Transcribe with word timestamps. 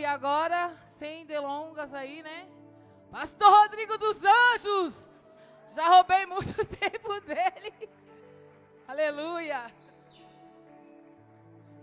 Aleluia. 0.00 0.10
Agora, 0.12 0.76
sem 0.86 1.26
delongas 1.26 1.92
aí, 1.92 2.22
né? 2.22 2.48
Pastor 3.10 3.50
Rodrigo 3.50 3.98
dos 3.98 4.22
Anjos. 4.24 5.08
Já 5.74 5.88
roubei 5.88 6.24
muito 6.24 6.64
tempo 6.64 7.20
dele. 7.20 7.90
Aleluia. 8.88 9.70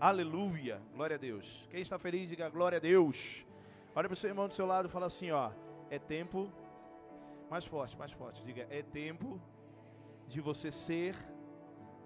Aleluia. 0.00 0.82
Glória 0.92 1.14
a 1.14 1.18
Deus. 1.18 1.64
Quem 1.70 1.80
está 1.80 1.96
feliz, 1.96 2.28
diga 2.28 2.48
glória 2.48 2.78
a 2.78 2.80
Deus. 2.80 3.46
Olha 3.94 4.08
para 4.08 4.14
o 4.14 4.16
seu 4.16 4.30
irmão 4.30 4.48
do 4.48 4.54
seu 4.54 4.66
lado 4.66 4.88
e 4.88 4.90
fala 4.90 5.06
assim, 5.06 5.30
ó. 5.30 5.52
É 5.88 5.98
tempo. 5.98 6.50
Mais 7.48 7.64
forte, 7.66 7.96
mais 7.96 8.10
forte. 8.10 8.42
Diga, 8.44 8.66
é 8.68 8.82
tempo 8.82 9.40
de 10.26 10.40
você 10.40 10.72
ser 10.72 11.14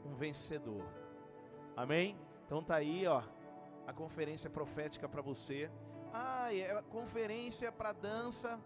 um 0.05 0.15
vencedor. 0.15 0.85
Amém? 1.75 2.19
Então 2.45 2.63
tá 2.63 2.77
aí, 2.77 3.07
ó, 3.07 3.23
a 3.87 3.95
conferência 3.95 4.51
profética 4.51 5.09
para 5.09 5.23
você. 5.23 5.71
Ah, 6.13 6.55
é 6.55 6.83
conferência 6.91 7.73
para 7.73 7.93
dança, 7.93 8.61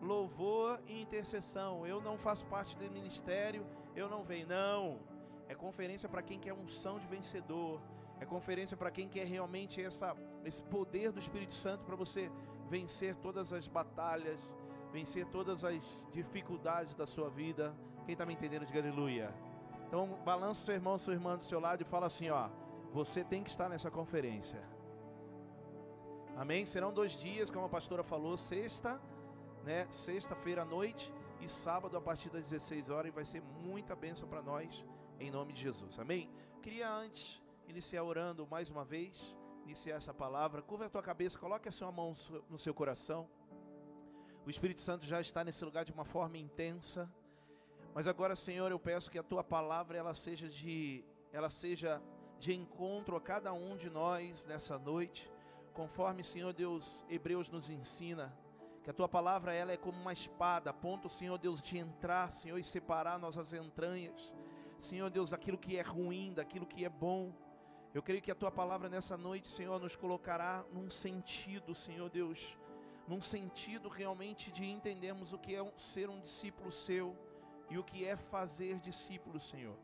louvor 0.00 0.80
e 0.86 1.00
intercessão. 1.02 1.86
Eu 1.86 2.00
não 2.00 2.16
faço 2.16 2.46
parte 2.46 2.76
do 2.76 2.90
ministério, 2.90 3.66
eu 3.96 4.08
não 4.08 4.22
venho 4.22 4.46
não. 4.46 5.00
É 5.48 5.54
conferência 5.54 6.08
para 6.08 6.22
quem 6.22 6.38
quer 6.38 6.52
unção 6.52 6.98
de 6.98 7.06
vencedor. 7.06 7.80
É 8.20 8.24
conferência 8.24 8.76
para 8.76 8.90
quem 8.90 9.08
quer 9.08 9.26
realmente 9.26 9.82
essa, 9.82 10.16
esse 10.44 10.62
poder 10.62 11.10
do 11.10 11.18
Espírito 11.18 11.54
Santo 11.54 11.84
para 11.84 11.96
você 11.96 12.30
vencer 12.68 13.16
todas 13.16 13.52
as 13.52 13.66
batalhas, 13.66 14.54
vencer 14.92 15.26
todas 15.26 15.64
as 15.64 16.06
dificuldades 16.12 16.94
da 16.94 17.06
sua 17.06 17.28
vida. 17.28 17.74
Quem 18.04 18.12
está 18.12 18.24
me 18.24 18.34
entendendo, 18.34 18.64
diga 18.64 18.78
aleluia. 18.78 19.34
Então, 19.88 20.06
balança 20.24 20.64
seu 20.64 20.74
irmão, 20.74 20.98
sua 20.98 21.12
irmã 21.12 21.36
do 21.36 21.44
seu 21.44 21.58
lado 21.58 21.82
e 21.82 21.84
fala 21.84 22.06
assim: 22.06 22.30
ó, 22.30 22.48
você 22.92 23.24
tem 23.24 23.42
que 23.42 23.50
estar 23.50 23.68
nessa 23.68 23.90
conferência. 23.90 24.62
Amém? 26.36 26.64
Serão 26.66 26.92
dois 26.92 27.12
dias, 27.12 27.48
como 27.48 27.66
a 27.66 27.68
pastora 27.68 28.02
falou, 28.02 28.36
sexta, 28.36 29.00
né? 29.62 29.86
Sexta-feira 29.90 30.62
à 30.62 30.64
noite 30.64 31.12
e 31.40 31.48
sábado 31.48 31.96
a 31.96 32.00
partir 32.00 32.28
das 32.28 32.50
16 32.50 32.90
horas 32.90 33.12
e 33.12 33.14
vai 33.14 33.24
ser 33.24 33.40
muita 33.40 33.94
bênção 33.94 34.28
para 34.28 34.42
nós, 34.42 34.84
em 35.20 35.30
nome 35.30 35.52
de 35.52 35.62
Jesus. 35.62 35.96
Amém? 35.98 36.28
Queria 36.60 36.92
antes 36.92 37.40
iniciar 37.68 38.02
orando 38.02 38.46
mais 38.48 38.68
uma 38.68 38.84
vez, 38.84 39.36
iniciar 39.64 39.94
essa 39.94 40.12
palavra. 40.12 40.60
Curva 40.60 40.86
a 40.86 40.90
tua 40.90 41.02
cabeça, 41.02 41.38
coloque 41.38 41.68
a 41.68 41.72
sua 41.72 41.92
mão 41.92 42.14
no 42.50 42.58
seu 42.58 42.74
coração. 42.74 43.28
O 44.44 44.50
Espírito 44.50 44.80
Santo 44.80 45.06
já 45.06 45.20
está 45.20 45.44
nesse 45.44 45.64
lugar 45.64 45.84
de 45.84 45.92
uma 45.92 46.04
forma 46.04 46.36
intensa. 46.36 47.08
Mas 47.94 48.08
agora, 48.08 48.34
Senhor, 48.34 48.70
eu 48.72 48.78
peço 48.78 49.08
que 49.08 49.20
a 49.20 49.22
tua 49.22 49.44
palavra 49.44 49.96
ela 49.96 50.14
seja 50.14 50.48
de 50.48 51.04
ela 51.32 51.48
seja 51.48 52.02
de 52.38 52.52
encontro 52.52 53.16
a 53.16 53.20
cada 53.20 53.52
um 53.52 53.76
de 53.76 53.88
nós 53.88 54.44
nessa 54.44 54.78
noite, 54.78 55.32
conforme, 55.74 56.22
Senhor 56.22 56.52
Deus, 56.52 57.04
Hebreus 57.10 57.50
nos 57.50 57.68
ensina, 57.68 58.32
que 58.82 58.90
a 58.90 58.94
tua 58.94 59.08
palavra 59.08 59.52
ela 59.52 59.72
é 59.72 59.76
como 59.76 60.00
uma 60.00 60.12
espada, 60.12 60.70
a 60.70 60.72
ponto, 60.72 61.08
Senhor 61.08 61.36
Deus, 61.36 61.60
de 61.60 61.76
entrar, 61.76 62.30
Senhor, 62.30 62.58
e 62.58 62.64
separar 62.64 63.18
nossas 63.18 63.52
entranhas. 63.52 64.32
Senhor 64.78 65.10
Deus, 65.10 65.32
aquilo 65.32 65.58
que 65.58 65.76
é 65.76 65.82
ruim, 65.82 66.32
daquilo 66.32 66.66
que 66.66 66.84
é 66.84 66.88
bom. 66.88 67.34
Eu 67.92 68.02
creio 68.02 68.22
que 68.22 68.30
a 68.30 68.34
tua 68.34 68.50
palavra 68.50 68.88
nessa 68.88 69.16
noite, 69.16 69.50
Senhor, 69.50 69.80
nos 69.80 69.96
colocará 69.96 70.64
num 70.72 70.88
sentido, 70.88 71.74
Senhor 71.74 72.08
Deus, 72.08 72.56
num 73.08 73.20
sentido 73.20 73.88
realmente 73.88 74.52
de 74.52 74.64
entendermos 74.64 75.32
o 75.32 75.38
que 75.38 75.56
é 75.56 75.72
ser 75.76 76.08
um 76.08 76.20
discípulo 76.20 76.70
seu 76.70 77.16
e 77.70 77.78
o 77.78 77.84
que 77.84 78.04
é 78.04 78.16
fazer 78.16 78.78
discípulo, 78.78 79.40
Senhor. 79.40 79.76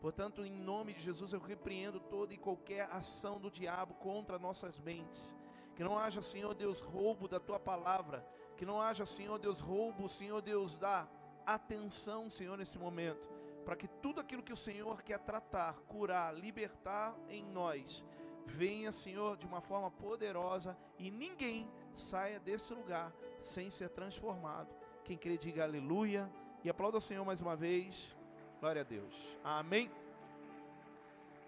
Portanto, 0.00 0.44
em 0.44 0.52
nome 0.52 0.94
de 0.94 1.00
Jesus, 1.00 1.32
eu 1.32 1.40
repreendo 1.40 1.98
toda 1.98 2.32
e 2.32 2.38
qualquer 2.38 2.88
ação 2.92 3.40
do 3.40 3.50
diabo 3.50 3.94
contra 3.94 4.38
nossas 4.38 4.78
mentes. 4.78 5.34
Que 5.74 5.84
não 5.84 5.98
haja, 5.98 6.22
Senhor 6.22 6.54
Deus, 6.54 6.80
roubo 6.80 7.28
da 7.28 7.40
tua 7.40 7.58
palavra. 7.58 8.26
Que 8.56 8.64
não 8.64 8.80
haja, 8.80 9.06
Senhor 9.06 9.38
Deus, 9.38 9.60
roubo, 9.60 10.08
Senhor 10.08 10.40
Deus, 10.40 10.76
da 10.76 11.08
atenção, 11.46 12.30
Senhor, 12.30 12.56
nesse 12.56 12.78
momento 12.78 13.38
para 13.68 13.76
que 13.76 13.86
tudo 13.86 14.18
aquilo 14.18 14.42
que 14.42 14.52
o 14.52 14.56
Senhor 14.56 15.02
quer 15.02 15.18
tratar, 15.18 15.74
curar, 15.86 16.34
libertar 16.34 17.14
em 17.28 17.44
nós, 17.44 18.02
venha, 18.46 18.90
Senhor, 18.90 19.36
de 19.36 19.44
uma 19.44 19.60
forma 19.60 19.90
poderosa 19.90 20.74
e 20.98 21.10
ninguém 21.10 21.70
saia 21.94 22.40
desse 22.40 22.72
lugar 22.72 23.12
sem 23.42 23.70
ser 23.70 23.90
transformado. 23.90 24.74
Quem 25.04 25.18
crê, 25.18 25.36
diga 25.36 25.64
aleluia 25.64 26.32
e 26.64 26.70
aplauda 26.70 26.96
o 26.96 27.00
Senhor 27.00 27.26
mais 27.26 27.42
uma 27.42 27.54
vez. 27.54 28.16
Glória 28.60 28.82
a 28.82 28.84
Deus. 28.84 29.14
Amém. 29.44 29.88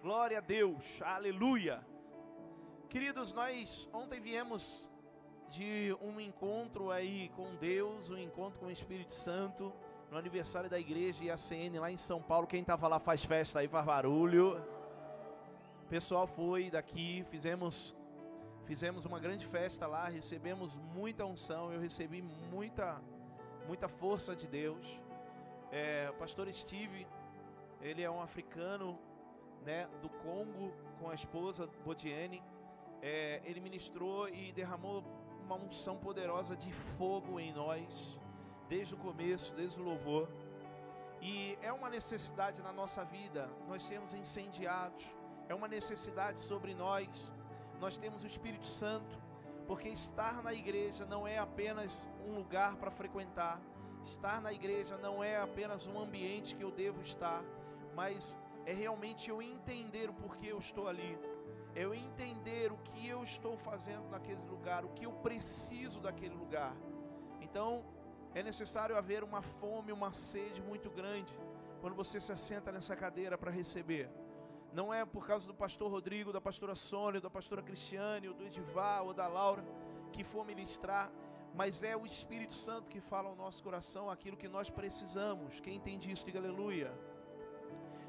Glória 0.00 0.38
a 0.38 0.40
Deus. 0.40 1.02
Aleluia. 1.02 1.84
Queridos, 2.88 3.32
nós 3.32 3.88
ontem 3.92 4.20
viemos 4.20 4.88
de 5.48 5.96
um 6.00 6.20
encontro 6.20 6.92
aí 6.92 7.28
com 7.30 7.56
Deus, 7.56 8.08
um 8.10 8.16
encontro 8.16 8.60
com 8.60 8.66
o 8.66 8.70
Espírito 8.70 9.12
Santo 9.12 9.72
no 10.08 10.16
aniversário 10.16 10.70
da 10.70 10.78
igreja 10.78 11.24
IACN 11.24 11.80
lá 11.80 11.90
em 11.90 11.98
São 11.98 12.22
Paulo. 12.22 12.46
Quem 12.46 12.60
estava 12.60 12.86
lá 12.86 13.00
faz 13.00 13.24
festa 13.24 13.58
aí, 13.58 13.66
faz 13.66 13.84
barulho. 13.84 14.56
O 15.82 15.88
pessoal 15.88 16.28
foi 16.28 16.70
daqui, 16.70 17.24
fizemos 17.28 17.92
fizemos 18.66 19.04
uma 19.04 19.18
grande 19.18 19.44
festa 19.44 19.84
lá, 19.88 20.08
recebemos 20.08 20.76
muita 20.94 21.26
unção, 21.26 21.72
eu 21.72 21.80
recebi 21.80 22.22
muita 22.22 23.02
muita 23.66 23.88
força 23.88 24.36
de 24.36 24.46
Deus. 24.46 25.00
É, 25.70 26.08
o 26.10 26.14
pastor 26.14 26.52
Steve, 26.52 27.06
ele 27.80 28.02
é 28.02 28.10
um 28.10 28.20
africano, 28.20 28.98
né, 29.64 29.88
do 30.02 30.08
Congo, 30.08 30.72
com 30.98 31.08
a 31.08 31.14
esposa 31.14 31.68
Bodiene. 31.84 32.42
É, 33.00 33.40
ele 33.44 33.60
ministrou 33.60 34.28
e 34.28 34.52
derramou 34.52 35.04
uma 35.44 35.56
unção 35.56 35.96
poderosa 35.96 36.56
de 36.56 36.72
fogo 36.72 37.40
em 37.40 37.52
nós 37.52 38.18
desde 38.68 38.94
o 38.94 38.96
começo, 38.96 39.54
desde 39.54 39.80
o 39.80 39.84
louvor. 39.84 40.28
E 41.20 41.58
é 41.60 41.72
uma 41.72 41.90
necessidade 41.90 42.62
na 42.62 42.72
nossa 42.72 43.04
vida 43.04 43.50
nós 43.68 43.82
sermos 43.82 44.14
incendiados, 44.14 45.04
é 45.48 45.54
uma 45.54 45.68
necessidade 45.68 46.40
sobre 46.40 46.74
nós. 46.74 47.32
Nós 47.80 47.96
temos 47.96 48.22
o 48.22 48.26
Espírito 48.26 48.66
Santo, 48.66 49.18
porque 49.66 49.88
estar 49.88 50.42
na 50.42 50.52
igreja 50.54 51.04
não 51.04 51.26
é 51.26 51.38
apenas 51.38 52.08
um 52.26 52.34
lugar 52.34 52.76
para 52.76 52.90
frequentar, 52.90 53.60
estar 54.04 54.40
na 54.40 54.52
igreja 54.52 54.96
não 54.96 55.22
é 55.22 55.36
apenas 55.40 55.86
um 55.86 55.98
ambiente 55.98 56.54
que 56.56 56.62
eu 56.62 56.70
devo 56.70 57.00
estar, 57.00 57.42
mas 57.94 58.38
é 58.66 58.72
realmente 58.72 59.30
eu 59.30 59.40
entender 59.40 60.08
o 60.10 60.14
porquê 60.14 60.48
eu 60.52 60.58
estou 60.58 60.88
ali, 60.88 61.18
é 61.74 61.84
eu 61.84 61.94
entender 61.94 62.72
o 62.72 62.78
que 62.78 63.06
eu 63.06 63.22
estou 63.22 63.56
fazendo 63.56 64.08
naquele 64.10 64.42
lugar, 64.42 64.84
o 64.84 64.90
que 64.90 65.06
eu 65.06 65.12
preciso 65.12 66.00
daquele 66.00 66.34
lugar. 66.34 66.74
Então, 67.40 67.84
é 68.34 68.42
necessário 68.42 68.96
haver 68.96 69.24
uma 69.24 69.42
fome, 69.42 69.92
uma 69.92 70.12
sede 70.12 70.60
muito 70.62 70.90
grande 70.90 71.36
quando 71.80 71.94
você 71.94 72.20
se 72.20 72.32
assenta 72.32 72.70
nessa 72.70 72.94
cadeira 72.94 73.36
para 73.36 73.50
receber. 73.50 74.10
Não 74.72 74.94
é 74.94 75.04
por 75.04 75.26
causa 75.26 75.46
do 75.46 75.54
pastor 75.54 75.90
Rodrigo, 75.90 76.32
da 76.32 76.40
pastora 76.40 76.74
Sônia, 76.74 77.20
da 77.20 77.30
pastora 77.30 77.62
Cristiane, 77.62 78.28
ou 78.28 78.34
do 78.34 78.44
Edivar, 78.44 79.02
ou 79.02 79.12
da 79.12 79.26
Laura, 79.26 79.64
que 80.12 80.22
for 80.22 80.44
ministrar, 80.44 81.10
mas 81.54 81.82
é 81.82 81.96
o 81.96 82.06
Espírito 82.06 82.54
Santo 82.54 82.88
que 82.88 83.00
fala 83.00 83.28
ao 83.28 83.36
nosso 83.36 83.62
coração 83.62 84.10
aquilo 84.10 84.36
que 84.36 84.48
nós 84.48 84.70
precisamos. 84.70 85.60
Quem 85.60 85.76
entende 85.76 86.10
isso, 86.10 86.24
diga 86.24 86.38
aleluia. 86.38 86.92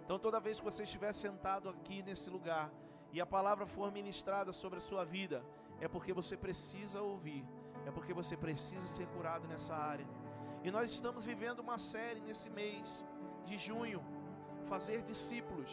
Então, 0.04 0.20
toda 0.20 0.40
vez 0.40 0.60
que 0.60 0.66
você 0.66 0.84
estiver 0.84 1.14
sentado 1.14 1.70
aqui 1.70 2.04
nesse 2.04 2.30
lugar 2.30 2.72
e 3.12 3.20
a 3.20 3.26
palavra 3.26 3.66
for 3.66 3.92
ministrada 3.92 4.54
sobre 4.54 4.80
a 4.80 4.82
sua 4.82 5.04
vida, 5.04 5.44
é 5.80 5.88
porque 5.88 6.14
você 6.14 6.38
precisa 6.38 7.02
ouvir 7.02 7.46
é 7.86 7.92
porque 7.92 8.14
você 8.14 8.38
precisa 8.38 8.86
ser 8.88 9.08
curado 9.08 9.48
nessa 9.48 9.76
área. 9.76 10.06
E 10.64 10.70
nós 10.70 10.92
estamos 10.92 11.26
vivendo 11.26 11.60
uma 11.60 11.78
série 11.78 12.22
nesse 12.22 12.50
mês 12.50 13.04
de 13.46 13.58
junho, 13.58 14.04
fazer 14.68 15.02
discípulos. 15.02 15.72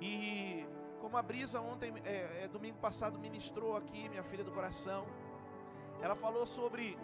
E 0.00 0.66
como 1.00 1.16
a 1.16 1.22
Brisa 1.22 1.60
ontem, 1.60 1.92
é, 2.04 2.44
é, 2.44 2.48
domingo 2.48 2.78
passado, 2.78 3.18
ministrou 3.18 3.76
aqui, 3.76 4.08
minha 4.08 4.22
filha 4.22 4.44
do 4.44 4.52
coração, 4.52 5.06
ela 6.06 6.14
falou 6.14 6.46
sobre 6.46 6.96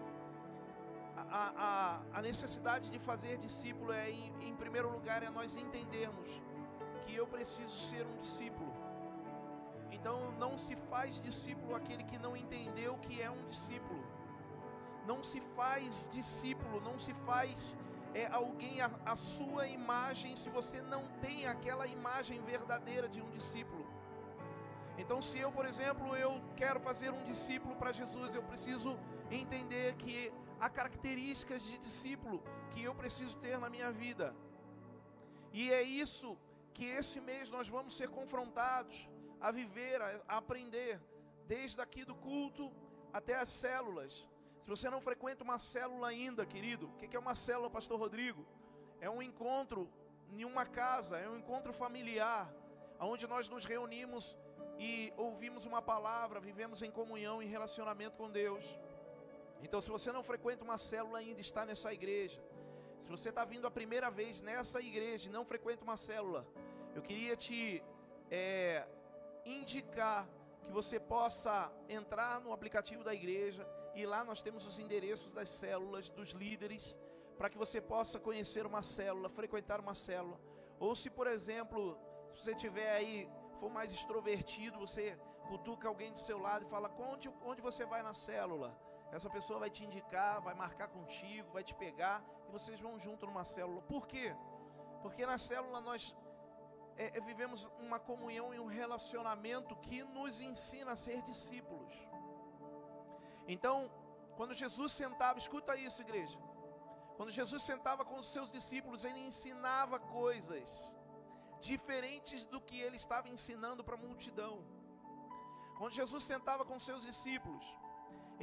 a, 1.16 1.52
a, 1.69 2.19
a 2.19 2.22
necessidade 2.22 2.88
de 2.88 3.00
fazer 3.00 3.37
discípulo 3.37 3.90
é, 3.93 4.08
em, 4.08 4.32
em 4.49 4.54
primeiro 4.54 4.88
lugar, 4.96 5.25
é 5.25 5.31
nós 5.31 5.56
entendermos 5.56 6.31
que 7.00 7.12
eu 7.16 7.26
preciso 7.26 7.76
ser 7.90 8.06
um 8.06 8.16
discípulo. 8.19 8.72
Então 9.90 10.31
não 10.38 10.56
se 10.56 10.76
faz 10.90 11.20
discípulo 11.20 11.75
aquele 11.75 12.04
que 12.04 12.16
não 12.16 12.37
entendeu 12.37 12.96
que 12.99 13.20
é 13.20 13.28
um 13.28 13.44
discípulo. 13.49 14.04
Não 15.05 15.20
se 15.20 15.40
faz 15.40 16.08
discípulo, 16.12 16.81
não 16.81 16.96
se 17.00 17.12
faz 17.12 17.76
é, 18.14 18.28
alguém 18.28 18.81
a, 18.81 18.88
a 19.05 19.16
sua 19.16 19.66
imagem 19.66 20.37
se 20.37 20.48
você 20.48 20.81
não 20.81 21.02
tem 21.20 21.44
aquela 21.46 21.88
imagem 21.88 22.40
verdadeira 22.43 23.08
de 23.08 23.20
um 23.20 23.31
discípulo. 23.31 23.81
Então, 24.99 25.23
se 25.23 25.39
eu, 25.39 25.50
por 25.50 25.65
exemplo, 25.65 26.15
eu 26.17 26.41
quero 26.56 26.81
fazer 26.81 27.11
um 27.11 27.25
discípulo 27.25 27.75
para 27.77 27.93
Jesus, 27.93 28.35
eu 28.35 28.43
preciso 28.43 28.99
entender 29.31 29.94
que 29.94 30.33
há 30.61 30.69
características 30.69 31.62
de 31.62 31.79
discípulo 31.79 32.43
que 32.71 32.83
eu 32.83 32.94
preciso 32.94 33.37
ter 33.39 33.59
na 33.59 33.71
minha 33.71 33.91
vida. 33.91 34.35
E 35.53 35.73
é 35.73 35.83
isso 35.83 36.39
que 36.75 36.85
esse 36.85 37.21
mês 37.21 37.50
nós 37.50 37.69
vamos 37.69 37.97
ser 37.97 38.09
confrontados 38.09 39.09
a 39.41 39.50
viver, 39.50 40.00
a, 40.00 40.21
aprender, 40.29 41.00
desde 41.47 41.81
aqui 41.81 42.05
do 42.05 42.15
culto, 42.15 42.71
até 43.12 43.35
as 43.37 43.49
células. 43.49 44.29
Se 44.62 44.69
você 44.69 44.89
não 44.89 45.00
frequenta 45.00 45.43
uma 45.43 45.59
célula 45.59 46.09
ainda, 46.09 46.47
querido, 46.47 46.87
o 46.87 46.93
que 46.93 47.17
é 47.17 47.19
uma 47.19 47.35
célula, 47.35 47.69
Pastor 47.69 47.99
Rodrigo? 47.99 48.47
É 49.00 49.11
um 49.11 49.21
encontro 49.21 49.91
em 50.31 50.44
uma 50.44 50.65
casa, 50.65 51.19
é 51.19 51.29
um 51.29 51.37
encontro 51.37 51.73
familiar, 51.73 52.50
onde 53.00 53.27
nós 53.27 53.49
nos 53.49 53.65
reunimos 53.65 54.39
e 54.82 55.12
ouvimos 55.17 55.64
uma 55.64 55.81
palavra, 55.81 56.40
vivemos 56.40 56.82
em 56.82 56.90
comunhão, 56.90 57.37
em 57.40 57.46
relacionamento 57.56 58.17
com 58.17 58.29
Deus. 58.29 58.64
Então, 59.64 59.81
se 59.81 59.88
você 59.96 60.11
não 60.11 60.25
frequenta 60.31 60.64
uma 60.64 60.76
célula 60.76 61.19
ainda, 61.20 61.40
está 61.40 61.64
nessa 61.64 61.93
igreja. 61.99 62.40
Se 63.00 63.08
você 63.08 63.29
está 63.29 63.44
vindo 63.44 63.67
a 63.69 63.70
primeira 63.70 64.11
vez 64.11 64.43
nessa 64.43 64.81
igreja 64.81 65.29
e 65.29 65.32
não 65.32 65.44
frequenta 65.44 65.84
uma 65.84 65.96
célula, 65.96 66.44
eu 66.96 67.02
queria 67.08 67.37
te 67.37 67.81
é, 68.29 68.84
indicar 69.46 70.29
que 70.64 70.73
você 70.73 70.99
possa 70.99 71.55
entrar 71.88 72.40
no 72.40 72.52
aplicativo 72.52 73.05
da 73.05 73.14
igreja 73.14 73.64
e 73.94 74.05
lá 74.05 74.25
nós 74.25 74.43
temos 74.43 74.67
os 74.67 74.81
endereços 74.81 75.32
das 75.32 75.49
células, 75.49 76.11
dos 76.11 76.31
líderes, 76.31 76.96
para 77.38 77.49
que 77.49 77.58
você 77.64 77.81
possa 77.81 78.19
conhecer 78.19 78.67
uma 78.67 78.82
célula, 78.82 79.29
frequentar 79.29 79.79
uma 79.79 79.94
célula. 79.94 80.40
Ou 80.81 80.96
se, 80.96 81.08
por 81.08 81.29
exemplo, 81.29 81.96
se 82.32 82.43
você 82.43 82.55
tiver 82.55 82.90
aí, 82.96 83.29
for 83.62 83.70
mais 83.70 83.93
extrovertido, 83.97 84.76
você 84.85 85.05
cutuca 85.49 85.87
alguém 85.87 86.11
do 86.17 86.20
seu 86.29 86.38
lado 86.47 86.64
e 86.64 86.69
fala: 86.75 86.88
onde, 87.11 87.26
onde 87.50 87.61
você 87.69 87.85
vai 87.93 88.03
na 88.09 88.14
célula? 88.29 88.70
Essa 89.17 89.31
pessoa 89.37 89.59
vai 89.64 89.70
te 89.76 89.82
indicar, 89.88 90.41
vai 90.47 90.55
marcar 90.62 90.88
contigo, 90.97 91.53
vai 91.56 91.62
te 91.69 91.75
pegar 91.82 92.17
e 92.49 92.50
vocês 92.56 92.81
vão 92.87 92.94
junto 93.05 93.25
numa 93.29 93.44
célula. 93.44 93.81
Por 93.82 94.05
quê? 94.12 94.35
Porque 95.03 95.25
na 95.32 95.38
célula 95.49 95.81
nós 95.81 96.03
é, 96.97 97.19
é, 97.19 97.20
vivemos 97.20 97.70
uma 97.87 98.00
comunhão 98.00 98.49
e 98.53 98.59
um 98.64 98.70
relacionamento 98.81 99.76
que 99.76 100.03
nos 100.17 100.41
ensina 100.41 100.93
a 100.93 101.00
ser 101.05 101.20
discípulos. 101.31 101.94
Então, 103.47 103.76
quando 104.38 104.55
Jesus 104.62 104.91
sentava, 105.03 105.38
escuta 105.38 105.76
isso, 105.76 106.03
igreja. 106.06 106.38
Quando 107.17 107.31
Jesus 107.31 107.62
sentava 107.62 108.05
com 108.05 108.17
os 108.23 108.32
seus 108.32 108.50
discípulos, 108.50 109.05
ele 109.05 109.20
ensinava 109.31 110.00
coisas 110.00 110.67
diferentes 111.70 112.44
do 112.53 112.61
que 112.61 112.79
ele 112.85 112.99
estava 113.05 113.29
ensinando 113.37 113.85
para 113.87 113.97
a 113.99 114.05
multidão. 114.06 114.55
Quando 115.79 115.99
Jesus 116.00 116.23
sentava 116.32 116.64
com 116.70 116.79
seus 116.88 117.03
discípulos, 117.11 117.64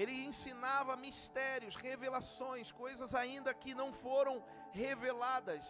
ele 0.01 0.16
ensinava 0.30 1.01
mistérios, 1.07 1.75
revelações, 1.88 2.71
coisas 2.83 3.13
ainda 3.21 3.54
que 3.62 3.74
não 3.81 3.89
foram 4.04 4.36
reveladas 4.71 5.66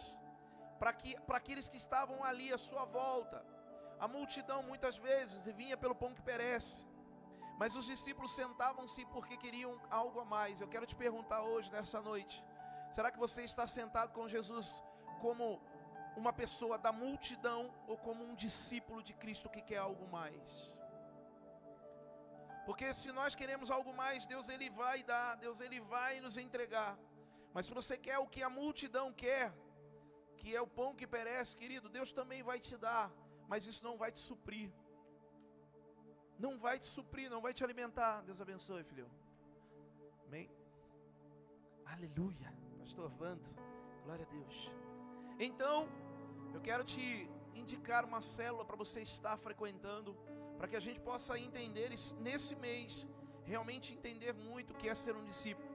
para 0.78 1.36
aqueles 1.40 1.68
que 1.68 1.80
estavam 1.84 2.18
ali 2.30 2.48
à 2.52 2.58
sua 2.66 2.84
volta. 2.84 3.38
A 4.04 4.08
multidão 4.16 4.60
muitas 4.62 4.96
vezes 5.08 5.44
vinha 5.60 5.76
pelo 5.76 5.94
pão 6.02 6.14
que 6.14 6.22
perece, 6.30 6.76
mas 7.60 7.76
os 7.80 7.86
discípulos 7.92 8.34
sentavam-se 8.40 9.04
porque 9.14 9.36
queriam 9.44 9.72
algo 9.90 10.20
a 10.20 10.24
mais. 10.36 10.60
Eu 10.60 10.68
quero 10.74 10.86
te 10.90 10.96
perguntar 11.04 11.42
hoje, 11.42 11.70
nessa 11.76 12.00
noite: 12.00 12.36
será 12.96 13.10
que 13.10 13.18
você 13.26 13.42
está 13.42 13.66
sentado 13.66 14.12
com 14.12 14.32
Jesus 14.36 14.68
como 15.20 15.60
uma 16.16 16.32
pessoa 16.32 16.76
da 16.78 16.92
multidão 16.92 17.72
ou 17.86 17.96
como 17.96 18.24
um 18.24 18.34
discípulo 18.34 19.02
de 19.02 19.14
Cristo 19.14 19.48
que 19.48 19.62
quer 19.62 19.78
algo 19.78 20.06
mais? 20.08 20.74
Porque 22.66 22.92
se 22.94 23.10
nós 23.12 23.34
queremos 23.34 23.70
algo 23.70 23.92
mais, 23.92 24.26
Deus 24.26 24.48
ele 24.48 24.68
vai 24.70 25.02
dar, 25.02 25.36
Deus 25.36 25.60
ele 25.60 25.80
vai 25.80 26.20
nos 26.20 26.36
entregar. 26.36 26.98
Mas 27.54 27.66
se 27.66 27.72
você 27.72 27.96
quer 27.96 28.18
o 28.18 28.26
que 28.26 28.42
a 28.42 28.50
multidão 28.50 29.12
quer, 29.12 29.52
que 30.36 30.54
é 30.54 30.60
o 30.60 30.66
pão 30.66 30.94
que 30.94 31.06
perece, 31.06 31.56
querido, 31.56 31.88
Deus 31.88 32.12
também 32.12 32.42
vai 32.42 32.58
te 32.60 32.76
dar, 32.76 33.10
mas 33.48 33.66
isso 33.66 33.82
não 33.84 33.96
vai 33.96 34.12
te 34.12 34.20
suprir. 34.20 34.70
Não 36.38 36.58
vai 36.58 36.78
te 36.78 36.86
suprir, 36.86 37.28
não 37.28 37.40
vai 37.40 37.52
te 37.52 37.62
alimentar. 37.64 38.22
Deus 38.22 38.40
abençoe, 38.40 38.84
filho. 38.84 39.10
Amém. 40.26 40.48
Aleluia. 41.84 42.50
Pastor 42.78 43.10
Vando, 43.10 43.48
glória 44.04 44.24
a 44.24 44.32
Deus. 44.36 44.70
Então, 45.38 45.88
eu 46.54 46.60
quero 46.68 46.84
te 46.92 47.04
indicar 47.54 48.04
uma 48.04 48.20
célula 48.36 48.64
para 48.64 48.76
você 48.76 49.00
estar 49.02 49.36
frequentando, 49.46 50.16
para 50.58 50.68
que 50.68 50.76
a 50.76 50.84
gente 50.86 51.00
possa 51.00 51.38
entender 51.38 51.88
nesse 52.26 52.54
mês, 52.56 53.06
realmente 53.44 53.92
entender 53.92 54.32
muito 54.32 54.72
o 54.72 54.76
que 54.80 54.88
é 54.88 54.94
ser 54.94 55.14
um 55.20 55.24
discípulo. 55.24 55.70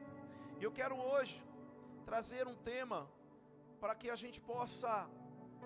E 0.59 0.63
eu 0.63 0.71
quero 0.71 0.95
hoje 0.95 1.37
trazer 2.05 2.47
um 2.47 2.55
tema 2.71 2.99
para 3.79 3.95
que 3.95 4.09
a 4.09 4.15
gente 4.23 4.39
possa 4.39 4.91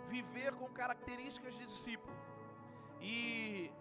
viver 0.07 0.51
com 0.59 0.67
características 0.81 1.53
de 1.57 1.65
discípulo. 1.65 2.15
E, 3.01 3.71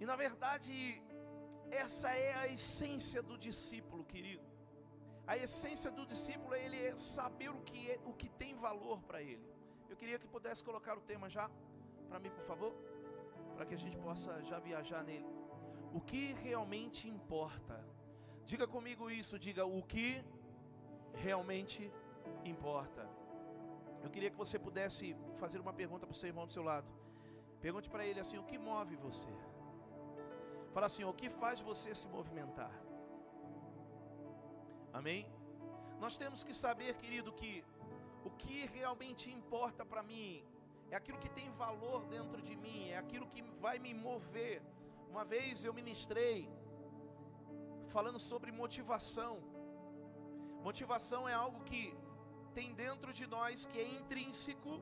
e 0.00 0.06
na 0.10 0.16
verdade, 0.16 1.02
essa 1.70 2.10
é 2.10 2.34
a 2.34 2.48
essência 2.48 3.22
do 3.22 3.36
discípulo, 3.36 4.04
querido. 4.04 4.55
A 5.26 5.36
essência 5.36 5.90
do 5.90 6.06
discípulo 6.06 6.54
é 6.54 6.64
ele 6.64 6.96
saber 6.96 7.48
o 7.50 7.60
que, 7.68 7.90
é, 7.90 7.98
o 8.04 8.12
que 8.12 8.28
tem 8.28 8.54
valor 8.54 9.00
para 9.02 9.20
ele. 9.20 9.46
Eu 9.90 9.96
queria 9.96 10.18
que 10.18 10.28
pudesse 10.28 10.62
colocar 10.62 10.96
o 10.96 11.00
tema 11.00 11.28
já 11.28 11.50
para 12.08 12.20
mim, 12.20 12.30
por 12.30 12.44
favor, 12.44 12.72
para 13.54 13.66
que 13.66 13.74
a 13.74 13.78
gente 13.84 13.96
possa 13.96 14.42
já 14.44 14.58
viajar 14.58 15.02
nele. 15.02 15.26
O 15.92 16.00
que 16.00 16.32
realmente 16.34 17.08
importa? 17.08 17.76
Diga 18.44 18.66
comigo 18.68 19.10
isso, 19.10 19.36
diga 19.38 19.64
o 19.66 19.82
que 19.82 20.24
realmente 21.14 21.90
importa. 22.44 23.08
Eu 24.04 24.10
queria 24.10 24.30
que 24.30 24.36
você 24.36 24.58
pudesse 24.58 25.16
fazer 25.40 25.58
uma 25.58 25.72
pergunta 25.72 26.06
para 26.06 26.14
o 26.14 26.16
seu 26.16 26.28
irmão 26.28 26.46
do 26.46 26.52
seu 26.52 26.62
lado. 26.62 26.86
Pergunte 27.60 27.90
para 27.90 28.06
ele 28.06 28.20
assim: 28.20 28.38
o 28.38 28.44
que 28.44 28.58
move 28.58 28.94
você? 28.94 29.34
Fala 30.72 30.86
assim: 30.86 31.02
o 31.02 31.12
que 31.12 31.28
faz 31.28 31.60
você 31.60 31.92
se 31.94 32.06
movimentar? 32.06 32.85
Amém? 34.98 35.22
Nós 36.02 36.14
temos 36.20 36.40
que 36.46 36.54
saber, 36.64 36.92
querido, 37.00 37.30
que 37.40 37.52
o 38.28 38.30
que 38.42 38.58
realmente 38.76 39.24
importa 39.38 39.82
para 39.90 40.02
mim 40.10 40.28
é 40.90 40.96
aquilo 41.00 41.18
que 41.24 41.32
tem 41.38 41.48
valor 41.64 42.00
dentro 42.14 42.40
de 42.46 42.54
mim, 42.64 42.78
é 42.94 42.96
aquilo 43.02 43.26
que 43.32 43.42
vai 43.64 43.76
me 43.86 43.92
mover. 44.06 44.56
Uma 45.10 45.24
vez 45.34 45.64
eu 45.66 45.74
ministrei 45.80 46.38
falando 47.94 48.20
sobre 48.30 48.58
motivação. 48.62 49.34
Motivação 50.68 51.22
é 51.32 51.34
algo 51.44 51.60
que 51.68 51.82
tem 52.56 52.68
dentro 52.84 53.12
de 53.18 53.26
nós 53.36 53.66
que 53.70 53.78
é 53.84 53.86
intrínseco, 53.98 54.74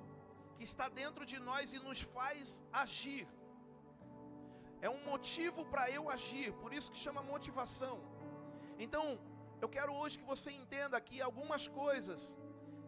que 0.57 0.65
está 0.71 0.89
dentro 1.03 1.27
de 1.33 1.41
nós 1.51 1.73
e 1.77 1.81
nos 1.89 2.01
faz 2.17 2.65
agir. 2.85 3.27
É 4.87 4.89
um 4.97 5.03
motivo 5.13 5.61
para 5.73 5.87
eu 5.99 6.05
agir, 6.17 6.51
por 6.63 6.73
isso 6.79 6.93
que 6.93 7.05
chama 7.05 7.31
motivação. 7.35 7.97
Então, 8.85 9.05
eu 9.65 9.69
quero 9.77 9.93
hoje 10.01 10.19
que 10.21 10.31
você 10.33 10.51
entenda 10.63 11.05
que 11.09 11.17
algumas 11.29 11.63
coisas 11.81 12.23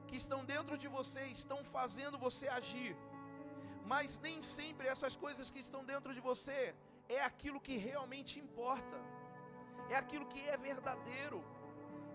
que 0.08 0.16
estão 0.22 0.40
dentro 0.54 0.74
de 0.82 0.88
você 0.96 1.22
estão 1.38 1.58
fazendo 1.76 2.24
você 2.26 2.46
agir, 2.60 2.94
mas 3.92 4.18
nem 4.26 4.36
sempre 4.56 4.86
essas 4.94 5.14
coisas 5.24 5.50
que 5.52 5.62
estão 5.66 5.82
dentro 5.92 6.12
de 6.16 6.22
você 6.30 6.58
é 7.18 7.20
aquilo 7.30 7.60
que 7.66 7.76
realmente 7.88 8.34
importa, 8.44 8.98
é 9.94 9.96
aquilo 10.02 10.26
que 10.32 10.42
é 10.54 10.56
verdadeiro, 10.70 11.40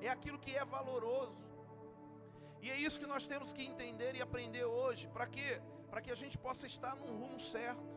é 0.08 0.10
aquilo 0.16 0.40
que 0.46 0.54
é 0.62 0.66
valoroso. 0.78 1.44
E 2.64 2.70
é 2.74 2.78
isso 2.86 3.00
que 3.02 3.12
nós 3.14 3.26
temos 3.32 3.52
que 3.58 3.64
entender 3.72 4.14
e 4.16 4.22
aprender 4.28 4.66
hoje. 4.80 5.06
Para 5.16 5.28
quê? 5.36 5.52
Para 5.92 6.02
que 6.04 6.12
a 6.16 6.20
gente 6.24 6.38
possa 6.46 6.66
estar 6.74 6.96
num 7.02 7.14
rumo 7.22 7.40
certo. 7.54 7.88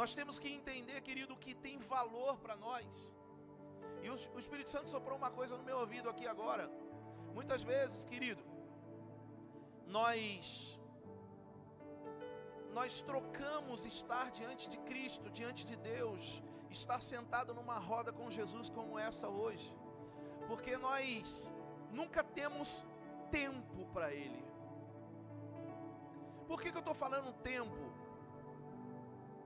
Nós 0.00 0.12
temos 0.18 0.38
que 0.42 0.50
entender, 0.58 0.98
querido, 1.08 1.34
o 1.34 1.42
que 1.44 1.54
tem 1.66 1.76
valor 1.94 2.34
para 2.44 2.56
nós. 2.68 2.88
E 4.02 4.10
o, 4.10 4.38
Espírito 4.44 4.70
Santo 4.70 4.88
soprou 4.88 5.16
uma 5.16 5.30
coisa 5.30 5.56
no 5.56 5.64
meu 5.68 5.78
ouvido 5.78 6.08
aqui 6.08 6.26
agora. 6.26 6.70
Muitas 7.32 7.62
vezes, 7.62 8.04
querido, 8.04 8.42
nós 9.86 10.78
nós 12.78 13.00
trocamos 13.00 13.86
estar 13.86 14.30
diante 14.38 14.68
de 14.68 14.78
Cristo, 14.78 15.30
diante 15.30 15.64
de 15.64 15.76
Deus, 15.76 16.42
estar 16.70 17.00
sentado 17.00 17.54
numa 17.54 17.78
roda 17.78 18.12
com 18.12 18.30
Jesus 18.38 18.68
como 18.68 18.98
essa 18.98 19.28
hoje, 19.28 19.72
porque 20.48 20.76
nós 20.76 21.52
nunca 21.92 22.24
temos 22.24 22.84
tempo 23.30 23.86
para 23.94 24.12
Ele. 24.12 24.42
Por 26.48 26.60
que, 26.60 26.70
que 26.70 26.76
eu 26.76 26.86
estou 26.86 26.94
falando 26.94 27.32
tempo? 27.54 27.84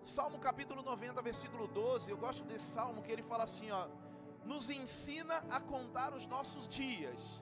Salmo 0.03 0.39
capítulo 0.39 0.83
90, 0.83 1.21
versículo 1.23 1.67
12. 1.69 2.11
Eu 2.11 2.17
gosto 2.17 2.45
desse 2.45 2.69
salmo 2.73 3.03
que 3.03 3.13
ele 3.13 3.23
fala 3.23 3.45
assim: 3.45 3.71
ó, 3.71 3.87
nos 4.45 4.71
ensina 4.71 5.45
a 5.51 5.61
contar 5.61 6.15
os 6.15 6.27
nossos 6.27 6.69
dias, 6.69 7.41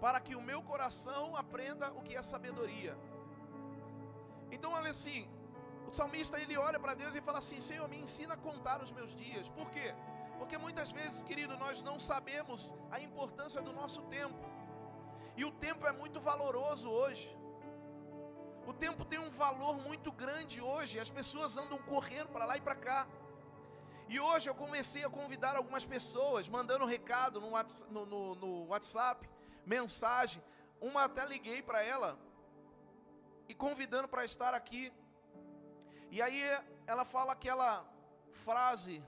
para 0.00 0.20
que 0.20 0.34
o 0.34 0.42
meu 0.42 0.62
coração 0.62 1.36
aprenda 1.36 1.92
o 1.92 2.02
que 2.02 2.14
é 2.14 2.22
sabedoria. 2.22 2.96
Então, 4.50 4.72
olha 4.72 4.90
assim, 4.90 5.28
o 5.88 5.92
salmista 5.92 6.38
ele 6.38 6.56
olha 6.56 6.78
para 6.78 6.94
Deus 6.94 7.14
e 7.14 7.20
fala 7.20 7.38
assim: 7.38 7.60
Senhor, 7.60 7.88
me 7.88 7.98
ensina 7.98 8.34
a 8.34 8.36
contar 8.36 8.82
os 8.82 8.92
meus 8.92 9.14
dias. 9.16 9.48
Por 9.48 9.70
quê? 9.70 9.94
Porque 10.38 10.56
muitas 10.56 10.90
vezes, 10.92 11.22
querido, 11.22 11.56
nós 11.58 11.82
não 11.82 11.98
sabemos 11.98 12.74
a 12.90 13.00
importância 13.00 13.60
do 13.60 13.72
nosso 13.72 14.02
tempo. 14.02 14.44
E 15.36 15.44
o 15.44 15.52
tempo 15.52 15.86
é 15.86 15.92
muito 15.92 16.20
valoroso 16.20 16.88
hoje. 16.90 17.28
O 18.66 18.72
tempo 18.72 19.04
tem 19.04 19.18
um 19.18 19.30
valor 19.30 19.76
muito 19.88 20.12
grande 20.12 20.60
hoje. 20.60 21.00
As 21.00 21.10
pessoas 21.10 21.56
andam 21.56 21.78
correndo 21.78 22.28
para 22.28 22.44
lá 22.44 22.56
e 22.56 22.60
para 22.60 22.74
cá. 22.74 23.06
E 24.08 24.18
hoje 24.18 24.48
eu 24.48 24.54
comecei 24.54 25.04
a 25.04 25.10
convidar 25.10 25.54
algumas 25.54 25.84
pessoas, 25.84 26.48
mandando 26.48 26.86
recado 26.86 27.40
no, 27.42 27.50
no, 27.94 28.06
no, 28.06 28.34
no 28.34 28.66
WhatsApp, 28.68 29.28
mensagem. 29.66 30.42
Uma 30.80 31.04
até 31.04 31.26
liguei 31.26 31.60
para 31.60 31.82
ela 31.82 32.18
e 33.50 33.54
convidando 33.54 34.08
para 34.08 34.24
estar 34.24 34.54
aqui. 34.54 34.90
E 36.10 36.22
aí 36.22 36.40
ela 36.86 37.04
fala 37.04 37.32
aquela 37.32 37.84
frase: 38.46 39.02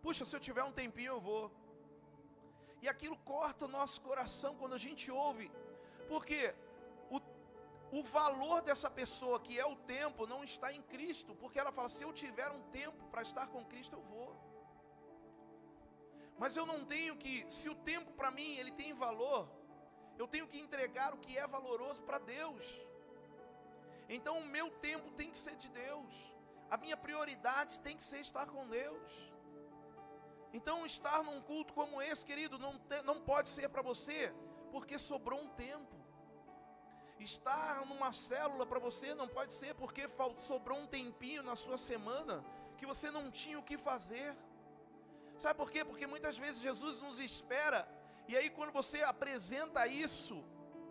Puxa, 0.00 0.24
se 0.24 0.36
eu 0.36 0.40
tiver 0.48 0.62
um 0.62 0.76
tempinho 0.82 1.14
eu 1.14 1.20
vou. 1.20 1.44
E 2.80 2.88
aquilo 2.88 3.16
corta 3.34 3.64
o 3.64 3.74
nosso 3.76 4.00
coração 4.08 4.54
quando 4.60 4.74
a 4.74 4.82
gente 4.86 5.10
ouve, 5.10 5.50
porque 6.06 6.54
o, 7.10 7.18
o 7.98 8.02
valor 8.04 8.60
dessa 8.62 8.90
pessoa, 8.90 9.40
que 9.40 9.58
é 9.58 9.66
o 9.66 9.74
tempo, 9.74 10.26
não 10.26 10.44
está 10.44 10.72
em 10.72 10.82
Cristo, 10.82 11.34
porque 11.42 11.58
ela 11.58 11.72
fala: 11.72 11.88
se 11.88 12.04
eu 12.04 12.12
tiver 12.12 12.50
um 12.50 12.62
tempo 12.80 13.02
para 13.10 13.22
estar 13.22 13.46
com 13.48 13.64
Cristo, 13.64 13.96
eu 13.96 14.02
vou. 14.02 14.43
Mas 16.38 16.56
eu 16.56 16.66
não 16.66 16.84
tenho 16.84 17.16
que, 17.16 17.44
se 17.48 17.68
o 17.68 17.74
tempo 17.74 18.12
para 18.12 18.30
mim 18.30 18.56
ele 18.56 18.72
tem 18.72 18.92
valor, 18.92 19.48
eu 20.18 20.26
tenho 20.26 20.46
que 20.46 20.58
entregar 20.58 21.14
o 21.14 21.18
que 21.18 21.36
é 21.36 21.46
valoroso 21.46 22.02
para 22.02 22.18
Deus. 22.18 22.64
Então 24.08 24.38
o 24.38 24.44
meu 24.44 24.70
tempo 24.88 25.10
tem 25.12 25.30
que 25.30 25.38
ser 25.38 25.56
de 25.56 25.68
Deus. 25.68 26.14
A 26.70 26.76
minha 26.76 26.96
prioridade 26.96 27.80
tem 27.80 27.96
que 27.96 28.04
ser 28.04 28.20
estar 28.20 28.46
com 28.46 28.66
Deus. 28.68 29.34
Então 30.52 30.86
estar 30.86 31.22
num 31.22 31.40
culto 31.40 31.74
como 31.74 32.00
esse, 32.00 32.24
querido, 32.24 32.58
não, 32.58 32.78
te, 32.78 33.02
não 33.02 33.20
pode 33.20 33.48
ser 33.48 33.68
para 33.68 33.82
você, 33.82 34.32
porque 34.70 34.98
sobrou 34.98 35.40
um 35.40 35.48
tempo. 35.48 35.96
Estar 37.18 37.84
numa 37.86 38.12
célula 38.12 38.66
para 38.66 38.78
você 38.78 39.14
não 39.14 39.28
pode 39.28 39.52
ser 39.54 39.74
porque 39.74 40.08
sobrou 40.38 40.78
um 40.78 40.86
tempinho 40.86 41.42
na 41.42 41.56
sua 41.56 41.78
semana 41.78 42.44
que 42.76 42.86
você 42.86 43.10
não 43.10 43.30
tinha 43.30 43.58
o 43.58 43.62
que 43.62 43.76
fazer. 43.76 44.36
Sabe 45.36 45.56
por 45.56 45.70
quê? 45.70 45.84
Porque 45.84 46.06
muitas 46.06 46.38
vezes 46.38 46.60
Jesus 46.60 47.00
nos 47.00 47.18
espera, 47.18 47.88
e 48.28 48.36
aí 48.36 48.48
quando 48.50 48.72
você 48.72 49.02
apresenta 49.02 49.86
isso 49.86 50.44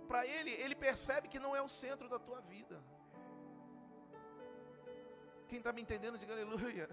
para 0.08 0.26
Ele, 0.26 0.52
Ele 0.52 0.76
percebe 0.76 1.28
que 1.28 1.40
não 1.40 1.56
é 1.56 1.62
o 1.62 1.68
centro 1.68 2.10
da 2.10 2.20
tua 2.20 2.42
vida. 2.42 2.82
Quem 5.48 5.60
está 5.60 5.72
me 5.72 5.82
entendendo, 5.82 6.18
diga 6.18 6.34
aleluia. 6.34 6.90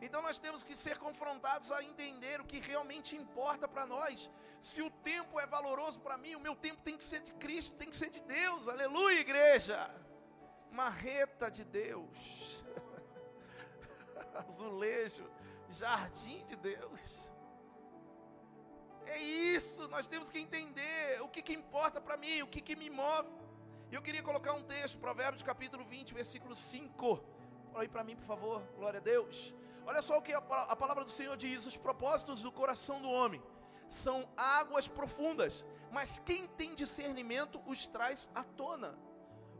Então 0.00 0.22
nós 0.22 0.38
temos 0.38 0.62
que 0.62 0.76
ser 0.76 0.96
confrontados 0.98 1.72
a 1.72 1.82
entender 1.82 2.40
o 2.40 2.44
que 2.44 2.60
realmente 2.60 3.16
importa 3.16 3.66
para 3.66 3.84
nós. 3.86 4.30
Se 4.60 4.80
o 4.80 4.90
tempo 4.90 5.40
é 5.40 5.46
valoroso 5.46 6.00
para 6.00 6.16
mim, 6.16 6.34
o 6.36 6.40
meu 6.40 6.54
tempo 6.54 6.80
tem 6.82 6.96
que 6.96 7.04
ser 7.04 7.20
de 7.20 7.32
Cristo, 7.32 7.76
tem 7.76 7.90
que 7.90 7.96
ser 7.96 8.10
de 8.10 8.22
Deus. 8.22 8.68
Aleluia, 8.68 9.20
igreja. 9.20 9.90
Marreta 10.70 11.50
de 11.50 11.64
Deus. 11.64 12.64
Azulejo 14.34 15.37
jardim 15.70 16.44
de 16.44 16.56
Deus. 16.56 17.30
É 19.06 19.18
isso, 19.18 19.88
nós 19.88 20.06
temos 20.06 20.30
que 20.30 20.38
entender 20.38 21.20
o 21.22 21.28
que, 21.28 21.40
que 21.42 21.52
importa 21.52 22.00
para 22.00 22.16
mim, 22.16 22.42
o 22.42 22.46
que, 22.46 22.60
que 22.60 22.76
me 22.76 22.90
move. 22.90 23.28
Eu 23.90 24.02
queria 24.02 24.22
colocar 24.22 24.52
um 24.52 24.62
texto, 24.62 24.98
Provérbios 24.98 25.42
capítulo 25.42 25.84
20, 25.84 26.12
versículo 26.12 26.54
5. 26.54 27.24
Olha 27.72 27.82
aí 27.82 27.88
para 27.88 28.04
mim, 28.04 28.16
por 28.16 28.26
favor, 28.26 28.62
glória 28.76 28.98
a 28.98 29.02
Deus. 29.02 29.54
Olha 29.86 30.02
só 30.02 30.18
o 30.18 30.22
que 30.22 30.34
a, 30.34 30.38
a 30.38 30.76
palavra 30.76 31.04
do 31.04 31.10
Senhor 31.10 31.36
diz: 31.36 31.64
os 31.64 31.76
propósitos 31.76 32.42
do 32.42 32.52
coração 32.52 33.00
do 33.00 33.08
homem 33.08 33.42
são 33.88 34.28
águas 34.36 34.86
profundas, 34.86 35.64
mas 35.90 36.18
quem 36.18 36.46
tem 36.46 36.74
discernimento 36.74 37.62
os 37.66 37.86
traz 37.86 38.28
à 38.34 38.44
tona. 38.44 38.98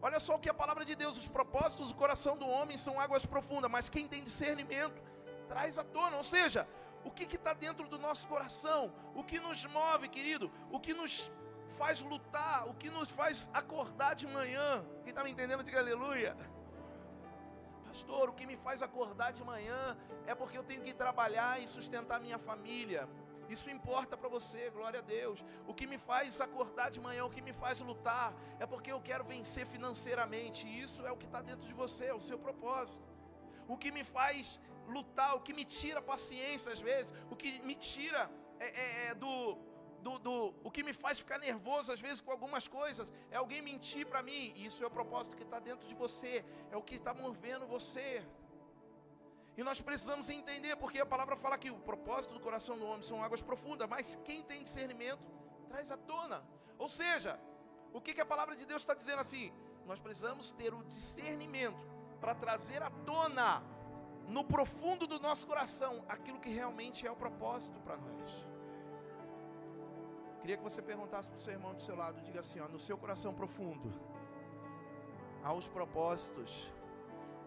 Olha 0.03 0.21
só 0.21 0.37
o 0.37 0.39
que 0.39 0.49
a 0.49 0.55
palavra 0.55 0.85
de 0.85 0.95
Deus, 0.95 1.17
os 1.17 1.27
propósitos 1.27 1.89
do 1.91 1.97
coração 1.97 2.37
do 2.37 2.47
homem 2.47 2.77
são 2.77 3.01
águas 3.01 3.25
profundas, 3.27 3.71
mas 3.71 3.89
quem 3.89 4.07
tem 4.07 4.23
discernimento 4.23 5.03
traz 5.49 5.79
à 5.79 5.85
tona, 5.85 6.17
ou 6.17 6.23
seja, 6.35 6.69
o 7.05 7.11
que 7.11 7.25
está 7.37 7.53
dentro 7.53 7.89
do 7.89 7.99
nosso 7.99 8.27
coração, 8.29 8.93
o 9.15 9.25
que 9.25 9.39
nos 9.47 9.65
move, 9.67 10.09
querido, 10.09 10.51
o 10.71 10.79
que 10.79 10.95
nos 11.01 11.33
faz 11.81 12.01
lutar, 12.03 12.69
o 12.69 12.75
que 12.75 12.91
nos 12.91 13.11
faz 13.11 13.49
acordar 13.53 14.15
de 14.15 14.27
manhã. 14.27 14.85
Quem 15.03 15.11
está 15.11 15.23
me 15.25 15.31
entendendo, 15.31 15.63
diga 15.63 15.79
aleluia. 15.79 16.37
Pastor, 17.87 18.29
o 18.29 18.35
que 18.39 18.47
me 18.51 18.57
faz 18.57 18.83
acordar 18.83 19.31
de 19.33 19.43
manhã 19.43 19.97
é 20.27 20.35
porque 20.35 20.59
eu 20.59 20.65
tenho 20.71 20.83
que 20.83 20.93
trabalhar 20.93 21.55
e 21.63 21.67
sustentar 21.67 22.21
minha 22.21 22.39
família. 22.39 23.09
Isso 23.49 23.71
importa 23.71 24.15
para 24.15 24.29
você, 24.29 24.69
glória 24.71 25.01
a 25.01 25.03
Deus. 25.03 25.43
O 25.67 25.73
que 25.73 25.87
me 25.87 25.97
faz 25.97 26.41
acordar 26.47 26.91
de 26.91 27.01
manhã, 27.01 27.25
o 27.25 27.31
que 27.31 27.41
me 27.41 27.55
faz 27.63 27.81
lutar, 27.81 28.35
é 28.61 28.67
porque 28.67 28.93
eu 28.93 29.01
quero 29.01 29.25
vencer 29.25 29.67
financeiramente. 29.67 30.63
Isso 30.85 31.01
é 31.07 31.11
o 31.11 31.17
que 31.17 31.25
está 31.25 31.41
dentro 31.41 31.67
de 31.67 31.73
você, 31.73 32.07
é 32.07 32.15
o 32.15 32.21
seu 32.21 32.39
propósito. 32.39 33.09
O 33.67 33.77
que 33.77 33.91
me 33.91 34.05
faz 34.05 34.61
lutar, 34.89 35.37
o 35.37 35.41
que 35.41 35.53
me 35.53 35.65
tira 35.65 36.01
paciência 36.01 36.73
às 36.73 36.81
vezes, 36.81 37.13
o 37.31 37.37
que 37.37 37.61
me 37.69 37.75
tira 37.75 38.31
é, 38.59 38.67
é, 38.67 39.07
é 39.09 39.15
do, 39.15 39.59
do, 40.03 40.19
do, 40.19 40.55
o 40.65 40.71
que 40.71 40.83
me 40.83 40.93
faz 40.93 41.19
ficar 41.19 41.39
nervoso 41.39 41.93
às 41.93 42.01
vezes 42.01 42.21
com 42.21 42.31
algumas 42.31 42.67
coisas, 42.67 43.13
é 43.31 43.37
alguém 43.37 43.63
mentir 43.63 44.07
para 44.07 44.23
mim. 44.23 44.53
E 44.57 44.67
isso 44.67 44.83
é 44.83 44.87
o 44.87 44.91
propósito 44.91 45.37
que 45.37 45.43
está 45.43 45.59
dentro 45.59 45.87
de 45.87 45.95
você, 45.95 46.45
é 46.71 46.77
o 46.77 46.83
que 46.83 46.97
está 46.97 47.13
movendo 47.13 47.67
você. 47.67 48.25
E 49.57 49.63
nós 49.65 49.81
precisamos 49.81 50.29
entender, 50.31 50.77
porque 50.77 51.01
a 51.01 51.07
palavra 51.07 51.37
fala 51.37 51.59
que 51.59 51.71
o 51.71 51.81
propósito 51.81 52.33
do 52.33 52.41
coração 52.41 52.79
do 52.79 52.87
homem 52.87 53.03
são 53.03 53.23
águas 53.23 53.43
profundas, 53.43 53.89
mas 53.89 54.17
quem 54.25 54.43
tem 54.43 54.63
discernimento 54.63 55.21
traz 55.69 55.91
à 55.91 55.97
tona. 55.97 56.45
Ou 56.79 56.89
seja, 56.89 57.39
o 57.93 58.01
que, 58.01 58.15
que 58.15 58.21
a 58.21 58.27
palavra 58.27 58.55
de 58.55 58.65
Deus 58.65 58.83
está 58.83 58.95
dizendo 58.95 59.21
assim? 59.21 59.53
Nós 59.85 59.99
precisamos 59.99 60.53
ter 60.53 60.73
o 60.73 60.85
discernimento 60.85 61.85
para 62.21 62.35
trazer 62.35 62.83
à 62.83 62.91
tona 63.05 63.63
no 64.29 64.45
profundo 64.45 65.07
do 65.07 65.19
nosso 65.19 65.47
coração 65.47 66.05
aquilo 66.09 66.39
que 66.39 66.51
realmente 66.51 67.07
é 67.07 67.11
o 67.11 67.17
propósito 67.17 67.81
para 67.81 67.97
nós. 67.97 68.47
Queria 70.41 70.57
que 70.57 70.63
você 70.63 70.81
perguntasse 70.81 71.29
para 71.29 71.39
o 71.39 71.41
seu 71.41 71.53
irmão 71.53 71.75
do 71.75 71.83
seu 71.83 71.97
lado, 71.97 72.21
diga 72.23 72.41
assim, 72.41 72.61
ó, 72.61 72.69
no 72.69 72.79
seu 72.79 72.97
coração 72.97 73.35
profundo, 73.35 73.93
há 75.43 75.53
os 75.53 75.69
propósitos 75.69 76.73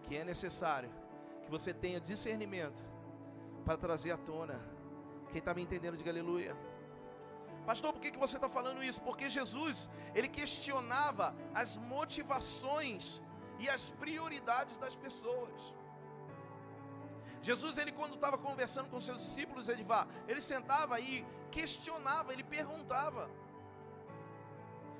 que 0.02 0.16
é 0.16 0.24
necessário 0.24 0.90
que 1.42 1.50
você 1.50 1.72
tenha 1.72 2.00
discernimento 2.00 2.82
para 3.64 3.76
trazer 3.76 4.12
à 4.12 4.16
tona. 4.16 4.60
Quem 5.30 5.38
está 5.38 5.54
me 5.54 5.62
entendendo, 5.62 5.96
diga 5.96 6.10
aleluia. 6.10 6.56
Pastor, 7.66 7.92
por 7.92 8.00
que, 8.00 8.10
que 8.10 8.18
você 8.18 8.36
está 8.36 8.48
falando 8.48 8.82
isso? 8.82 9.00
Porque 9.00 9.28
Jesus, 9.28 9.88
ele 10.14 10.28
questionava 10.28 11.34
as 11.54 11.76
motivações 11.76 13.20
e 13.58 13.68
as 13.68 13.90
prioridades 13.90 14.76
das 14.78 14.96
pessoas. 14.96 15.74
Jesus, 17.42 17.76
ele 17.76 17.92
quando 17.92 18.14
estava 18.14 18.38
conversando 18.38 18.88
com 18.88 19.00
seus 19.00 19.20
discípulos, 19.24 19.68
ele, 19.68 19.82
vá, 19.82 20.06
ele 20.28 20.40
sentava 20.40 21.00
e 21.00 21.26
questionava, 21.50 22.32
ele 22.32 22.44
perguntava. 22.44 23.28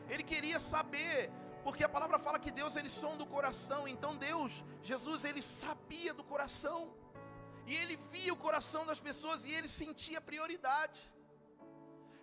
Ele 0.09 0.25
queria 0.25 0.59
saber, 0.59 1.31
porque 1.63 1.85
a 1.85 1.89
palavra 1.89 2.19
fala 2.19 2.39
que 2.45 2.51
Deus 2.51 2.75
ele 2.77 2.89
sonda 2.89 3.23
o 3.23 3.33
coração. 3.37 3.87
Então 3.87 4.17
Deus, 4.17 4.65
Jesus, 4.83 5.25
ele 5.25 5.43
sabia 5.43 6.13
do 6.13 6.25
coração. 6.25 6.81
E 7.65 7.75
ele 7.81 7.97
via 8.11 8.33
o 8.33 8.37
coração 8.37 8.85
das 8.85 9.01
pessoas 9.01 9.45
e 9.45 9.53
ele 9.53 9.69
sentia 9.69 10.21
prioridade. 10.21 11.01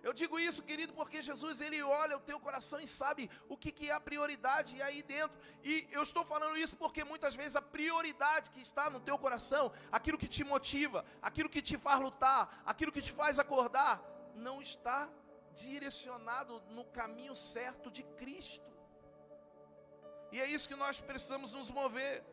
Eu 0.02 0.12
digo 0.20 0.38
isso, 0.38 0.62
querido, 0.62 0.92
porque 0.98 1.20
Jesus 1.20 1.60
ele 1.60 1.82
olha 1.82 2.16
o 2.16 2.24
teu 2.28 2.38
coração 2.46 2.78
e 2.80 2.88
sabe 2.88 3.30
o 3.48 3.56
que, 3.56 3.70
que 3.70 3.90
é 3.90 3.92
a 3.92 4.00
prioridade 4.00 4.80
aí 4.86 5.02
dentro. 5.02 5.38
E 5.62 5.86
eu 5.92 6.02
estou 6.02 6.24
falando 6.24 6.56
isso 6.56 6.76
porque 6.76 7.04
muitas 7.04 7.34
vezes 7.34 7.56
a 7.56 7.62
prioridade 7.62 8.50
que 8.50 8.60
está 8.60 8.88
no 8.88 9.00
teu 9.00 9.18
coração, 9.18 9.64
aquilo 9.92 10.20
que 10.22 10.32
te 10.36 10.42
motiva, 10.42 11.04
aquilo 11.20 11.50
que 11.54 11.62
te 11.70 11.76
faz 11.76 12.00
lutar, 12.00 12.62
aquilo 12.64 12.92
que 12.92 13.02
te 13.02 13.12
faz 13.12 13.38
acordar, 13.38 14.02
não 14.34 14.62
está 14.62 15.08
direcionado 15.54 16.62
no 16.70 16.84
caminho 16.84 17.36
certo 17.36 17.90
de 17.90 18.02
Cristo. 18.20 18.70
E 20.32 20.40
é 20.40 20.46
isso 20.46 20.68
que 20.68 20.76
nós 20.76 21.00
precisamos 21.00 21.52
nos 21.52 21.70
mover. 21.70 22.24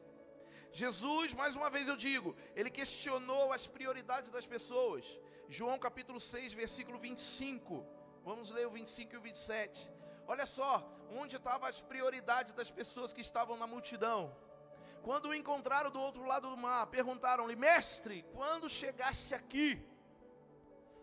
Jesus, 0.71 1.33
mais 1.33 1.55
uma 1.55 1.69
vez 1.69 1.88
eu 1.88 1.95
digo, 1.95 2.36
ele 2.55 2.69
questionou 2.69 3.51
as 3.51 3.65
prioridades 3.65 4.29
das 4.29 4.45
pessoas. 4.45 5.05
João 5.50 5.80
capítulo 5.80 6.20
6, 6.20 6.54
versículo 6.54 6.98
25. 7.00 7.86
Vamos 8.24 8.51
ler 8.51 8.68
o 8.68 8.72
25 8.72 9.13
e 9.13 9.18
o 9.18 9.22
27. 9.22 9.89
Olha 10.27 10.46
só, 10.46 10.86
onde 11.10 11.38
estavam 11.38 11.68
as 11.68 11.80
prioridades 11.82 12.54
das 12.54 12.70
pessoas 12.70 13.13
que 13.13 13.22
estavam 13.22 13.56
na 13.56 13.66
multidão. 13.66 14.36
Quando 15.01 15.30
o 15.30 15.34
encontraram 15.34 15.89
do 15.89 16.01
outro 16.01 16.25
lado 16.25 16.50
do 16.50 16.58
mar, 16.58 16.88
perguntaram-lhe: 16.88 17.56
Mestre, 17.56 18.25
quando 18.34 18.70
chegaste 18.70 19.34
aqui? 19.34 19.82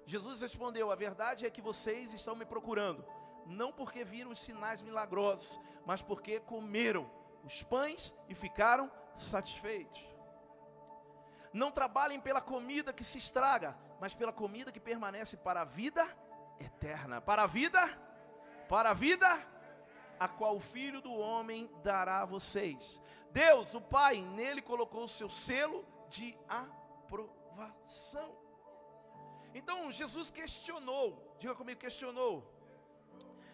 Jesus 0.05 0.43
respondeu: 0.43 0.91
A 0.91 0.95
verdade 0.95 1.47
é 1.47 1.51
que 1.51 1.63
vocês 1.63 2.13
estão 2.13 2.37
me 2.37 2.45
procurando, 2.45 3.03
não 3.47 3.73
porque 3.73 4.05
viram 4.05 4.31
os 4.31 4.41
sinais 4.41 4.83
milagrosos, 4.83 5.59
mas 5.87 6.03
porque 6.03 6.39
comeram 6.41 7.11
os 7.43 7.63
pães 7.63 8.15
e 8.29 8.35
ficaram 8.35 8.93
satisfeitos. 9.17 10.03
Não 11.51 11.71
trabalhem 11.71 12.21
pela 12.21 12.43
comida 12.43 12.93
que 12.93 13.05
se 13.05 13.17
estraga, 13.17 13.75
mas 14.01 14.15
pela 14.15 14.33
comida 14.33 14.73
que 14.73 14.81
permanece 14.81 15.37
para 15.37 15.63
a 15.63 15.65
vida 15.65 16.05
eterna. 16.59 17.21
Para 17.21 17.45
a 17.45 17.47
vida, 17.47 17.81
para 18.69 18.91
a 18.91 18.95
vida, 18.95 19.29
a 20.19 20.29
qual 20.29 20.57
o 20.57 20.61
Filho 20.61 21.01
do 21.01 21.13
Homem 21.13 21.71
dará 21.83 22.23
a 22.23 22.25
vocês. 22.25 23.01
Deus, 23.31 23.75
o 23.75 23.81
Pai, 23.81 24.21
nele 24.21 24.63
colocou 24.63 25.05
o 25.05 25.09
seu 25.09 25.29
selo 25.29 25.85
de 26.09 26.37
aprovação. 26.49 28.31
Então 29.55 29.91
Jesus 29.91 30.31
questionou, 30.31 31.37
diga 31.39 31.55
comigo, 31.55 31.81
questionou. 31.81 32.35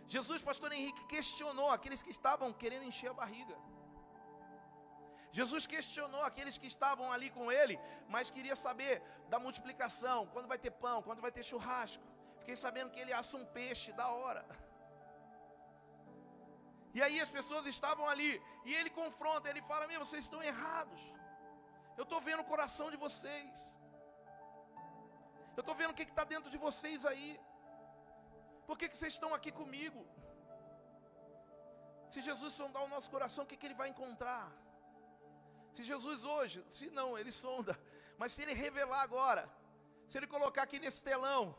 Jesus, 0.08 0.42
pastor 0.42 0.72
Henrique, 0.72 1.04
questionou 1.06 1.70
aqueles 1.70 2.02
que 2.02 2.10
estavam 2.10 2.52
querendo 2.52 2.84
encher 2.84 3.10
a 3.10 3.14
barriga. 3.14 3.56
Jesus 5.38 5.64
questionou 5.74 6.22
aqueles 6.28 6.56
que 6.60 6.68
estavam 6.74 7.06
ali 7.14 7.28
com 7.36 7.46
ele, 7.58 7.76
mas 8.14 8.32
queria 8.36 8.56
saber 8.64 8.94
da 9.32 9.38
multiplicação, 9.44 10.18
quando 10.32 10.50
vai 10.52 10.58
ter 10.64 10.72
pão, 10.84 10.96
quando 11.08 11.24
vai 11.26 11.32
ter 11.36 11.44
churrasco. 11.50 12.06
Fiquei 12.40 12.56
sabendo 12.64 12.92
que 12.94 13.00
ele 13.02 13.12
assa 13.20 13.36
um 13.42 13.46
peixe 13.58 13.90
da 14.00 14.08
hora. 14.18 14.44
E 16.96 17.00
aí 17.06 17.16
as 17.24 17.32
pessoas 17.38 17.66
estavam 17.74 18.06
ali, 18.12 18.30
e 18.68 18.74
ele 18.78 18.90
confronta, 19.00 19.48
ele 19.52 19.62
fala: 19.70 19.90
Meu, 19.92 20.00
vocês 20.04 20.24
estão 20.24 20.42
errados. 20.52 21.02
Eu 21.98 22.04
estou 22.06 22.20
vendo 22.28 22.42
o 22.44 22.50
coração 22.52 22.88
de 22.94 22.98
vocês. 23.04 23.52
Eu 25.58 25.62
estou 25.62 25.74
vendo 25.80 25.92
o 25.92 25.98
que 25.98 26.06
está 26.14 26.24
dentro 26.34 26.50
de 26.54 26.58
vocês 26.66 27.00
aí. 27.10 27.30
Por 28.68 28.76
que, 28.78 28.88
que 28.88 28.96
vocês 28.96 29.14
estão 29.16 29.30
aqui 29.36 29.50
comigo? 29.60 30.00
Se 32.12 32.20
Jesus 32.28 32.52
sondar 32.60 32.82
o 32.84 32.92
nosso 32.94 33.08
coração, 33.14 33.44
o 33.44 33.48
que, 33.50 33.58
que 33.58 33.66
ele 33.68 33.80
vai 33.82 33.88
encontrar? 33.92 34.44
Se 35.72 35.82
Jesus 35.84 36.24
hoje, 36.24 36.64
se 36.70 36.90
não, 36.90 37.18
ele 37.18 37.32
sonda, 37.32 37.78
mas 38.18 38.32
se 38.32 38.42
ele 38.42 38.52
revelar 38.52 39.02
agora, 39.02 39.48
se 40.08 40.18
ele 40.18 40.26
colocar 40.26 40.62
aqui 40.62 40.78
nesse 40.78 41.02
telão, 41.02 41.54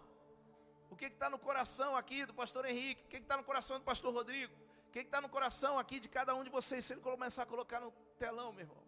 o 0.90 0.96
que 0.96 1.06
está 1.06 1.30
no 1.30 1.40
coração 1.40 1.96
aqui 1.96 2.26
do 2.26 2.34
pastor 2.34 2.66
Henrique, 2.66 3.04
o 3.06 3.08
que 3.08 3.18
está 3.18 3.38
no 3.38 3.44
coração 3.44 3.80
do 3.80 3.86
pastor 3.86 4.14
Rodrigo, 4.14 4.54
o 4.88 4.92
que 4.92 5.00
está 5.00 5.22
no 5.22 5.30
coração 5.30 5.80
aqui 5.80 6.00
de 6.00 6.10
cada 6.10 6.36
um 6.36 6.44
de 6.44 6.50
vocês, 6.50 6.84
se 6.84 6.94
ele 6.94 7.02
começar 7.02 7.44
a 7.44 7.46
colocar 7.46 7.80
no 7.80 7.92
telão, 8.20 8.52
meu 8.52 8.66
irmão. 8.66 8.84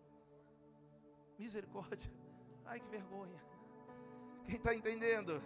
Misericórdia. 1.40 2.12
Ai 2.66 2.80
que 2.80 2.88
vergonha. 2.88 3.42
Quem 4.46 4.56
está 4.56 4.76
entendendo? 4.76 5.42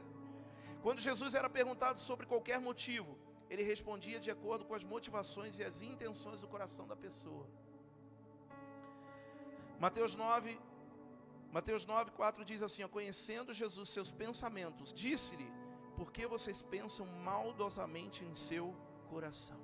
Quando 0.81 0.99
Jesus 0.99 1.35
era 1.35 1.49
perguntado 1.49 1.99
sobre 1.99 2.25
qualquer 2.25 2.59
motivo, 2.59 3.17
ele 3.49 3.63
respondia 3.63 4.19
de 4.19 4.29
acordo 4.31 4.65
com 4.65 4.73
as 4.73 4.83
motivações 4.83 5.57
e 5.59 5.63
as 5.63 5.81
intenções 5.81 6.41
do 6.41 6.47
coração 6.47 6.87
da 6.87 6.95
pessoa. 6.95 7.47
Mateus 9.79 10.15
9, 10.15 10.59
Mateus 11.51 11.85
9, 11.85 12.11
4 12.11 12.43
diz 12.43 12.61
assim: 12.61 12.83
ó, 12.83 12.87
Conhecendo 12.87 13.53
Jesus 13.53 13.89
seus 13.89 14.11
pensamentos, 14.11 14.93
disse-lhe: 14.93 15.49
Por 15.95 16.11
que 16.11 16.25
vocês 16.25 16.61
pensam 16.61 17.05
maldosamente 17.05 18.23
em 18.25 18.35
seu 18.35 18.75
coração? 19.09 19.59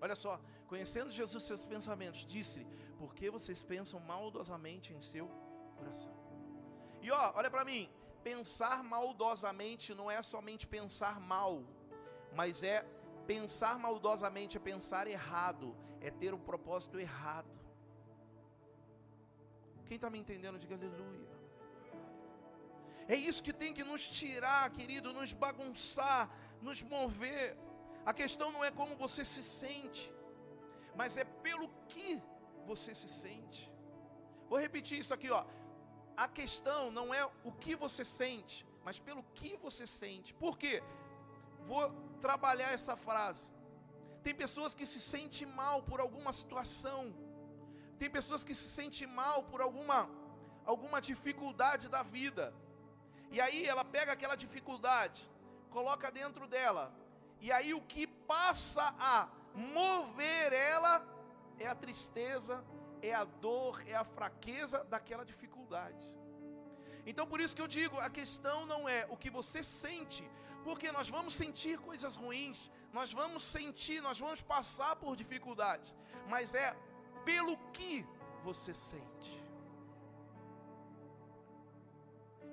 Olha 0.00 0.16
só, 0.16 0.40
conhecendo 0.66 1.10
Jesus 1.10 1.44
seus 1.44 1.64
pensamentos, 1.64 2.26
disse-lhe: 2.26 2.66
Por 2.98 3.14
que 3.14 3.30
vocês 3.30 3.62
pensam 3.62 4.00
maldosamente 4.00 4.92
em 4.92 5.00
seu 5.00 5.28
coração? 5.78 6.14
E 7.00 7.10
ó, 7.10 7.32
olha 7.36 7.50
para 7.50 7.64
mim, 7.64 7.88
pensar 8.22 8.82
maldosamente 8.82 9.94
não 9.94 10.10
é 10.10 10.20
somente 10.22 10.66
pensar 10.66 11.20
mal, 11.20 11.62
mas 12.32 12.62
é 12.62 12.84
pensar 13.26 13.78
maldosamente, 13.78 14.56
é 14.56 14.60
pensar 14.60 15.06
errado, 15.06 15.76
é 16.00 16.10
ter 16.10 16.34
um 16.34 16.38
propósito 16.50 16.98
errado. 16.98 17.63
Quem 19.86 19.96
está 19.96 20.08
me 20.10 20.18
entendendo, 20.18 20.58
diga 20.58 20.74
aleluia. 20.74 21.34
É 23.06 23.14
isso 23.14 23.42
que 23.42 23.52
tem 23.52 23.72
que 23.76 23.84
nos 23.84 24.08
tirar, 24.08 24.70
querido, 24.70 25.12
nos 25.12 25.32
bagunçar, 25.32 26.30
nos 26.62 26.82
mover. 26.82 27.56
A 28.04 28.12
questão 28.20 28.50
não 28.50 28.64
é 28.64 28.70
como 28.70 28.96
você 28.96 29.24
se 29.24 29.42
sente, 29.42 30.12
mas 30.96 31.16
é 31.16 31.24
pelo 31.24 31.68
que 31.88 32.20
você 32.66 32.94
se 32.94 33.08
sente. 33.08 33.70
Vou 34.48 34.58
repetir 34.58 34.98
isso 34.98 35.12
aqui, 35.12 35.30
ó. 35.30 35.44
A 36.16 36.28
questão 36.28 36.90
não 36.90 37.12
é 37.12 37.24
o 37.42 37.52
que 37.52 37.74
você 37.74 38.04
sente, 38.04 38.66
mas 38.84 38.98
pelo 38.98 39.22
que 39.34 39.56
você 39.56 39.86
sente. 39.86 40.32
Por 40.32 40.56
quê? 40.56 40.82
Vou 41.66 41.90
trabalhar 42.20 42.70
essa 42.72 42.96
frase. 42.96 43.50
Tem 44.22 44.34
pessoas 44.34 44.74
que 44.74 44.86
se 44.86 45.00
sentem 45.00 45.46
mal 45.46 45.82
por 45.82 46.00
alguma 46.00 46.32
situação 46.32 47.12
tem 47.98 48.10
pessoas 48.18 48.44
que 48.44 48.54
se 48.54 48.68
sentem 48.76 49.06
mal 49.06 49.38
por 49.44 49.60
alguma 49.60 49.98
alguma 50.72 51.00
dificuldade 51.00 51.88
da 51.94 52.02
vida. 52.02 52.44
E 53.30 53.40
aí 53.40 53.64
ela 53.72 53.84
pega 53.84 54.12
aquela 54.12 54.36
dificuldade, 54.44 55.28
coloca 55.70 56.10
dentro 56.10 56.46
dela. 56.54 56.84
E 57.40 57.50
aí 57.52 57.74
o 57.74 57.82
que 57.92 58.06
passa 58.06 58.94
a 58.98 59.28
mover 59.54 60.52
ela 60.52 60.94
é 61.58 61.66
a 61.66 61.74
tristeza, 61.74 62.64
é 63.02 63.12
a 63.12 63.24
dor, 63.24 63.82
é 63.86 63.94
a 63.94 64.04
fraqueza 64.04 64.78
daquela 64.84 65.24
dificuldade. 65.32 66.04
Então 67.06 67.26
por 67.26 67.40
isso 67.40 67.54
que 67.56 67.64
eu 67.64 67.72
digo, 67.80 67.98
a 67.98 68.08
questão 68.08 68.64
não 68.72 68.88
é 68.88 69.06
o 69.10 69.16
que 69.22 69.30
você 69.38 69.62
sente, 69.62 70.24
porque 70.66 70.90
nós 70.90 71.08
vamos 71.16 71.34
sentir 71.34 71.76
coisas 71.78 72.16
ruins, 72.16 72.70
nós 72.98 73.12
vamos 73.12 73.42
sentir, 73.56 74.00
nós 74.00 74.18
vamos 74.18 74.42
passar 74.54 74.96
por 74.96 75.14
dificuldades, 75.22 75.94
mas 76.26 76.54
é 76.54 76.74
pelo 77.30 77.56
que 77.76 78.06
você 78.46 78.72
sente. 78.90 79.32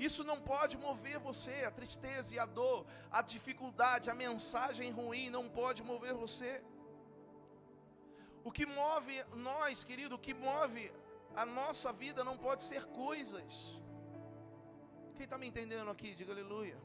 Isso 0.07 0.23
não 0.29 0.38
pode 0.51 0.75
mover 0.86 1.17
você, 1.19 1.57
a 1.63 1.71
tristeza 1.79 2.29
e 2.36 2.39
a 2.39 2.47
dor, 2.60 2.79
a 3.12 3.21
dificuldade, 3.34 4.10
a 4.10 4.15
mensagem 4.15 4.89
ruim 4.99 5.29
não 5.29 5.45
pode 5.60 5.81
mover 5.84 6.13
você. 6.25 6.51
O 8.43 8.51
que 8.51 8.65
move 8.65 9.15
nós, 9.49 9.84
querido, 9.89 10.15
o 10.15 10.23
que 10.25 10.34
move 10.34 10.84
a 11.36 11.45
nossa 11.45 11.89
vida 12.03 12.23
não 12.29 12.38
pode 12.45 12.63
ser 12.63 12.84
coisas. 13.03 13.53
Quem 15.15 15.25
está 15.25 15.38
me 15.38 15.47
entendendo 15.51 15.91
aqui, 15.91 16.15
diga 16.15 16.34
aleluia. 16.34 16.77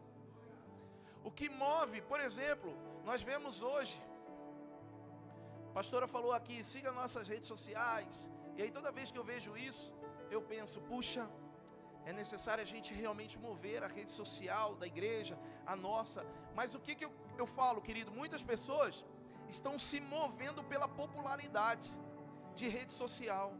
O 1.24 1.30
que 1.38 1.48
move, 1.48 2.00
por 2.02 2.20
exemplo, 2.20 2.70
nós 3.08 3.22
vemos 3.22 3.62
hoje 3.62 3.98
pastora 5.76 6.06
falou 6.12 6.32
aqui, 6.36 6.56
siga 6.64 6.90
nossas 6.98 7.24
redes 7.32 7.48
sociais. 7.54 8.14
E 8.56 8.62
aí 8.62 8.70
toda 8.76 8.90
vez 8.98 9.10
que 9.12 9.18
eu 9.20 9.24
vejo 9.32 9.50
isso, 9.70 9.86
eu 10.34 10.40
penso, 10.52 10.76
puxa, 10.90 11.24
é 12.10 12.12
necessário 12.20 12.62
a 12.66 12.70
gente 12.72 12.90
realmente 13.00 13.34
mover 13.46 13.80
a 13.86 13.90
rede 13.96 14.12
social 14.20 14.68
da 14.80 14.86
igreja, 14.92 15.36
a 15.72 15.74
nossa. 15.88 16.20
Mas 16.58 16.74
o 16.78 16.80
que, 16.84 16.94
que 16.98 17.04
eu, 17.06 17.12
eu 17.42 17.46
falo, 17.58 17.82
querido? 17.88 18.10
Muitas 18.20 18.42
pessoas 18.52 19.04
estão 19.56 19.74
se 19.88 20.00
movendo 20.14 20.64
pela 20.72 20.88
popularidade 20.88 21.90
de 22.54 22.68
rede 22.76 22.94
social. 23.02 23.52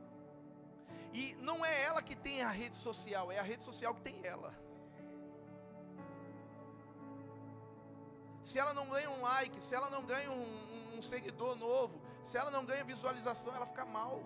E 1.13 1.35
não 1.49 1.59
é 1.73 1.75
ela 1.89 2.01
que 2.09 2.17
tem 2.29 2.41
a 2.41 2.53
rede 2.63 2.79
social, 2.89 3.31
é 3.31 3.39
a 3.39 3.47
rede 3.53 3.63
social 3.71 3.95
que 3.95 4.05
tem 4.09 4.19
ela. 4.25 4.53
Se 8.43 8.59
ela 8.59 8.73
não 8.81 8.89
ganha 8.89 9.11
um 9.11 9.21
like, 9.21 9.63
se 9.69 9.75
ela 9.75 9.91
não 9.91 10.03
ganha 10.15 10.31
um, 10.31 10.97
um 10.97 11.03
seguidor 11.13 11.55
novo, 11.57 12.06
se 12.29 12.37
ela 12.41 12.51
não 12.57 12.65
ganha 12.71 12.91
visualização, 12.93 13.53
ela 13.59 13.69
fica 13.73 13.85
mal. 13.99 14.17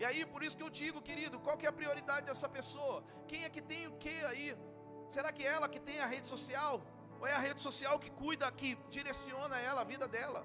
E 0.00 0.04
aí, 0.08 0.20
por 0.32 0.42
isso 0.44 0.56
que 0.58 0.66
eu 0.66 0.72
digo, 0.82 0.98
querido, 1.08 1.38
qual 1.44 1.56
que 1.58 1.66
é 1.66 1.70
a 1.70 1.78
prioridade 1.80 2.24
dessa 2.30 2.48
pessoa? 2.48 2.98
Quem 3.30 3.40
é 3.46 3.50
que 3.54 3.62
tem 3.70 3.82
o 3.90 3.96
que 4.02 4.14
aí? 4.30 4.46
Será 5.14 5.30
que 5.36 5.42
é 5.46 5.50
ela 5.56 5.68
que 5.74 5.80
tem 5.88 5.98
a 6.04 6.06
rede 6.14 6.26
social? 6.34 6.74
Ou 7.20 7.26
é 7.26 7.34
a 7.38 7.42
rede 7.46 7.60
social 7.68 7.98
que 8.04 8.10
cuida, 8.22 8.50
que 8.60 8.70
direciona 8.96 9.58
ela, 9.58 9.80
a 9.82 9.88
vida 9.92 10.06
dela? 10.16 10.42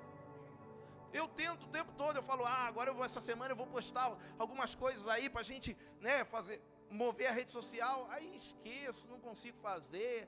Eu 1.19 1.27
tento 1.41 1.63
o 1.67 1.73
tempo 1.77 1.91
todo, 2.01 2.17
eu 2.17 2.23
falo, 2.31 2.43
ah, 2.45 2.65
agora 2.71 2.89
eu 2.89 2.95
vou, 2.97 3.05
essa 3.05 3.21
semana 3.21 3.51
eu 3.53 3.59
vou 3.61 3.67
postar 3.77 4.07
algumas 4.37 4.75
coisas 4.75 5.07
aí 5.07 5.29
para 5.29 5.41
a 5.45 5.49
gente, 5.51 5.69
né, 6.01 6.25
fazer, 6.25 6.57
mover 6.89 7.27
a 7.27 7.31
rede 7.39 7.51
social. 7.51 8.07
Aí 8.15 8.35
esqueço, 8.35 9.07
não 9.07 9.19
consigo 9.27 9.57
fazer. 9.69 10.27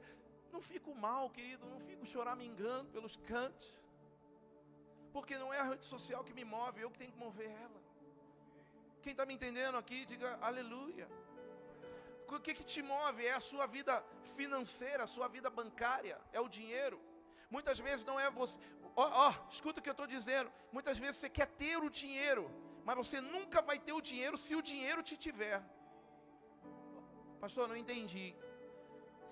Não 0.54 0.62
fico 0.62 0.96
mal, 0.96 1.30
querido, 1.30 1.66
não 1.74 1.82
fico 1.82 2.06
choramingando 2.06 2.90
pelos 2.96 3.18
cantos. 3.18 3.68
Porque 5.16 5.38
não 5.38 5.54
é 5.54 5.60
a 5.60 5.68
rede 5.72 5.86
social 5.86 6.24
que 6.24 6.34
me 6.34 6.46
move, 6.56 6.82
eu 6.82 6.92
que 6.92 7.00
tenho 7.00 7.12
que 7.12 7.18
mover 7.26 7.50
ela. 7.66 7.82
Quem 9.02 9.12
está 9.12 9.26
me 9.26 9.34
entendendo 9.34 9.78
aqui, 9.78 10.06
diga 10.06 10.38
aleluia. 10.42 11.08
O 12.28 12.40
que, 12.46 12.54
que 12.54 12.64
te 12.72 12.82
move 12.82 13.26
é 13.26 13.34
a 13.34 13.40
sua 13.40 13.66
vida 13.66 14.04
financeira, 14.36 15.04
a 15.04 15.12
sua 15.16 15.28
vida 15.36 15.50
bancária, 15.50 16.20
é 16.34 16.40
o 16.40 16.50
dinheiro. 16.58 17.00
Muitas 17.50 17.80
vezes 17.80 18.04
não 18.10 18.20
é 18.20 18.30
você. 18.30 18.58
Ó, 18.96 19.04
oh, 19.06 19.12
oh, 19.26 19.34
escuta 19.56 19.80
o 19.80 19.84
que 19.84 19.90
eu 19.90 19.98
estou 19.98 20.08
dizendo. 20.16 20.52
Muitas 20.72 20.98
vezes 21.04 21.18
você 21.18 21.30
quer 21.38 21.48
ter 21.62 21.78
o 21.78 21.90
dinheiro, 21.90 22.44
mas 22.84 22.98
você 23.02 23.22
nunca 23.22 23.62
vai 23.62 23.80
ter 23.80 23.94
o 23.94 24.02
dinheiro 24.02 24.38
se 24.46 24.56
o 24.56 24.62
dinheiro 24.62 25.02
te 25.10 25.16
tiver. 25.26 25.62
Pastor, 27.40 27.68
não 27.68 27.78
entendi. 27.84 28.28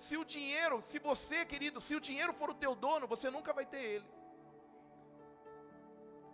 Se 0.04 0.16
o 0.16 0.24
dinheiro, 0.24 0.82
se 0.90 0.98
você, 0.98 1.44
querido, 1.44 1.80
se 1.80 1.94
o 1.94 2.00
dinheiro 2.08 2.32
for 2.40 2.50
o 2.50 2.58
teu 2.64 2.74
dono, 2.74 3.06
você 3.14 3.28
nunca 3.36 3.52
vai 3.52 3.66
ter 3.66 3.82
ele. 3.94 4.15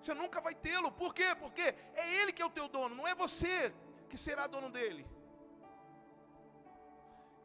Você 0.02 0.14
nunca 0.22 0.40
vai 0.46 0.54
tê-lo. 0.66 0.90
Por 1.02 1.12
quê? 1.18 1.28
Porque 1.42 1.66
é 2.02 2.06
Ele 2.20 2.32
que 2.36 2.42
é 2.44 2.46
o 2.50 2.56
teu 2.58 2.68
dono, 2.76 2.94
não 3.00 3.06
é 3.12 3.14
você 3.24 3.56
que 4.10 4.18
será 4.26 4.46
dono 4.54 4.70
dele. 4.76 5.04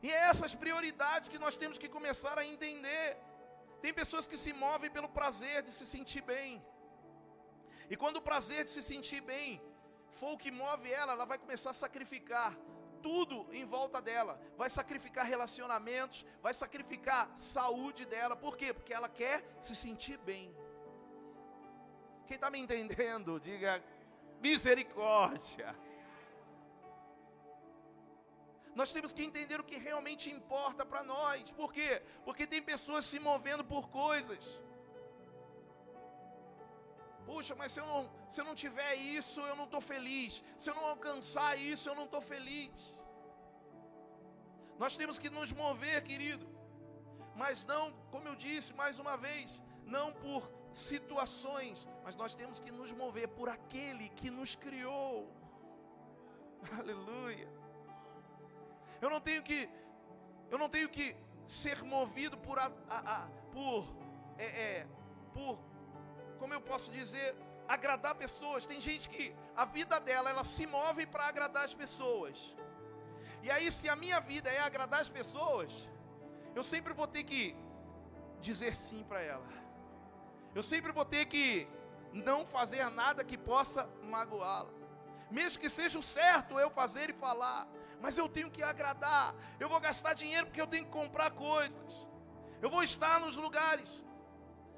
E 0.06 0.10
é 0.18 0.22
essas 0.32 0.54
prioridades 0.64 1.30
que 1.34 1.40
nós 1.44 1.56
temos 1.62 1.78
que 1.82 1.90
começar 1.98 2.36
a 2.40 2.46
entender. 2.54 3.06
Tem 3.84 3.94
pessoas 4.02 4.28
que 4.32 4.38
se 4.44 4.52
movem 4.66 4.90
pelo 4.98 5.10
prazer 5.20 5.58
de 5.68 5.72
se 5.78 5.86
sentir 5.94 6.24
bem. 6.34 6.52
E 7.92 7.96
quando 8.02 8.18
o 8.18 8.28
prazer 8.30 8.62
de 8.66 8.72
se 8.76 8.84
sentir 8.92 9.22
bem 9.22 9.50
for 10.20 10.32
o 10.34 10.38
que 10.44 10.52
move 10.52 10.92
ela, 10.92 11.14
ela 11.14 11.26
vai 11.32 11.38
começar 11.38 11.72
a 11.72 11.82
sacrificar 11.86 12.52
tudo 13.08 13.36
em 13.54 13.66
volta 13.66 14.02
dela, 14.02 14.34
vai 14.62 14.70
sacrificar 14.70 15.26
relacionamentos, 15.26 16.26
vai 16.42 16.54
sacrificar 16.54 17.30
saúde 17.36 18.06
dela, 18.14 18.36
por 18.36 18.58
quê? 18.58 18.74
Porque 18.74 18.94
ela 18.94 19.08
quer 19.08 19.38
se 19.62 19.76
sentir 19.76 20.18
bem. 20.30 20.46
Quem 22.28 22.36
está 22.36 22.50
me 22.54 22.60
entendendo, 22.60 23.40
diga 23.40 23.74
misericórdia. 24.48 25.70
Nós 28.80 28.92
temos 28.96 29.12
que 29.16 29.24
entender 29.28 29.60
o 29.60 29.68
que 29.70 29.78
realmente 29.88 30.26
importa 30.38 30.86
para 30.86 31.02
nós, 31.04 31.52
por 31.60 31.70
quê? 31.78 31.92
Porque 32.26 32.46
tem 32.46 32.62
pessoas 32.62 33.06
se 33.12 33.20
movendo 33.28 33.64
por 33.74 33.84
coisas. 33.90 34.46
Puxa, 37.30 37.56
mas 37.62 37.72
se 37.74 37.80
eu 37.82 37.88
não, 37.94 38.02
se 38.34 38.40
eu 38.42 38.46
não 38.50 38.56
tiver 38.64 38.94
isso, 39.18 39.40
eu 39.42 39.56
não 39.56 39.66
estou 39.70 39.82
feliz. 39.82 40.44
Se 40.62 40.70
eu 40.70 40.76
não 40.76 40.86
alcançar 40.94 41.52
isso, 41.72 41.90
eu 41.90 41.96
não 42.00 42.06
estou 42.06 42.22
feliz. 42.34 42.74
Nós 44.84 44.96
temos 45.00 45.18
que 45.22 45.30
nos 45.38 45.52
mover, 45.64 45.98
querido. 46.04 46.48
Mas 47.42 47.66
não, 47.72 47.84
como 48.12 48.28
eu 48.28 48.36
disse 48.36 48.72
mais 48.82 48.98
uma 49.04 49.16
vez, 49.18 49.62
não 49.96 50.08
por 50.24 50.44
situações, 50.78 51.88
mas 52.04 52.16
nós 52.16 52.36
temos 52.40 52.60
que 52.60 52.72
nos 52.72 52.92
mover 52.92 53.28
por 53.38 53.50
aquele 53.50 54.10
que 54.10 54.30
nos 54.30 54.56
criou. 54.56 55.32
Aleluia. 56.80 57.50
Eu 59.02 59.10
não 59.10 59.22
tenho 59.28 59.44
que, 59.44 59.70
eu 60.52 60.58
não 60.58 60.70
tenho 60.70 60.90
que 60.90 61.16
ser 61.48 61.84
movido 61.84 62.38
por, 62.38 62.58
a, 62.60 62.72
a, 62.90 63.00
a 63.16 63.28
por, 63.52 63.88
é, 64.38 64.46
é, 64.46 64.88
por 65.34 65.60
como 66.40 66.54
eu 66.54 66.62
posso 66.62 66.92
dizer, 66.92 67.36
agradar 67.68 68.16
pessoas. 68.16 68.66
Tem 68.66 68.80
gente 68.80 69.10
que 69.10 69.34
a 69.56 69.66
vida 69.66 70.00
dela, 70.00 70.30
ela 70.30 70.44
se 70.44 70.66
move 70.66 71.06
para 71.06 71.26
agradar 71.28 71.66
as 71.66 71.74
pessoas. 71.74 72.56
E 73.42 73.52
aí, 73.52 73.72
se 73.72 73.88
a 73.90 73.96
minha 73.96 74.20
vida 74.20 74.50
é 74.50 74.60
agradar 74.60 75.02
as 75.02 75.10
pessoas, 75.10 75.90
eu 76.56 76.64
sempre 76.64 76.94
vou 76.94 77.08
ter 77.08 77.24
que 77.24 77.56
dizer 78.40 78.76
sim 78.76 79.04
para 79.04 79.22
ela. 79.22 79.67
Eu 80.56 80.64
sempre 80.64 80.92
vou 80.92 81.06
ter 81.06 81.26
que 81.26 81.68
não 82.14 82.46
fazer 82.46 82.90
nada 82.90 83.24
que 83.24 83.38
possa 83.38 83.88
magoá-la. 84.04 84.72
Mesmo 85.30 85.62
que 85.62 85.70
seja 85.70 86.00
o 86.00 86.04
certo 86.04 86.60
eu 86.60 86.70
fazer 86.70 87.10
e 87.10 87.14
falar, 87.14 87.68
mas 88.02 88.18
eu 88.18 88.28
tenho 88.30 88.50
que 88.50 88.64
agradar. 88.64 89.36
Eu 89.60 89.70
vou 89.70 89.80
gastar 89.80 90.14
dinheiro 90.14 90.48
porque 90.48 90.62
eu 90.62 90.68
tenho 90.68 90.86
que 90.86 90.92
comprar 90.92 91.32
coisas. 91.32 92.08
Eu 92.62 92.70
vou 92.70 92.84
estar 92.84 93.20
nos 93.20 93.36
lugares. 93.36 94.04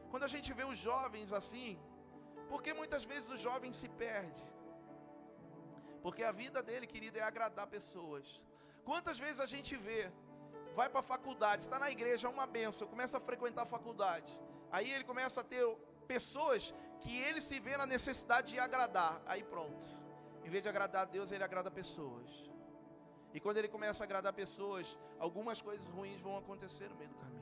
Quando 0.10 0.24
a 0.24 0.32
gente 0.36 0.52
vê 0.54 0.66
os 0.66 0.78
jovens 0.78 1.32
assim, 1.32 1.80
porque 2.52 2.74
muitas 2.74 3.04
vezes 3.06 3.30
o 3.30 3.38
jovem 3.38 3.72
se 3.72 3.88
perde? 3.88 4.42
Porque 6.04 6.24
a 6.24 6.32
vida 6.32 6.62
dele, 6.64 6.88
querido, 6.88 7.18
é 7.20 7.22
agradar 7.22 7.68
pessoas. 7.68 8.42
Quantas 8.84 9.20
vezes 9.20 9.40
a 9.40 9.46
gente 9.46 9.76
vê, 9.76 10.12
vai 10.76 10.90
para 10.90 11.02
a 11.02 11.10
faculdade, 11.14 11.64
está 11.64 11.78
na 11.78 11.92
igreja, 11.92 12.28
é 12.28 12.30
uma 12.30 12.48
benção, 12.48 12.88
começa 12.88 13.18
a 13.18 13.22
frequentar 13.30 13.64
a 13.64 13.74
faculdade. 13.78 14.32
Aí 14.72 14.92
ele 14.92 15.04
começa 15.04 15.42
a 15.42 15.44
ter 15.44 15.66
pessoas 16.08 16.74
que 17.02 17.18
ele 17.18 17.42
se 17.42 17.60
vê 17.60 17.78
na 17.78 17.86
necessidade 17.86 18.52
de 18.54 18.60
agradar. 18.60 19.22
Aí 19.26 19.44
pronto. 19.44 19.86
Em 20.44 20.50
vez 20.50 20.64
de 20.64 20.70
agradar 20.70 21.04
a 21.04 21.06
Deus, 21.06 21.32
ele 21.32 21.44
agrada 21.44 21.70
pessoas. 21.70 22.30
E 23.34 23.40
quando 23.40 23.58
ele 23.58 23.68
começa 23.68 24.04
a 24.04 24.06
agradar 24.06 24.34
pessoas, 24.34 24.98
algumas 25.20 25.62
coisas 25.62 25.88
ruins 25.90 26.20
vão 26.20 26.38
acontecer 26.38 26.90
no 26.90 26.96
meio 26.96 27.10
do 27.10 27.16
caminho. 27.16 27.40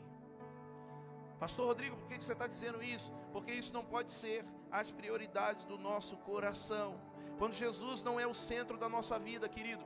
Pastor 1.40 1.68
Rodrigo, 1.68 1.96
por 1.98 2.08
que 2.08 2.22
você 2.22 2.34
está 2.34 2.48
dizendo 2.48 2.82
isso? 2.84 3.12
Porque 3.32 3.52
isso 3.52 3.74
não 3.74 3.86
pode 3.86 4.12
ser 4.12 4.44
as 4.72 4.92
prioridades 4.92 5.66
do 5.66 5.78
nosso 5.78 6.18
coração. 6.18 7.00
Quando 7.38 7.54
Jesus 7.54 8.04
não 8.04 8.20
é 8.20 8.26
o 8.26 8.34
centro 8.34 8.78
da 8.78 8.90
nossa 8.90 9.20
vida, 9.20 9.48
querido, 9.48 9.86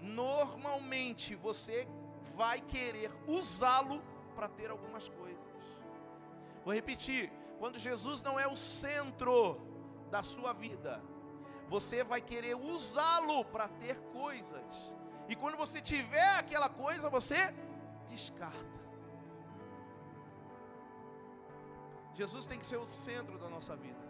normalmente 0.00 1.34
você 1.36 1.86
vai 2.34 2.60
querer 2.60 3.10
usá-lo 3.26 4.02
para 4.34 4.48
ter 4.48 4.70
algumas 4.70 5.08
coisas. 5.08 5.49
Vou 6.64 6.74
repetir: 6.74 7.32
quando 7.58 7.78
Jesus 7.78 8.22
não 8.22 8.38
é 8.38 8.46
o 8.46 8.56
centro 8.56 9.60
da 10.10 10.22
sua 10.22 10.52
vida, 10.52 11.02
você 11.68 12.02
vai 12.02 12.20
querer 12.20 12.56
usá-lo 12.56 13.44
para 13.44 13.68
ter 13.68 13.96
coisas. 14.12 14.92
E 15.28 15.36
quando 15.36 15.56
você 15.56 15.80
tiver 15.80 16.30
aquela 16.36 16.68
coisa, 16.68 17.08
você 17.08 17.54
descarta. 18.08 18.80
Jesus 22.14 22.46
tem 22.46 22.58
que 22.58 22.66
ser 22.66 22.76
o 22.76 22.86
centro 22.86 23.38
da 23.38 23.48
nossa 23.48 23.76
vida. 23.76 24.04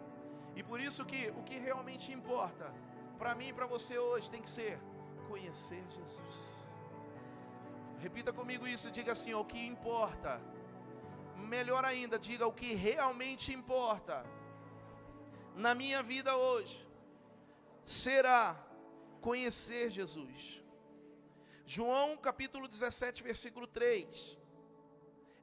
E 0.55 0.63
por 0.63 0.79
isso 0.81 1.05
que 1.05 1.29
o 1.29 1.43
que 1.43 1.57
realmente 1.57 2.11
importa 2.11 2.73
para 3.17 3.35
mim 3.35 3.49
e 3.49 3.53
para 3.53 3.67
você 3.67 3.97
hoje 3.97 4.29
tem 4.29 4.41
que 4.41 4.49
ser 4.49 4.79
conhecer 5.27 5.83
Jesus. 5.97 6.37
Repita 7.99 8.33
comigo 8.33 8.67
isso, 8.67 8.89
diga 8.89 9.11
assim: 9.11 9.33
o 9.33 9.45
que 9.45 9.59
importa. 9.73 10.41
Melhor 11.41 11.83
ainda, 11.83 12.17
diga 12.17 12.47
o 12.47 12.53
que 12.53 12.73
realmente 12.73 13.53
importa 13.53 14.25
na 15.55 15.75
minha 15.75 16.01
vida 16.01 16.35
hoje 16.35 16.87
será 17.83 18.55
conhecer 19.19 19.89
Jesus. 19.89 20.63
João 21.65 22.17
capítulo 22.17 22.67
17, 22.67 23.23
versículo 23.23 23.67
3. 23.67 24.37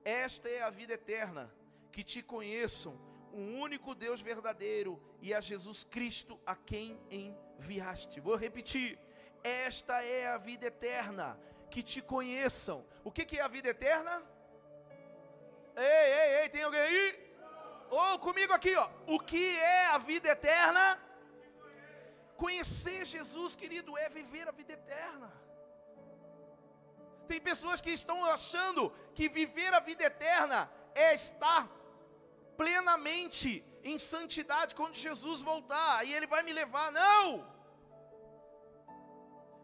Esta 0.05 0.49
é 0.49 0.63
a 0.63 0.71
vida 0.71 0.95
eterna 0.95 1.53
que 1.93 2.03
te 2.03 2.23
conheçam, 2.23 2.99
o 3.33 3.39
único 3.39 3.95
Deus 3.95 4.21
verdadeiro 4.21 5.01
e 5.21 5.35
a 5.35 5.41
Jesus 5.41 5.85
Cristo 5.85 6.41
a 6.47 6.57
quem 6.57 6.99
enviaste. 7.11 8.21
Vou 8.21 8.37
repetir: 8.37 8.99
esta 9.43 10.03
é 10.03 10.29
a 10.29 10.39
vida 10.39 10.67
eterna, 10.67 11.39
que 11.71 11.83
te 11.83 12.01
conheçam. 12.01 12.85
O 13.05 13.11
que, 13.11 13.25
que 13.25 13.39
é 13.39 13.43
a 13.43 13.49
vida 13.49 13.69
eterna? 13.69 14.23
Ei, 15.79 16.13
ei, 16.21 16.31
ei, 16.41 16.49
tem 16.49 16.63
alguém 16.63 16.81
aí? 16.81 17.29
Ou 17.91 18.15
oh, 18.15 18.19
comigo 18.19 18.53
aqui, 18.53 18.75
ó. 18.75 18.89
O 19.07 19.19
que 19.21 19.45
é 19.57 19.87
a 19.87 19.99
vida 19.99 20.29
eterna? 20.29 21.01
Conhecer 22.37 23.05
Jesus, 23.07 23.55
querido, 23.55 23.97
é 23.97 24.09
viver 24.09 24.49
a 24.49 24.51
vida 24.51 24.73
eterna. 24.73 25.31
Tem 27.29 27.41
pessoas 27.41 27.81
que 27.81 27.91
estão 27.91 28.25
achando 28.25 28.93
que 29.15 29.29
viver 29.29 29.73
a 29.73 29.81
vida 29.81 30.05
eterna 30.05 30.71
é 30.95 31.15
estar 31.15 31.69
plenamente 32.57 33.65
em 33.85 33.99
santidade 33.99 34.75
quando 34.75 34.95
Jesus 34.95 35.41
voltar, 35.43 36.05
e 36.07 36.13
Ele 36.13 36.27
vai 36.27 36.43
me 36.43 36.53
levar. 36.53 36.91
Não! 36.91 37.58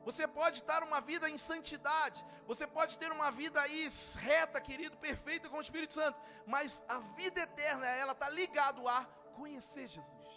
Você 0.05 0.27
pode 0.29 0.59
estar 0.59 0.83
uma 0.83 1.01
vida 1.01 1.29
em 1.31 1.39
santidade, 1.39 2.25
você 2.47 2.67
pode 2.67 2.99
ter 2.99 3.11
uma 3.11 3.31
vida 3.31 3.61
aí 3.61 3.91
reta, 4.17 4.61
querido, 4.61 4.97
perfeita 4.99 5.49
com 5.49 5.57
o 5.57 5.61
Espírito 5.61 5.95
Santo, 5.95 6.19
mas 6.47 6.83
a 6.87 6.99
vida 6.99 7.41
eterna, 7.41 7.87
ela 7.87 8.13
está 8.13 8.29
ligado 8.29 8.87
a 8.87 9.05
conhecer 9.35 9.87
Jesus. 9.87 10.35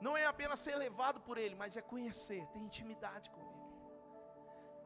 Não 0.00 0.16
é 0.16 0.26
apenas 0.26 0.60
ser 0.60 0.76
levado 0.76 1.20
por 1.20 1.38
Ele, 1.38 1.54
mas 1.54 1.76
é 1.76 1.80
conhecer, 1.80 2.46
ter 2.48 2.58
intimidade 2.58 3.30
com 3.30 3.40
Ele, 3.40 3.62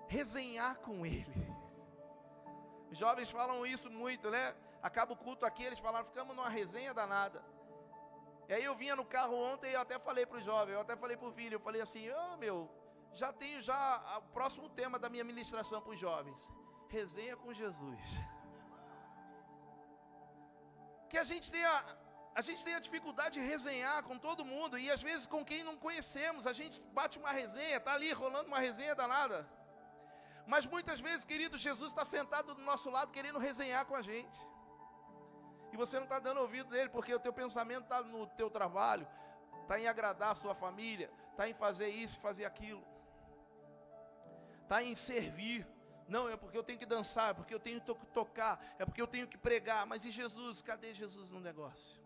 resenhar 0.06 0.76
com 0.76 1.04
Ele. 1.04 1.56
Os 2.90 2.98
jovens 2.98 3.30
falam 3.30 3.66
isso 3.66 3.90
muito, 3.90 4.30
né? 4.30 4.54
Acaba 4.82 5.12
o 5.12 5.16
culto 5.16 5.44
aqui, 5.44 5.64
eles 5.64 5.78
falaram, 5.78 6.06
ficamos 6.06 6.36
numa 6.36 6.48
resenha 6.48 6.94
danada. 6.94 7.42
E 8.48 8.52
aí 8.54 8.62
eu 8.62 8.76
vinha 8.76 8.94
no 8.94 9.04
carro 9.04 9.34
ontem 9.34 9.70
e 9.70 9.74
eu 9.74 9.80
até 9.80 9.98
falei 9.98 10.24
para 10.24 10.38
o 10.38 10.40
jovem, 10.40 10.74
eu 10.74 10.82
até 10.82 10.94
falei 10.94 11.16
para 11.16 11.26
o 11.26 11.32
filho, 11.32 11.56
eu 11.56 11.60
falei 11.60 11.80
assim, 11.80 12.08
oh, 12.10 12.36
meu, 12.36 12.70
já 13.22 13.32
tenho 13.42 13.60
já 13.68 13.80
o 14.18 14.28
próximo 14.38 14.68
tema 14.80 14.98
da 15.02 15.08
minha 15.14 15.26
ministração 15.32 15.80
para 15.84 15.94
os 15.94 16.00
jovens. 16.06 16.40
Resenha 16.96 17.36
com 17.42 17.52
Jesus. 17.60 18.00
Que 21.10 21.18
a 21.24 21.26
gente 21.30 21.50
tenha 21.56 21.72
a 22.40 22.42
gente 22.46 22.62
tem 22.64 22.74
a 22.78 22.82
dificuldade 22.86 23.40
de 23.40 23.46
resenhar 23.52 23.98
com 24.08 24.16
todo 24.24 24.44
mundo 24.44 24.78
e 24.78 24.90
às 24.94 25.02
vezes 25.08 25.26
com 25.34 25.42
quem 25.50 25.60
não 25.68 25.76
conhecemos, 25.84 26.46
a 26.46 26.52
gente 26.58 26.78
bate 26.98 27.18
uma 27.18 27.32
resenha, 27.32 27.80
tá 27.86 27.92
ali 27.94 28.10
rolando 28.22 28.48
uma 28.52 28.58
resenha 28.58 28.94
danada. 28.94 29.38
Mas 30.46 30.66
muitas 30.74 31.00
vezes, 31.06 31.24
querido, 31.24 31.56
Jesus 31.56 31.90
está 31.92 32.04
sentado 32.04 32.54
do 32.54 32.60
nosso 32.70 32.90
lado 32.96 33.10
querendo 33.10 33.38
resenhar 33.38 33.86
com 33.86 33.96
a 34.00 34.02
gente 34.02 34.38
e 35.72 35.76
você 35.76 35.96
não 35.96 36.04
está 36.04 36.18
dando 36.18 36.40
ouvido 36.40 36.68
dele, 36.70 36.90
porque 36.90 37.14
o 37.14 37.18
teu 37.18 37.32
pensamento 37.32 37.84
está 37.84 38.02
no 38.02 38.26
teu 38.40 38.50
trabalho, 38.50 39.08
está 39.62 39.80
em 39.80 39.88
agradar 39.88 40.30
a 40.32 40.34
sua 40.34 40.54
família, 40.54 41.10
está 41.30 41.48
em 41.48 41.54
fazer 41.54 41.88
isso, 41.88 42.20
fazer 42.20 42.44
aquilo, 42.44 42.84
está 44.66 44.82
em 44.82 44.94
servir. 44.94 45.66
Não, 46.08 46.28
é 46.28 46.36
porque 46.36 46.58
eu 46.58 46.62
tenho 46.62 46.78
que 46.78 46.86
dançar, 46.86 47.30
é 47.30 47.34
porque 47.34 47.54
eu 47.54 47.58
tenho 47.66 47.80
que 47.80 47.94
tocar, 48.20 48.54
é 48.78 48.84
porque 48.84 49.00
eu 49.00 49.06
tenho 49.06 49.26
que 49.26 49.38
pregar. 49.38 49.86
Mas 49.86 50.04
e 50.04 50.10
Jesus? 50.10 50.60
Cadê 50.60 50.92
Jesus 50.94 51.30
no 51.30 51.40
negócio? 51.40 51.98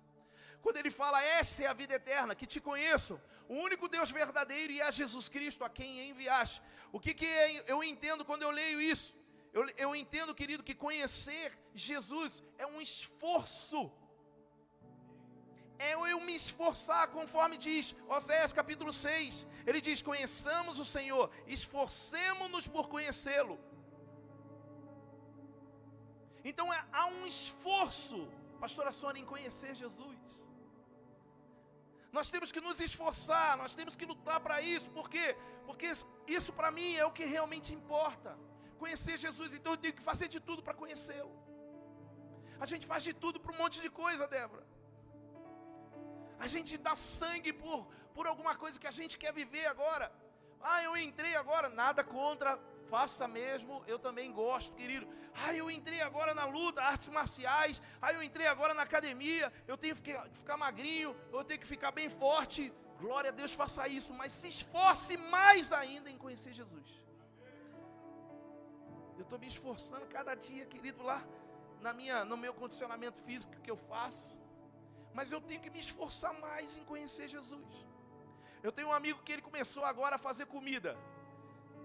Quando 0.62 0.76
ele 0.76 0.90
fala, 0.90 1.22
essa 1.22 1.64
é 1.64 1.66
a 1.66 1.72
vida 1.72 1.94
eterna, 1.94 2.34
que 2.34 2.46
te 2.46 2.60
conheçam, 2.60 3.20
o 3.48 3.54
único 3.54 3.88
Deus 3.88 4.10
verdadeiro 4.10 4.72
e 4.72 4.82
a 4.82 4.90
Jesus 4.90 5.28
Cristo 5.28 5.64
a 5.64 5.70
quem 5.70 6.10
enviaste. 6.10 6.62
O 6.92 7.00
que, 7.00 7.14
que 7.14 7.26
eu 7.66 7.82
entendo 7.82 8.24
quando 8.24 8.42
eu 8.42 8.50
leio 8.50 8.80
isso? 8.80 9.14
Eu, 9.52 9.66
eu 9.84 9.96
entendo, 9.96 10.34
querido, 10.34 10.62
que 10.62 10.74
conhecer 10.74 11.58
Jesus 11.74 12.42
é 12.58 12.66
um 12.66 12.80
esforço 12.80 13.90
é 15.88 15.92
eu 16.12 16.20
me 16.28 16.34
esforçar, 16.42 17.04
conforme 17.16 17.56
diz 17.66 17.84
Oséias 18.16 18.52
capítulo 18.60 18.92
6. 18.92 19.46
Ele 19.68 19.80
diz: 19.86 20.02
Conheçamos 20.10 20.78
o 20.84 20.86
Senhor, 20.94 21.24
esforcemos-nos 21.56 22.66
por 22.76 22.86
conhecê-lo. 22.94 23.56
Então 26.50 26.66
é, 26.76 26.80
há 26.98 27.06
um 27.16 27.26
esforço, 27.34 28.20
pastora 28.64 28.92
Sônia, 29.00 29.22
em 29.22 29.30
conhecer 29.34 29.74
Jesus. 29.82 30.20
Nós 32.16 32.28
temos 32.34 32.50
que 32.54 32.62
nos 32.66 32.78
esforçar, 32.88 33.50
nós 33.62 33.74
temos 33.78 33.94
que 33.98 34.06
lutar 34.12 34.38
para 34.46 34.56
isso, 34.60 34.88
por 34.98 35.08
quê? 35.12 35.26
Porque 35.68 35.90
isso 36.38 36.52
para 36.58 36.70
mim 36.78 36.90
é 37.02 37.04
o 37.06 37.12
que 37.18 37.24
realmente 37.24 37.72
importa. 37.80 38.32
Conhecer 38.82 39.16
Jesus, 39.26 39.52
então 39.58 39.72
eu 39.74 39.80
tenho 39.84 39.94
que 39.98 40.08
fazer 40.10 40.28
de 40.34 40.40
tudo 40.48 40.62
para 40.66 40.74
conhecê-lo. 40.82 41.34
A 42.58 42.66
gente 42.70 42.86
faz 42.86 43.02
de 43.08 43.14
tudo 43.14 43.38
para 43.40 43.52
um 43.54 43.58
monte 43.62 43.80
de 43.80 43.90
coisa, 44.02 44.26
Débora. 44.26 44.64
A 46.40 46.46
gente 46.46 46.78
dá 46.78 46.94
sangue 46.96 47.52
por, 47.52 47.86
por 48.14 48.26
alguma 48.26 48.54
coisa 48.56 48.80
que 48.80 48.86
a 48.86 48.96
gente 48.98 49.18
quer 49.22 49.32
viver 49.32 49.66
agora. 49.66 50.10
Ah, 50.62 50.82
eu 50.82 50.96
entrei 50.96 51.34
agora, 51.36 51.68
nada 51.68 52.02
contra, 52.02 52.58
faça 52.88 53.28
mesmo, 53.28 53.82
eu 53.86 53.98
também 53.98 54.32
gosto, 54.32 54.74
querido. 54.74 55.06
Ah, 55.42 55.54
eu 55.54 55.70
entrei 55.70 56.00
agora 56.00 56.34
na 56.34 56.44
luta, 56.44 56.82
artes 56.82 57.08
marciais. 57.08 57.80
Ah, 58.00 58.12
eu 58.12 58.22
entrei 58.22 58.46
agora 58.46 58.72
na 58.74 58.82
academia, 58.82 59.52
eu 59.68 59.76
tenho 59.76 59.94
que 59.96 60.14
ficar 60.40 60.56
magrinho, 60.56 61.14
eu 61.32 61.44
tenho 61.44 61.60
que 61.60 61.66
ficar 61.66 61.92
bem 61.92 62.08
forte. 62.08 62.72
Glória 62.98 63.30
a 63.30 63.32
Deus, 63.40 63.52
faça 63.52 63.86
isso, 63.88 64.12
mas 64.12 64.32
se 64.32 64.48
esforce 64.48 65.16
mais 65.16 65.72
ainda 65.72 66.10
em 66.10 66.18
conhecer 66.18 66.52
Jesus. 66.52 66.88
Eu 69.16 69.24
estou 69.24 69.38
me 69.38 69.46
esforçando 69.46 70.06
cada 70.06 70.34
dia, 70.34 70.64
querido, 70.66 71.02
lá 71.02 71.22
na 71.80 71.92
minha, 71.92 72.24
no 72.24 72.36
meu 72.36 72.52
condicionamento 72.52 73.18
físico 73.22 73.60
que 73.62 73.70
eu 73.70 73.76
faço 73.76 74.39
mas 75.14 75.32
eu 75.32 75.40
tenho 75.40 75.60
que 75.60 75.70
me 75.70 75.80
esforçar 75.80 76.32
mais 76.40 76.76
em 76.76 76.84
conhecer 76.84 77.28
Jesus. 77.28 77.86
Eu 78.62 78.72
tenho 78.72 78.88
um 78.88 78.92
amigo 78.92 79.22
que 79.22 79.32
ele 79.32 79.42
começou 79.42 79.84
agora 79.84 80.16
a 80.16 80.18
fazer 80.18 80.46
comida, 80.46 80.96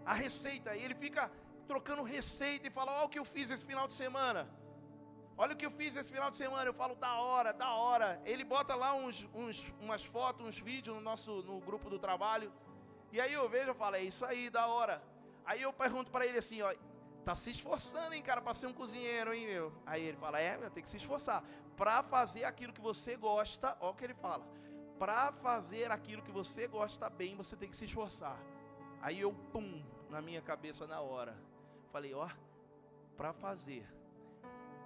a 0.06 0.14
receita, 0.14 0.76
e 0.76 0.84
ele 0.84 0.94
fica 0.94 1.32
trocando 1.68 2.04
receita 2.04 2.68
e 2.68 2.72
fala: 2.72 2.92
Olha 2.92 3.06
o 3.06 3.10
que 3.10 3.20
eu 3.20 3.26
fiz 3.26 3.50
esse 3.50 3.66
final 3.66 3.88
de 3.88 3.94
semana. 3.94 4.48
Olha 5.38 5.54
o 5.54 5.58
que 5.58 5.66
eu 5.66 5.72
fiz 5.72 5.96
esse 5.96 6.12
final 6.12 6.30
de 6.30 6.38
semana. 6.38 6.70
Eu 6.70 6.74
falo: 6.74 6.96
Da 6.96 7.16
hora, 7.16 7.54
da 7.54 7.72
hora. 7.74 8.22
Ele 8.26 8.44
bota 8.44 8.76
lá 8.76 8.94
uns, 8.94 9.28
uns, 9.34 9.74
umas 9.80 10.04
fotos, 10.06 10.46
uns 10.46 10.58
vídeos 10.58 10.96
no 10.96 11.02
nosso 11.02 11.42
no 11.44 11.60
grupo 11.60 11.90
do 11.90 11.98
trabalho. 11.98 12.52
E 13.12 13.20
aí 13.20 13.34
eu 13.34 13.48
vejo, 13.50 13.70
eu 13.70 13.76
falo: 13.76 13.96
É 13.96 14.04
isso 14.04 14.26
aí, 14.26 14.50
da 14.50 14.68
hora. 14.68 15.02
Aí 15.46 15.62
eu 15.62 15.74
pergunto 15.74 16.12
para 16.12 16.26
ele 16.26 16.38
assim: 16.38 16.62
Ó, 16.62 16.74
tá 17.24 17.36
se 17.36 17.50
esforçando, 17.50 18.14
hein, 18.14 18.22
cara, 18.22 18.42
para 18.42 18.54
ser 18.54 18.68
um 18.68 18.74
cozinheiro, 18.74 19.34
hein, 19.34 19.48
meu? 19.48 19.74
Aí 19.86 20.04
ele 20.04 20.18
fala: 20.18 20.40
É, 20.40 20.58
tem 20.70 20.84
que 20.84 20.90
se 20.90 20.98
esforçar 20.98 21.44
para 21.78 22.04
fazer 22.04 22.46
aquilo 22.46 22.74
que 22.74 22.82
você 22.82 23.16
gosta, 23.16 23.78
olha 23.80 23.92
o 23.92 23.96
que 23.96 24.04
ele 24.04 24.14
fala. 24.14 24.46
Para 24.98 25.32
fazer 25.34 25.92
aquilo 25.92 26.22
que 26.22 26.32
você 26.32 26.68
gosta 26.68 27.10
bem, 27.10 27.36
você 27.36 27.56
tem 27.56 27.70
que 27.70 27.76
se 27.76 27.86
esforçar. 27.86 28.40
Aí 29.02 29.20
eu, 29.20 29.34
pum, 29.52 29.84
na 30.10 30.22
minha 30.22 30.42
cabeça 30.42 30.88
na 30.88 31.02
hora. 31.02 31.36
Falei, 31.92 32.14
ó, 32.14 32.30
para 33.18 33.34
fazer 33.34 33.86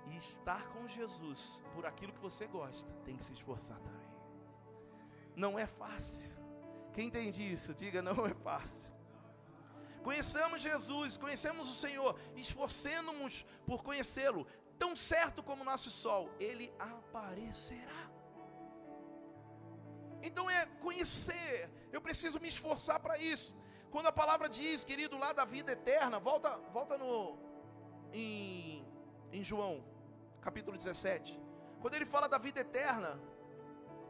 e 0.07 0.17
estar 0.17 0.67
com 0.69 0.87
Jesus 0.87 1.61
por 1.73 1.85
aquilo 1.85 2.13
que 2.13 2.19
você 2.19 2.47
gosta, 2.47 2.91
tem 3.05 3.15
que 3.15 3.23
se 3.23 3.33
esforçar 3.33 3.79
também. 3.79 4.09
Não 5.35 5.57
é 5.57 5.67
fácil. 5.67 6.33
Quem 6.93 7.07
entende 7.07 7.41
isso, 7.53 7.73
diga, 7.73 8.01
não 8.01 8.25
é 8.25 8.33
fácil. 8.33 8.91
Conheçamos 10.03 10.61
Jesus, 10.61 11.17
conhecemos 11.17 11.69
o 11.69 11.75
Senhor, 11.75 12.17
esforcemos 12.35 13.45
por 13.65 13.83
conhecê-lo, 13.83 14.47
tão 14.81 14.95
certo 14.95 15.43
como 15.47 15.61
o 15.61 15.69
nosso 15.71 15.89
sol, 16.03 16.23
ele 16.39 16.67
aparecerá. 16.79 18.03
Então 20.27 20.49
é 20.49 20.65
conhecer, 20.85 21.69
eu 21.91 22.01
preciso 22.07 22.39
me 22.39 22.49
esforçar 22.53 22.99
para 23.05 23.17
isso. 23.17 23.53
Quando 23.91 24.07
a 24.07 24.11
palavra 24.21 24.47
diz, 24.47 24.83
querido, 24.83 25.17
lá 25.17 25.31
da 25.33 25.45
vida 25.45 25.71
eterna, 25.71 26.19
volta, 26.19 26.51
volta 26.77 26.97
no 26.97 27.37
em, 28.13 28.85
em 29.31 29.43
João, 29.43 29.83
capítulo 30.41 30.77
17. 30.77 31.39
Quando 31.81 31.95
ele 31.95 32.05
fala 32.05 32.27
da 32.27 32.37
vida 32.37 32.59
eterna, 32.59 33.19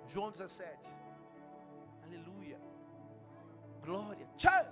João 0.08 0.32
17. 0.32 0.78
Aleluia. 2.04 2.60
Glória. 3.82 4.28
Tchau. 4.36 4.66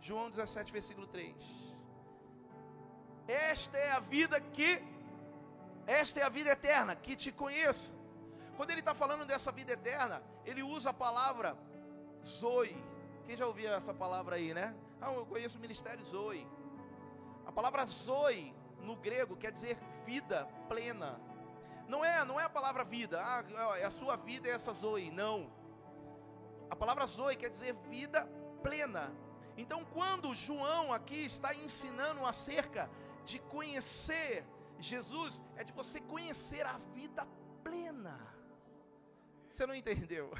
João 0.00 0.30
17, 0.30 0.72
versículo 0.72 1.06
3. 1.06 1.36
Esta 3.26 3.78
é 3.78 3.90
a 3.92 4.00
vida 4.00 4.40
que 4.40 4.82
esta 5.86 6.20
é 6.20 6.22
a 6.22 6.28
vida 6.28 6.50
eterna, 6.50 6.94
que 6.94 7.16
te 7.16 7.32
conheça. 7.32 7.92
Quando 8.56 8.70
ele 8.70 8.80
está 8.80 8.94
falando 8.94 9.24
dessa 9.24 9.50
vida 9.50 9.72
eterna, 9.72 10.22
ele 10.44 10.62
usa 10.62 10.90
a 10.90 10.94
palavra 10.94 11.56
Zoe. 12.24 12.76
Quem 13.26 13.36
já 13.36 13.46
ouviu 13.46 13.72
essa 13.72 13.92
palavra 13.92 14.36
aí, 14.36 14.52
né? 14.54 14.74
Ah, 15.00 15.12
eu 15.12 15.26
conheço 15.26 15.58
o 15.58 15.60
ministério 15.60 16.04
Zoe. 16.04 16.46
A 17.46 17.52
palavra 17.52 17.84
Zoe 17.86 18.54
no 18.80 18.96
grego 18.96 19.36
quer 19.36 19.52
dizer 19.52 19.76
vida 20.04 20.46
plena. 20.68 21.20
Não 21.88 22.04
é, 22.04 22.24
não 22.24 22.38
é 22.38 22.44
a 22.44 22.48
palavra 22.48 22.84
vida. 22.84 23.20
Ah, 23.20 23.44
é 23.78 23.84
a 23.84 23.90
sua 23.90 24.16
vida 24.16 24.48
é 24.48 24.52
essa 24.52 24.72
Zoe. 24.72 25.10
Não. 25.10 25.50
A 26.70 26.76
palavra 26.76 27.06
Zoe 27.06 27.36
quer 27.36 27.50
dizer 27.50 27.74
vida 27.88 28.26
plena. 28.62 29.12
Então, 29.56 29.84
quando 29.84 30.34
João 30.34 30.92
aqui 30.92 31.24
está 31.24 31.54
ensinando 31.54 32.24
acerca 32.24 32.88
de 33.24 33.38
conhecer 33.38 34.46
Jesus 34.82 35.42
é 35.56 35.64
de 35.64 35.72
você 35.72 36.00
conhecer 36.00 36.66
a 36.66 36.78
vida 36.94 37.26
plena. 37.62 38.18
Você 39.48 39.66
não 39.66 39.74
entendeu? 39.74 40.30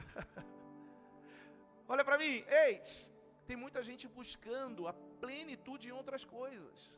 Olha 1.89 2.05
para 2.05 2.19
mim, 2.19 2.45
eis, 2.67 3.11
tem 3.47 3.57
muita 3.57 3.83
gente 3.83 4.09
buscando 4.09 4.89
a 4.89 4.93
plenitude 4.93 5.89
em 5.89 5.93
outras 5.93 6.25
coisas. 6.25 6.97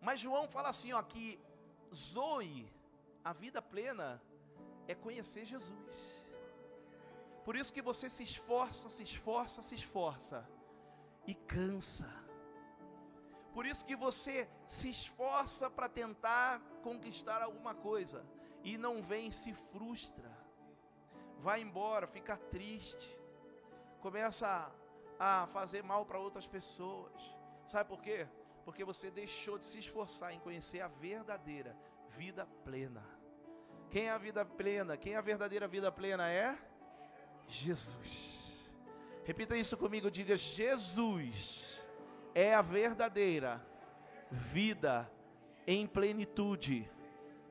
Mas 0.00 0.20
João 0.20 0.48
fala 0.48 0.68
assim, 0.68 0.92
ó, 0.92 1.02
que 1.02 1.40
Zoe, 1.94 2.70
a 3.24 3.32
vida 3.32 3.62
plena, 3.62 4.22
é 4.86 4.94
conhecer 4.94 5.44
Jesus. 5.44 5.98
Por 7.44 7.56
isso 7.56 7.72
que 7.72 7.80
você 7.80 8.10
se 8.10 8.22
esforça, 8.22 8.88
se 8.88 9.02
esforça, 9.02 9.62
se 9.62 9.74
esforça 9.74 10.48
e 11.26 11.34
cansa 11.34 12.17
por 13.58 13.66
isso 13.66 13.84
que 13.84 13.96
você 13.96 14.48
se 14.64 14.88
esforça 14.88 15.68
para 15.68 15.88
tentar 15.88 16.60
conquistar 16.80 17.42
alguma 17.42 17.74
coisa 17.74 18.24
e 18.62 18.78
não 18.78 19.02
vem, 19.02 19.32
se 19.32 19.52
frustra. 19.52 20.30
Vai 21.40 21.60
embora, 21.60 22.06
fica 22.06 22.36
triste. 22.36 23.18
Começa 24.00 24.72
a, 25.18 25.42
a 25.42 25.46
fazer 25.48 25.82
mal 25.82 26.06
para 26.06 26.20
outras 26.20 26.46
pessoas. 26.46 27.12
Sabe 27.66 27.90
por 27.90 28.00
quê? 28.00 28.28
Porque 28.64 28.84
você 28.84 29.10
deixou 29.10 29.58
de 29.58 29.64
se 29.64 29.80
esforçar 29.80 30.32
em 30.32 30.38
conhecer 30.38 30.80
a 30.80 30.86
verdadeira 30.86 31.76
vida 32.10 32.46
plena. 32.64 33.04
Quem 33.90 34.06
é 34.06 34.10
a 34.12 34.18
vida 34.18 34.44
plena? 34.44 34.96
Quem 34.96 35.14
é 35.14 35.16
a 35.16 35.20
verdadeira 35.20 35.66
vida 35.66 35.90
plena 35.90 36.30
é 36.30 36.56
Jesus. 37.48 38.52
Repita 39.24 39.56
isso 39.56 39.76
comigo, 39.76 40.08
diga 40.08 40.36
Jesus 40.36 41.77
é 42.46 42.54
a 42.54 42.62
verdadeira 42.62 43.60
vida 44.30 45.10
em 45.66 45.88
plenitude. 45.88 46.88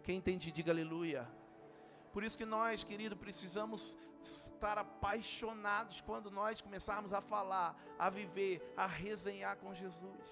Quem 0.02 0.16
entende, 0.20 0.50
diga 0.50 0.72
aleluia. 0.72 1.28
Por 2.14 2.24
isso 2.24 2.38
que 2.38 2.46
nós, 2.46 2.86
querido, 2.86 3.18
precisamos 3.18 3.98
estar 4.24 4.78
apaixonados 4.78 6.00
quando 6.00 6.32
nós 6.32 6.62
começarmos 6.62 7.12
a 7.12 7.20
falar, 7.20 7.76
a 8.00 8.10
viver, 8.10 8.56
a 8.78 8.88
resenhar 8.88 9.58
com 9.58 9.76
Jesus. 9.76 10.28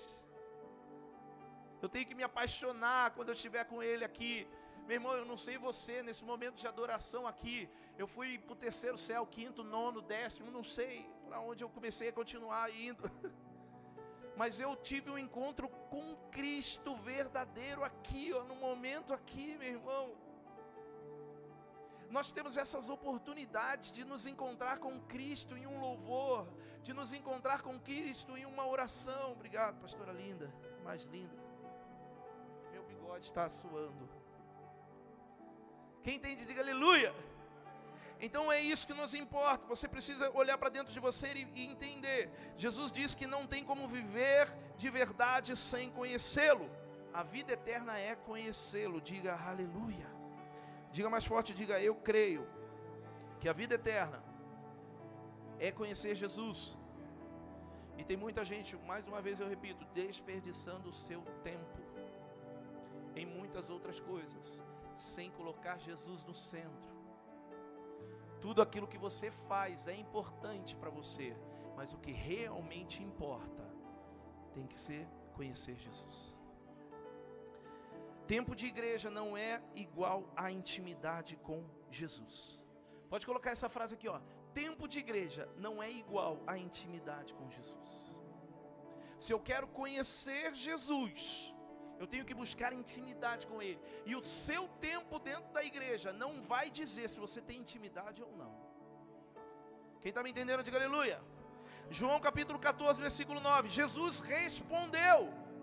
Eu 1.81 1.89
tenho 1.89 2.05
que 2.05 2.15
me 2.15 2.23
apaixonar 2.23 3.11
quando 3.11 3.27
eu 3.27 3.33
estiver 3.33 3.65
com 3.65 3.83
Ele 3.83 4.05
aqui. 4.05 4.47
Meu 4.87 4.95
irmão, 4.95 5.13
eu 5.15 5.25
não 5.25 5.35
sei 5.35 5.57
você, 5.57 6.01
nesse 6.01 6.23
momento 6.23 6.55
de 6.55 6.65
adoração 6.65 7.27
aqui, 7.27 7.69
eu 7.97 8.07
fui 8.07 8.37
para 8.37 8.53
o 8.53 8.55
terceiro 8.55 8.97
céu, 8.97 9.27
quinto, 9.27 9.65
nono, 9.65 10.01
décimo, 10.01 10.49
não 10.49 10.63
sei 10.63 11.05
para 11.27 11.41
onde 11.41 11.61
eu 11.61 11.69
comecei 11.69 12.07
a 12.07 12.13
continuar 12.13 12.73
indo. 12.73 13.11
mas 14.37 14.59
eu 14.59 14.75
tive 14.75 15.09
um 15.09 15.17
encontro 15.17 15.67
com 15.89 16.15
Cristo 16.31 16.95
verdadeiro 16.95 17.83
aqui, 17.83 18.33
ó, 18.33 18.43
no 18.43 18.55
momento 18.55 19.13
aqui, 19.13 19.57
meu 19.57 19.69
irmão. 19.69 20.15
Nós 22.09 22.31
temos 22.31 22.55
essas 22.57 22.89
oportunidades 22.89 23.91
de 23.91 24.03
nos 24.03 24.27
encontrar 24.27 24.79
com 24.79 24.99
Cristo 25.01 25.57
em 25.57 25.65
um 25.65 25.79
louvor, 25.79 26.47
de 26.81 26.93
nos 26.93 27.13
encontrar 27.13 27.61
com 27.61 27.79
Cristo 27.79 28.37
em 28.37 28.45
uma 28.45 28.67
oração. 28.67 29.31
Obrigado, 29.31 29.79
pastora 29.81 30.11
linda, 30.11 30.53
mais 30.83 31.03
linda. 31.03 31.35
Meu 32.71 32.83
bigode 32.83 33.25
está 33.25 33.49
suando. 33.49 34.07
Quem 36.03 36.17
entende, 36.17 36.45
diga 36.45 36.61
aleluia. 36.61 37.13
Então 38.25 38.51
é 38.51 38.59
isso 38.59 38.87
que 38.87 38.93
nos 39.01 39.13
importa. 39.13 39.67
Você 39.73 39.87
precisa 39.87 40.31
olhar 40.41 40.57
para 40.57 40.69
dentro 40.77 40.91
de 40.91 40.99
você 41.07 41.27
e, 41.33 41.47
e 41.59 41.65
entender. 41.71 42.31
Jesus 42.57 42.91
diz 42.91 43.13
que 43.13 43.27
não 43.27 43.45
tem 43.45 43.63
como 43.63 43.87
viver 43.87 44.51
de 44.81 44.89
verdade 44.89 45.55
sem 45.55 45.91
conhecê-lo. 45.91 46.67
A 47.13 47.21
vida 47.21 47.53
eterna 47.53 47.93
é 47.99 48.15
conhecê-lo. 48.15 48.99
Diga 48.99 49.35
aleluia. 49.51 50.09
Diga 50.91 51.09
mais 51.15 51.25
forte, 51.25 51.53
diga 51.53 51.79
eu 51.79 51.93
creio 52.09 52.47
que 53.39 53.47
a 53.47 53.53
vida 53.53 53.75
eterna 53.75 54.23
é 55.59 55.71
conhecer 55.71 56.15
Jesus. 56.15 56.75
E 57.99 58.03
tem 58.03 58.17
muita 58.17 58.43
gente, 58.43 58.75
mais 58.91 59.07
uma 59.07 59.21
vez 59.21 59.39
eu 59.39 59.47
repito, 59.47 59.85
desperdiçando 59.93 60.89
o 60.89 60.93
seu 60.93 61.21
tempo 61.43 61.79
em 63.15 63.25
muitas 63.25 63.69
outras 63.69 63.99
coisas, 63.99 64.61
sem 64.95 65.29
colocar 65.31 65.77
Jesus 65.77 66.23
no 66.23 66.33
centro. 66.33 66.94
Tudo 68.45 68.61
aquilo 68.61 68.87
que 68.93 68.99
você 69.05 69.31
faz 69.49 69.87
é 69.87 69.95
importante 69.95 70.75
para 70.75 70.91
você, 70.91 71.35
mas 71.75 71.93
o 71.93 71.97
que 71.97 72.11
realmente 72.11 73.01
importa 73.01 73.63
tem 74.53 74.67
que 74.67 74.77
ser 74.77 75.07
conhecer 75.33 75.75
Jesus. 75.85 76.37
Tempo 78.27 78.55
de 78.55 78.67
igreja 78.67 79.09
não 79.09 79.35
é 79.35 79.63
igual 79.73 80.19
à 80.35 80.51
intimidade 80.51 81.35
com 81.37 81.63
Jesus. 81.89 82.63
Pode 83.09 83.25
colocar 83.25 83.49
essa 83.49 83.67
frase 83.67 83.95
aqui, 83.95 84.07
ó. 84.07 84.19
Tempo 84.53 84.87
de 84.87 84.99
igreja 84.99 85.49
não 85.57 85.81
é 85.81 85.89
igual 85.89 86.39
à 86.45 86.55
intimidade 86.55 87.33
com 87.33 87.49
Jesus. 87.49 88.19
Se 89.17 89.33
eu 89.33 89.39
quero 89.39 89.67
conhecer 89.67 90.53
Jesus, 90.53 91.51
eu 91.99 92.07
tenho 92.07 92.25
que 92.29 92.33
buscar 92.33 92.71
intimidade 92.73 93.47
com 93.47 93.61
Ele. 93.61 93.79
E 94.05 94.15
o 94.15 94.23
seu 94.23 94.63
tempo 94.87 95.19
dentro 95.19 95.51
da 95.57 95.63
igreja 95.63 96.11
não 96.23 96.31
vai 96.53 96.69
dizer 96.79 97.09
se 97.09 97.19
você 97.25 97.41
tem 97.41 97.59
intimidade 97.65 98.21
ou 98.21 98.31
não. 98.41 98.53
Quem 100.01 100.09
está 100.09 100.21
me 100.23 100.31
entendendo, 100.31 100.63
diga 100.63 100.77
aleluia. 100.77 101.19
João 101.89 102.19
capítulo 102.19 102.59
14, 102.59 103.01
versículo 103.07 103.39
9. 103.39 103.69
Jesus 103.69 104.19
respondeu. 104.19 105.19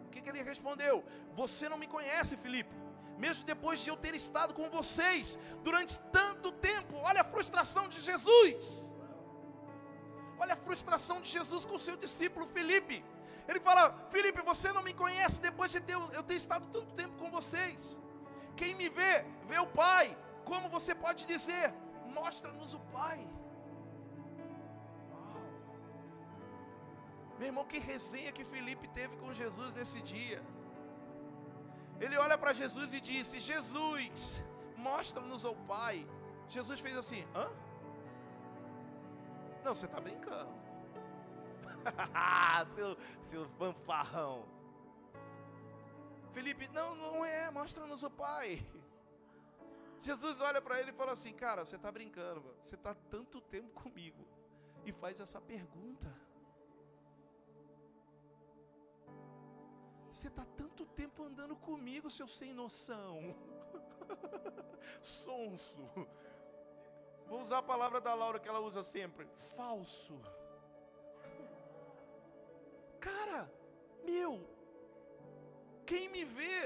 O 0.06 0.10
que, 0.12 0.20
que 0.20 0.30
ele 0.30 0.42
respondeu? 0.42 1.04
Você 1.34 1.68
não 1.68 1.78
me 1.82 1.86
conhece, 1.86 2.36
Filipe. 2.36 2.74
Mesmo 3.24 3.44
depois 3.52 3.80
de 3.80 3.88
eu 3.90 3.96
ter 3.96 4.14
estado 4.14 4.52
com 4.58 4.68
vocês 4.70 5.38
durante 5.62 6.00
tanto 6.18 6.50
tempo. 6.70 6.94
Olha 6.96 7.20
a 7.20 7.30
frustração 7.34 7.88
de 7.88 8.00
Jesus. 8.00 8.56
Olha 10.42 10.54
a 10.54 10.62
frustração 10.68 11.20
de 11.20 11.28
Jesus 11.36 11.64
com 11.64 11.76
o 11.76 11.84
seu 11.86 11.96
discípulo 12.04 12.46
Filipe. 12.46 13.04
Ele 13.48 13.60
fala: 13.60 13.84
Felipe, 14.14 14.40
você 14.42 14.72
não 14.72 14.82
me 14.82 14.94
conhece 15.02 15.40
depois 15.40 15.70
de 15.70 15.80
ter, 15.80 15.96
eu 16.18 16.22
ter 16.22 16.34
estado 16.34 16.66
tanto 16.76 16.92
tempo 17.00 17.14
com 17.22 17.30
vocês. 17.30 17.96
Quem 18.56 18.74
me 18.74 18.88
vê, 18.88 19.24
vê 19.50 19.58
o 19.58 19.66
Pai. 19.66 20.16
Como 20.44 20.68
você 20.68 20.94
pode 20.94 21.26
dizer? 21.26 21.72
Mostra-nos 22.18 22.74
o 22.74 22.80
Pai. 22.96 23.20
Uau. 25.10 25.42
Meu 27.38 27.48
irmão, 27.50 27.64
que 27.64 27.78
resenha 27.78 28.32
que 28.32 28.44
Felipe 28.44 28.88
teve 28.88 29.16
com 29.16 29.32
Jesus 29.32 29.72
nesse 29.74 30.00
dia. 30.02 30.40
Ele 32.00 32.16
olha 32.16 32.36
para 32.36 32.52
Jesus 32.52 32.92
e 32.94 33.00
disse: 33.00 33.40
Jesus, 33.40 34.42
mostra-nos 34.76 35.44
o 35.44 35.54
Pai. 35.74 36.06
Jesus 36.48 36.80
fez 36.80 36.96
assim: 36.96 37.24
hã? 37.34 37.48
Não, 39.64 39.74
você 39.74 39.86
está 39.86 40.00
brincando. 40.00 40.61
seu, 42.74 42.96
seu 43.20 43.48
fanfarrão. 43.50 44.44
Felipe, 46.32 46.66
não, 46.68 46.94
não 46.94 47.24
é, 47.24 47.50
mostra-nos 47.50 48.02
o 48.02 48.10
Pai. 48.10 48.64
Jesus 50.00 50.40
olha 50.40 50.60
para 50.60 50.80
ele 50.80 50.90
e 50.90 50.94
fala 50.94 51.12
assim: 51.12 51.32
Cara, 51.32 51.64
você 51.64 51.76
está 51.76 51.92
brincando, 51.92 52.54
você 52.62 52.74
está 52.74 52.94
tanto 53.10 53.40
tempo 53.40 53.70
comigo 53.82 54.26
e 54.84 54.92
faz 54.92 55.20
essa 55.20 55.40
pergunta. 55.40 56.12
Você 60.10 60.28
está 60.28 60.44
tanto 60.56 60.84
tempo 60.86 61.22
andando 61.24 61.56
comigo, 61.56 62.10
seu 62.10 62.28
sem 62.28 62.52
noção, 62.52 63.34
sonso. 65.00 65.88
Vou 67.26 67.40
usar 67.40 67.58
a 67.58 67.62
palavra 67.62 68.00
da 68.00 68.14
Laura 68.14 68.38
que 68.38 68.48
ela 68.48 68.60
usa 68.60 68.82
sempre: 68.82 69.26
falso. 69.56 70.20
Cara, 73.08 73.40
meu, 74.04 74.32
quem 75.90 76.08
me 76.14 76.24
vê, 76.36 76.58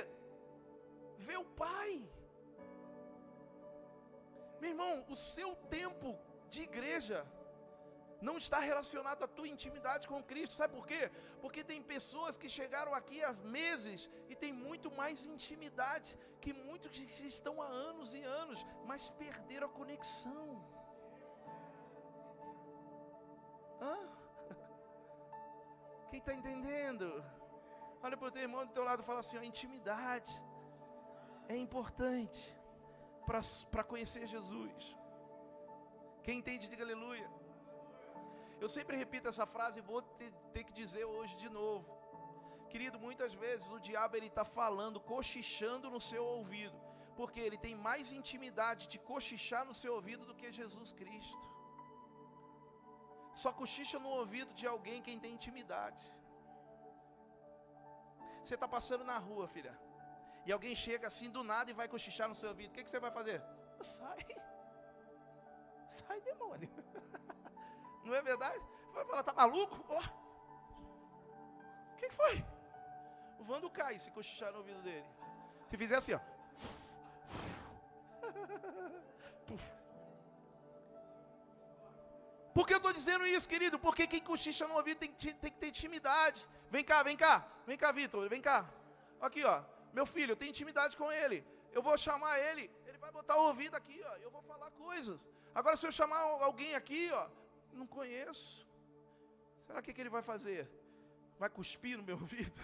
vê 1.26 1.36
o 1.36 1.48
Pai. 1.64 1.92
Meu 4.60 4.70
irmão, 4.70 4.94
o 5.08 5.16
seu 5.16 5.50
tempo 5.78 6.18
de 6.48 6.62
igreja 6.62 7.18
não 8.20 8.36
está 8.36 8.58
relacionado 8.58 9.22
à 9.24 9.28
tua 9.28 9.48
intimidade 9.48 10.08
com 10.08 10.22
Cristo. 10.22 10.54
Sabe 10.54 10.74
por 10.74 10.86
quê? 10.86 11.10
Porque 11.40 11.62
tem 11.70 11.82
pessoas 11.82 12.36
que 12.36 12.48
chegaram 12.48 12.94
aqui 12.94 13.22
há 13.22 13.32
meses 13.60 14.08
e 14.28 14.34
têm 14.34 14.52
muito 14.52 14.90
mais 14.90 15.26
intimidade 15.26 16.18
que 16.40 16.52
muitos 16.52 16.90
que 16.90 17.26
estão 17.26 17.60
há 17.60 17.66
anos 17.66 18.14
e 18.14 18.22
anos, 18.22 18.64
mas 18.84 19.10
perderam 19.10 19.68
a 19.68 19.70
conexão. 19.70 20.64
Hã? 23.80 24.15
Quem 26.16 26.20
está 26.24 26.34
entendendo? 26.40 27.06
Olha 28.02 28.16
para 28.16 28.28
o 28.28 28.30
teu 28.34 28.44
irmão 28.46 28.62
do 28.66 28.72
teu 28.76 28.84
lado 28.88 29.02
e 29.02 29.08
fala 29.08 29.20
assim: 29.20 29.36
a 29.36 29.44
intimidade 29.44 30.32
é 31.54 31.56
importante 31.64 32.42
para 33.72 33.84
conhecer 33.90 34.22
Jesus. 34.34 34.96
Quem 36.24 36.38
entende, 36.38 36.70
diga 36.70 36.84
aleluia. 36.86 37.28
Eu 38.62 38.68
sempre 38.76 38.96
repito 39.02 39.28
essa 39.28 39.46
frase 39.54 39.78
e 39.80 39.88
vou 39.90 40.00
ter, 40.20 40.32
ter 40.54 40.64
que 40.64 40.72
dizer 40.72 41.04
hoje 41.04 41.36
de 41.36 41.50
novo. 41.58 41.86
Querido, 42.70 42.98
muitas 42.98 43.34
vezes 43.34 43.68
o 43.70 43.78
diabo 43.88 44.16
ele 44.16 44.30
está 44.32 44.46
falando, 44.60 45.04
cochichando 45.12 45.90
no 45.90 46.00
seu 46.00 46.24
ouvido, 46.24 46.78
porque 47.14 47.40
ele 47.40 47.58
tem 47.66 47.74
mais 47.74 48.10
intimidade 48.20 48.88
de 48.88 48.98
cochichar 49.10 49.66
no 49.66 49.74
seu 49.82 49.92
ouvido 49.98 50.24
do 50.24 50.38
que 50.40 50.50
Jesus 50.60 50.94
Cristo. 50.94 51.55
Só 53.42 53.50
cochicha 53.52 53.98
no 53.98 54.10
ouvido 54.20 54.50
de 54.58 54.66
alguém 54.66 55.02
quem 55.06 55.18
tem 55.22 55.34
intimidade. 55.38 56.02
Você 58.42 58.54
está 58.54 58.66
passando 58.66 59.04
na 59.04 59.18
rua, 59.18 59.46
filha. 59.46 59.74
E 60.46 60.52
alguém 60.52 60.74
chega 60.74 61.06
assim 61.08 61.28
do 61.28 61.42
nada 61.44 61.70
e 61.70 61.74
vai 61.80 61.86
cochichar 61.94 62.28
no 62.30 62.34
seu 62.34 62.48
ouvido. 62.48 62.70
O 62.70 62.74
que, 62.74 62.84
que 62.84 62.90
você 62.90 62.98
vai 63.06 63.10
fazer? 63.10 63.42
Sai. 63.82 64.24
Sai, 65.98 66.18
demônio. 66.22 66.70
Não 68.06 68.14
é 68.14 68.22
verdade? 68.22 68.64
Vai 68.94 69.04
falar, 69.04 69.22
tá 69.22 69.34
maluco? 69.34 69.76
O 69.92 69.98
oh. 69.98 70.08
que, 71.98 72.08
que 72.08 72.14
foi? 72.14 72.42
O 73.38 73.44
Vando 73.44 73.68
cai 73.68 73.98
se 73.98 74.10
cochichar 74.10 74.50
no 74.50 74.58
ouvido 74.58 74.80
dele. 74.80 75.04
Se 75.68 75.76
fizer 75.76 75.96
assim, 75.96 76.14
ó. 76.14 76.20
Puf. 79.46 79.85
Por 82.56 82.66
que 82.66 82.72
eu 82.72 82.78
estou 82.82 82.92
dizendo 82.98 83.24
isso, 83.26 83.46
querido? 83.52 83.78
Porque 83.78 84.04
quem 84.12 84.22
cochicha 84.28 84.66
no 84.66 84.76
ouvido 84.76 84.98
tem, 85.00 85.10
tem 85.12 85.52
que 85.54 85.58
ter 85.62 85.68
intimidade. 85.72 86.38
Vem 86.74 86.82
cá, 86.90 87.02
vem 87.08 87.14
cá, 87.14 87.34
vem 87.66 87.76
cá, 87.76 87.92
Vitor, 87.92 88.26
vem 88.34 88.40
cá. 88.40 88.58
Aqui, 89.20 89.44
ó, 89.44 89.56
meu 89.92 90.06
filho, 90.06 90.32
eu 90.32 90.36
tenho 90.40 90.54
intimidade 90.54 90.96
com 90.96 91.12
ele. 91.12 91.44
Eu 91.70 91.82
vou 91.82 91.98
chamar 91.98 92.34
ele, 92.48 92.70
ele 92.86 92.96
vai 92.96 93.10
botar 93.12 93.36
o 93.36 93.48
ouvido 93.48 93.74
aqui, 93.80 93.98
ó, 94.10 94.14
eu 94.24 94.30
vou 94.30 94.40
falar 94.50 94.70
coisas. 94.70 95.28
Agora, 95.54 95.76
se 95.76 95.86
eu 95.86 95.92
chamar 95.92 96.20
alguém 96.48 96.74
aqui, 96.74 97.10
ó, 97.12 97.28
não 97.74 97.86
conheço. 97.86 98.66
Será 99.66 99.82
que, 99.82 99.92
que 99.92 100.00
ele 100.00 100.14
vai 100.16 100.22
fazer? 100.22 100.66
Vai 101.38 101.50
cuspir 101.50 101.98
no 101.98 102.04
meu 102.04 102.16
ouvido? 102.24 102.62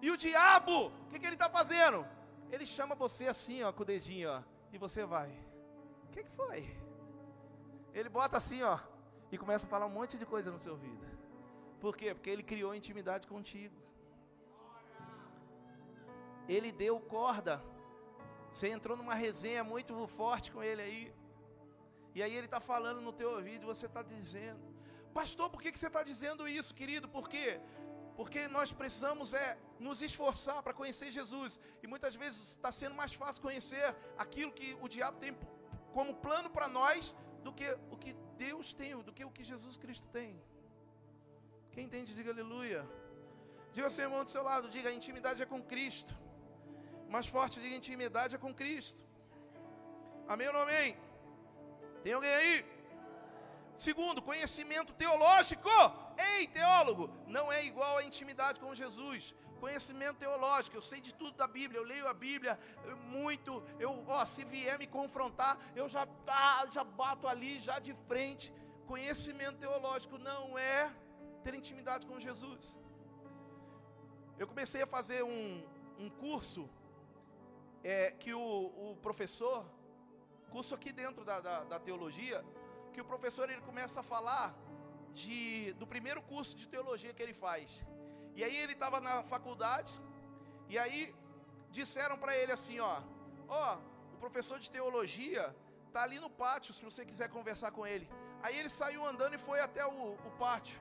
E 0.00 0.10
o 0.10 0.16
diabo, 0.16 0.86
o 0.86 1.08
que, 1.10 1.18
que 1.18 1.26
ele 1.26 1.34
está 1.34 1.50
fazendo? 1.50 2.06
Ele 2.50 2.64
chama 2.64 2.94
você 2.94 3.26
assim, 3.28 3.62
ó, 3.62 3.70
com 3.70 3.82
o 3.82 3.90
dedinho, 3.92 4.30
ó, 4.30 4.42
e 4.72 4.78
você 4.78 5.04
vai. 5.04 5.30
O 6.06 6.10
que, 6.14 6.24
que 6.24 6.30
foi? 6.30 6.62
Ele 7.94 8.08
bota 8.08 8.36
assim, 8.36 8.62
ó, 8.62 8.78
e 9.30 9.38
começa 9.38 9.66
a 9.66 9.68
falar 9.68 9.86
um 9.86 9.96
monte 9.98 10.16
de 10.16 10.26
coisa 10.26 10.50
no 10.50 10.58
seu 10.58 10.72
ouvido. 10.72 11.04
Por 11.80 11.96
quê? 11.96 12.14
Porque 12.14 12.30
ele 12.30 12.42
criou 12.42 12.74
intimidade 12.74 13.26
contigo. 13.26 13.76
Ele 16.48 16.70
deu 16.70 17.00
corda. 17.00 17.62
Você 18.52 18.68
entrou 18.68 18.96
numa 18.96 19.14
resenha 19.14 19.64
muito 19.64 20.06
forte 20.18 20.52
com 20.52 20.62
ele 20.62 20.82
aí. 20.82 21.14
E 22.14 22.22
aí 22.22 22.34
ele 22.34 22.48
está 22.50 22.60
falando 22.60 23.00
no 23.00 23.12
teu 23.12 23.30
ouvido 23.36 23.62
e 23.62 23.72
você 23.74 23.86
está 23.86 24.02
dizendo. 24.02 24.60
Pastor, 25.14 25.48
por 25.50 25.60
que, 25.62 25.72
que 25.72 25.78
você 25.78 25.88
está 25.92 26.02
dizendo 26.02 26.46
isso, 26.46 26.74
querido? 26.74 27.08
Por 27.16 27.28
quê? 27.28 27.60
Porque 28.18 28.40
nós 28.48 28.72
precisamos 28.80 29.32
é 29.32 29.58
nos 29.78 30.00
esforçar 30.02 30.62
para 30.62 30.74
conhecer 30.80 31.10
Jesus. 31.10 31.60
E 31.82 31.86
muitas 31.86 32.14
vezes 32.14 32.40
está 32.50 32.70
sendo 32.70 32.94
mais 32.94 33.14
fácil 33.14 33.42
conhecer 33.42 33.84
aquilo 34.24 34.52
que 34.52 34.76
o 34.80 34.88
diabo 34.88 35.18
tem 35.18 35.34
como 35.92 36.14
plano 36.26 36.50
para 36.50 36.68
nós 36.68 37.14
do 37.44 37.52
que 37.52 37.68
o 37.90 37.96
que 38.02 38.12
Deus 38.46 38.72
tem, 38.80 38.90
do 39.08 39.12
que 39.12 39.24
o 39.24 39.30
que 39.36 39.44
Jesus 39.52 39.76
Cristo 39.76 40.06
tem. 40.18 40.30
Quem 41.72 41.84
entende, 41.86 42.14
diga 42.18 42.30
aleluia. 42.30 42.82
Diga 43.74 43.86
ao 43.86 43.94
seu 43.96 44.04
irmão 44.04 44.24
do 44.24 44.30
seu 44.30 44.42
lado, 44.50 44.68
diga: 44.76 44.88
a 44.90 44.98
intimidade 45.00 45.42
é 45.42 45.46
com 45.52 45.62
Cristo. 45.72 46.14
Mais 47.14 47.26
forte, 47.26 47.60
diga: 47.60 47.74
intimidade 47.82 48.34
é 48.34 48.38
com 48.44 48.54
Cristo. 48.62 49.02
Amém 50.28 50.48
ou 50.48 50.54
não 50.56 50.62
amém? 50.66 50.96
Tem 52.02 52.12
alguém 52.12 52.34
aí? 52.40 52.54
Segundo, 53.76 54.26
conhecimento 54.30 54.92
teológico. 55.02 55.68
Ei, 56.30 56.46
teólogo, 56.46 57.04
não 57.26 57.50
é 57.50 57.64
igual 57.70 57.98
a 57.98 58.04
intimidade 58.04 58.60
com 58.60 58.74
Jesus. 58.82 59.34
Conhecimento 59.62 60.16
teológico, 60.24 60.76
eu 60.76 60.82
sei 60.90 61.00
de 61.06 61.12
tudo 61.20 61.34
da 61.42 61.46
Bíblia, 61.56 61.78
eu 61.78 61.84
leio 61.92 62.06
a 62.08 62.14
Bíblia 62.28 62.54
muito, 63.14 63.62
eu, 63.84 63.90
ó, 64.08 64.24
se 64.26 64.42
vier 64.52 64.76
me 64.82 64.88
confrontar, 64.98 65.52
eu 65.80 65.88
já 65.94 66.04
tá, 66.30 66.66
já 66.76 66.82
bato 66.82 67.28
ali, 67.32 67.52
já 67.60 67.78
de 67.78 67.94
frente. 68.08 68.52
Conhecimento 68.92 69.58
teológico 69.64 70.18
não 70.18 70.58
é 70.58 70.92
ter 71.44 71.54
intimidade 71.54 72.06
com 72.08 72.18
Jesus. 72.18 72.62
Eu 74.36 74.48
comecei 74.52 74.82
a 74.82 74.88
fazer 74.96 75.22
um, 75.22 75.62
um 75.96 76.10
curso 76.10 76.68
é, 77.84 78.10
que 78.10 78.34
o, 78.34 78.42
o, 78.84 78.96
professor, 79.06 79.64
curso 80.50 80.74
aqui 80.74 80.92
dentro 80.92 81.24
da, 81.24 81.38
da, 81.40 81.56
da 81.72 81.78
teologia, 81.78 82.44
que 82.92 83.00
o 83.00 83.04
professor 83.04 83.48
ele 83.48 83.62
começa 83.62 84.00
a 84.00 84.02
falar 84.02 84.48
de, 85.14 85.72
do 85.74 85.86
primeiro 85.86 86.20
curso 86.22 86.56
de 86.56 86.66
teologia 86.66 87.14
que 87.14 87.22
ele 87.22 87.32
faz. 87.46 87.70
E 88.34 88.42
aí 88.42 88.56
ele 88.56 88.72
estava 88.72 89.00
na 89.00 89.22
faculdade, 89.24 89.92
e 90.68 90.78
aí 90.78 91.14
disseram 91.70 92.16
para 92.18 92.36
ele 92.36 92.52
assim, 92.52 92.78
ó, 92.80 93.02
ó, 93.48 93.78
o 94.14 94.16
professor 94.18 94.58
de 94.58 94.70
teologia 94.70 95.54
tá 95.92 96.02
ali 96.02 96.18
no 96.18 96.30
pátio, 96.30 96.72
se 96.74 96.84
você 96.84 97.04
quiser 97.04 97.28
conversar 97.28 97.70
com 97.70 97.86
ele. 97.86 98.08
Aí 98.42 98.58
ele 98.58 98.68
saiu 98.68 99.06
andando 99.06 99.34
e 99.34 99.38
foi 99.38 99.60
até 99.60 99.84
o, 99.86 100.14
o 100.14 100.30
pátio. 100.38 100.80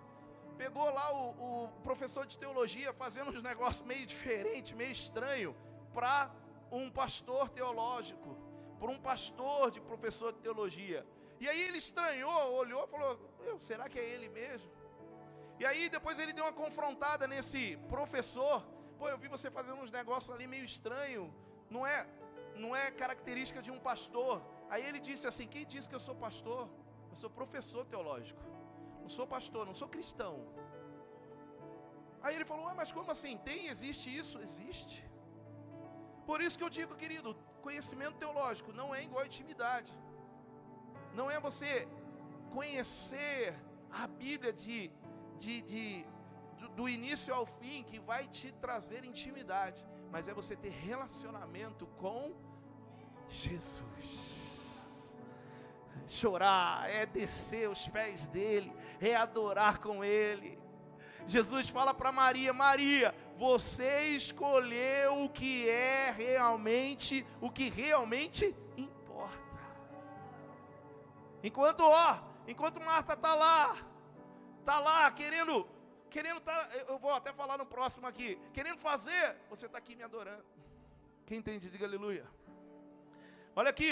Pegou 0.58 0.90
lá 0.94 1.14
o, 1.14 1.66
o, 1.66 1.68
professor 1.84 2.26
de 2.26 2.38
teologia 2.38 2.94
fazendo 2.94 3.32
uns 3.32 3.44
negócios 3.44 3.86
meio 3.86 4.06
diferentes, 4.06 4.72
meio 4.72 4.92
estranho, 4.92 5.56
para 5.94 6.32
um 6.72 6.90
pastor 6.90 7.50
teológico, 7.50 8.38
para 8.80 8.90
um 8.90 9.00
pastor 9.00 9.72
de 9.72 9.82
professor 9.82 10.32
de 10.32 10.40
teologia. 10.40 11.06
E 11.40 11.50
aí 11.50 11.62
ele 11.62 11.78
estranhou, 11.78 12.54
olhou 12.54 12.88
falou: 12.88 13.20
será 13.60 13.90
que 13.90 14.00
é 14.00 14.08
ele 14.14 14.30
mesmo? 14.30 14.72
E 15.62 15.66
aí 15.70 15.84
depois 15.96 16.18
ele 16.22 16.34
deu 16.38 16.46
uma 16.46 16.56
confrontada 16.62 17.24
nesse 17.32 17.62
professor. 17.94 18.56
Pô, 19.00 19.06
eu 19.12 19.18
vi 19.24 19.28
você 19.34 19.48
fazendo 19.58 19.80
uns 19.84 19.92
negócios 19.98 20.32
ali 20.36 20.46
meio 20.54 20.66
estranho. 20.72 21.24
Não 21.76 21.84
é, 21.96 21.98
não 22.64 22.72
é 22.84 22.86
característica 23.02 23.62
de 23.66 23.72
um 23.76 23.80
pastor. 23.90 24.36
Aí 24.72 24.84
ele 24.90 25.00
disse 25.08 25.26
assim: 25.32 25.48
Quem 25.54 25.66
disse 25.74 25.90
que 25.90 25.98
eu 25.98 26.04
sou 26.08 26.16
pastor? 26.24 26.62
Eu 27.12 27.18
sou 27.22 27.30
professor 27.40 27.84
teológico. 27.92 28.42
Não 29.02 29.10
sou 29.18 29.28
pastor, 29.36 29.64
não 29.70 29.76
sou 29.82 29.88
cristão. 29.96 30.34
Aí 32.24 32.34
ele 32.38 32.48
falou: 32.52 32.74
Mas 32.82 32.92
como 32.98 33.12
assim? 33.16 33.36
Tem, 33.50 33.68
existe 33.76 34.08
isso? 34.22 34.40
Existe. 34.48 35.00
Por 36.30 36.40
isso 36.46 36.58
que 36.58 36.66
eu 36.68 36.74
digo, 36.80 37.02
querido, 37.04 37.36
conhecimento 37.68 38.18
teológico 38.24 38.74
não 38.82 38.90
é 38.98 39.04
igual 39.08 39.22
a 39.26 39.30
intimidade. 39.32 39.92
Não 41.20 41.30
é 41.36 41.40
você 41.50 41.72
conhecer 42.58 43.54
a 44.02 44.08
Bíblia 44.08 44.54
de 44.64 44.76
de, 45.42 45.62
de 45.64 46.06
do, 46.60 46.70
do 46.70 46.90
início 46.90 47.34
ao 47.34 47.46
fim 47.46 47.84
que 47.84 48.00
vai 48.00 48.28
te 48.28 48.52
trazer 48.52 49.04
intimidade, 49.04 49.84
mas 50.12 50.28
é 50.28 50.34
você 50.34 50.56
ter 50.56 50.70
relacionamento 50.70 51.88
com 51.98 52.34
Jesus. 53.28 54.62
Chorar 56.08 56.90
é 56.90 57.06
descer 57.06 57.68
os 57.70 57.88
pés 57.88 58.28
dele, 58.28 58.72
é 59.00 59.16
adorar 59.16 59.80
com 59.80 60.04
ele. 60.04 60.60
Jesus 61.26 61.70
fala 61.70 61.94
para 61.94 62.12
Maria: 62.12 62.54
Maria, 62.54 63.16
você 63.38 64.10
escolheu 64.10 65.24
o 65.24 65.30
que 65.30 65.68
é 65.68 66.12
realmente, 66.12 67.26
o 67.40 67.50
que 67.50 67.70
realmente 67.70 68.56
importa. 68.78 69.40
Enquanto, 71.44 71.82
ó, 71.82 72.20
enquanto 72.48 72.80
Marta 72.82 73.14
está 73.14 73.34
lá, 73.34 73.91
Está 74.62 74.78
lá 74.88 75.10
querendo, 75.20 75.54
querendo 76.16 76.40
tá, 76.48 76.58
eu 76.88 76.98
vou 77.04 77.14
até 77.20 77.32
falar 77.34 77.58
no 77.62 77.66
próximo 77.66 78.06
aqui, 78.12 78.30
querendo 78.58 78.80
fazer, 78.90 79.26
você 79.50 79.66
está 79.66 79.78
aqui 79.80 79.96
me 79.96 80.04
adorando. 80.04 80.46
Quem 81.26 81.40
entende, 81.40 81.72
diga 81.76 81.86
aleluia. 81.88 82.26
Olha 83.56 83.72
aqui, 83.76 83.92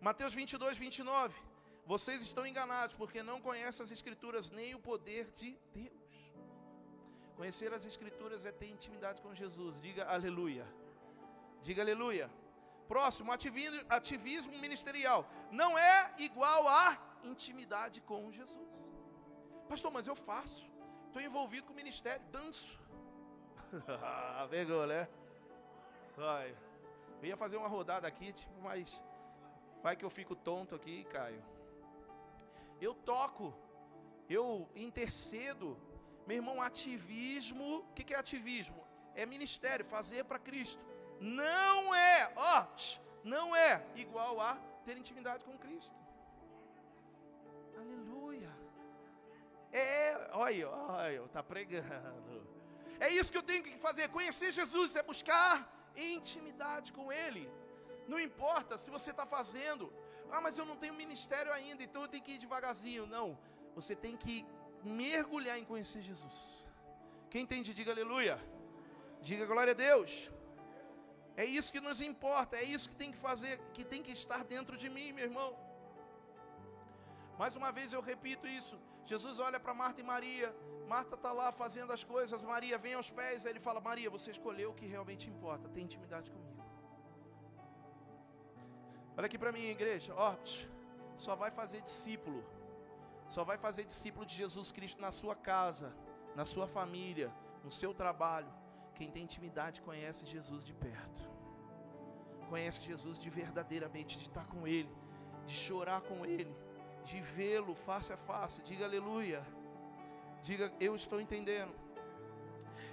Mateus 0.00 0.32
22, 0.32 0.78
29. 0.78 1.40
Vocês 1.92 2.20
estão 2.22 2.46
enganados 2.46 2.94
porque 3.00 3.20
não 3.30 3.40
conhecem 3.40 3.82
as 3.84 3.90
Escrituras 3.90 4.48
nem 4.58 4.74
o 4.76 4.78
poder 4.78 5.24
de 5.40 5.58
Deus. 5.74 6.14
Conhecer 7.36 7.72
as 7.74 7.84
Escrituras 7.84 8.46
é 8.46 8.52
ter 8.52 8.70
intimidade 8.70 9.20
com 9.20 9.34
Jesus. 9.34 9.80
Diga 9.80 10.04
aleluia. 10.04 10.66
Diga 11.62 11.82
aleluia. 11.82 12.30
Próximo, 12.86 13.32
ativismo, 13.32 13.84
ativismo 13.88 14.56
ministerial. 14.66 15.28
Não 15.50 15.76
é 15.76 16.14
igual 16.18 16.68
a 16.68 16.96
intimidade 17.24 18.00
com 18.02 18.30
Jesus. 18.30 18.85
Pastor, 19.68 19.90
mas 19.90 20.06
eu 20.06 20.14
faço. 20.14 20.66
Estou 21.06 21.20
envolvido 21.22 21.66
com 21.66 21.72
o 21.72 21.76
ministério, 21.76 22.24
danço. 22.30 22.78
Pegou, 24.50 24.86
né? 24.86 25.08
Vai. 26.16 26.56
Eu 27.20 27.28
ia 27.28 27.36
fazer 27.36 27.56
uma 27.56 27.68
rodada 27.68 28.06
aqui, 28.06 28.32
tipo, 28.32 28.60
mas 28.62 29.02
vai 29.82 29.96
que 29.96 30.04
eu 30.04 30.10
fico 30.10 30.36
tonto 30.36 30.74
aqui, 30.74 31.04
Caio. 31.04 31.42
Eu 32.80 32.94
toco, 32.94 33.54
eu 34.28 34.68
intercedo. 34.74 35.78
Meu 36.26 36.36
irmão, 36.36 36.60
ativismo, 36.60 37.78
o 37.78 37.92
que, 37.94 38.04
que 38.04 38.14
é 38.14 38.18
ativismo? 38.18 38.84
É 39.14 39.24
ministério, 39.24 39.84
fazer 39.84 40.24
para 40.24 40.38
Cristo. 40.38 40.84
Não 41.20 41.94
é, 41.94 42.32
ó, 42.36 42.66
não 43.24 43.56
é 43.56 43.84
igual 43.94 44.40
a 44.40 44.56
ter 44.84 44.96
intimidade 44.96 45.44
com 45.44 45.56
Cristo. 45.56 45.94
É, 49.84 50.30
olha, 50.32 50.68
olha, 50.70 51.22
está 51.28 51.42
pregando. 51.52 52.34
É 52.98 53.08
isso 53.16 53.30
que 53.32 53.40
eu 53.40 53.48
tenho 53.50 53.62
que 53.62 53.76
fazer. 53.86 54.04
Conhecer 54.08 54.50
Jesus 54.60 54.96
é 55.00 55.02
buscar 55.02 55.54
intimidade 55.94 56.92
com 56.98 57.12
Ele. 57.12 57.44
Não 58.12 58.18
importa 58.28 58.78
se 58.82 58.88
você 58.96 59.10
está 59.10 59.26
fazendo. 59.26 59.92
Ah, 60.30 60.40
mas 60.40 60.56
eu 60.58 60.66
não 60.70 60.76
tenho 60.82 60.94
ministério 60.94 61.52
ainda, 61.52 61.82
então 61.86 62.02
eu 62.02 62.08
tenho 62.12 62.24
que 62.26 62.32
ir 62.36 62.38
devagarzinho. 62.38 63.04
Não. 63.16 63.38
Você 63.74 63.94
tem 63.94 64.16
que 64.16 64.34
mergulhar 65.02 65.58
em 65.58 65.66
conhecer 65.72 66.00
Jesus. 66.10 66.38
Quem 67.28 67.42
entende, 67.42 67.74
diga 67.74 67.92
aleluia. 67.92 68.36
Diga 69.20 69.44
glória 69.52 69.72
a 69.76 69.80
Deus. 69.88 70.30
É 71.36 71.44
isso 71.44 71.70
que 71.74 71.82
nos 71.86 72.00
importa, 72.00 72.56
é 72.56 72.64
isso 72.64 72.88
que 72.90 72.98
tem 73.02 73.12
que 73.12 73.18
fazer, 73.28 73.60
que 73.74 73.84
tem 73.84 74.02
que 74.02 74.12
estar 74.20 74.42
dentro 74.42 74.74
de 74.82 74.88
mim, 74.88 75.08
meu 75.12 75.26
irmão. 75.30 75.50
Mais 77.40 77.54
uma 77.60 77.70
vez 77.70 77.92
eu 77.92 78.00
repito 78.00 78.46
isso. 78.48 78.76
Jesus 79.06 79.38
olha 79.38 79.58
para 79.64 79.72
Marta 79.82 80.00
e 80.00 80.04
Maria. 80.04 80.54
Marta 80.94 81.14
está 81.14 81.32
lá 81.32 81.48
fazendo 81.52 81.92
as 81.92 82.02
coisas. 82.02 82.42
Maria 82.42 82.76
vem 82.76 82.94
aos 82.94 83.10
pés. 83.10 83.46
Ele 83.46 83.60
fala: 83.60 83.80
Maria, 83.80 84.10
você 84.10 84.30
escolheu 84.36 84.70
o 84.70 84.74
que 84.74 84.86
realmente 84.86 85.30
importa. 85.30 85.68
Tem 85.68 85.84
intimidade 85.84 86.30
comigo. 86.30 86.62
Olha 89.16 89.26
aqui 89.26 89.38
para 89.38 89.52
mim, 89.52 89.64
igreja. 89.76 90.12
Ó, 90.14 90.34
só 91.16 91.34
vai 91.36 91.50
fazer 91.50 91.80
discípulo. 91.82 92.44
Só 93.28 93.44
vai 93.44 93.56
fazer 93.56 93.84
discípulo 93.84 94.26
de 94.26 94.34
Jesus 94.34 94.70
Cristo 94.70 95.00
na 95.00 95.10
sua 95.10 95.34
casa, 95.34 95.92
na 96.34 96.44
sua 96.44 96.66
família, 96.66 97.32
no 97.64 97.70
seu 97.70 97.94
trabalho. 97.94 98.52
Quem 98.94 99.10
tem 99.10 99.24
intimidade 99.24 99.80
conhece 99.82 100.26
Jesus 100.26 100.64
de 100.64 100.72
perto. 100.72 101.22
Conhece 102.48 102.82
Jesus 102.82 103.18
de 103.18 103.28
verdadeiramente, 103.28 104.18
de 104.18 104.24
estar 104.24 104.46
com 104.46 104.66
Ele, 104.66 104.92
de 105.46 105.54
chorar 105.54 106.02
com 106.02 106.24
Ele 106.24 106.54
de 107.06 107.20
vê-lo 107.20 107.74
face 107.74 108.12
a 108.12 108.16
face. 108.16 108.62
Diga 108.62 108.84
aleluia. 108.84 109.42
Diga, 110.42 110.72
eu 110.80 110.94
estou 110.94 111.20
entendendo. 111.20 111.72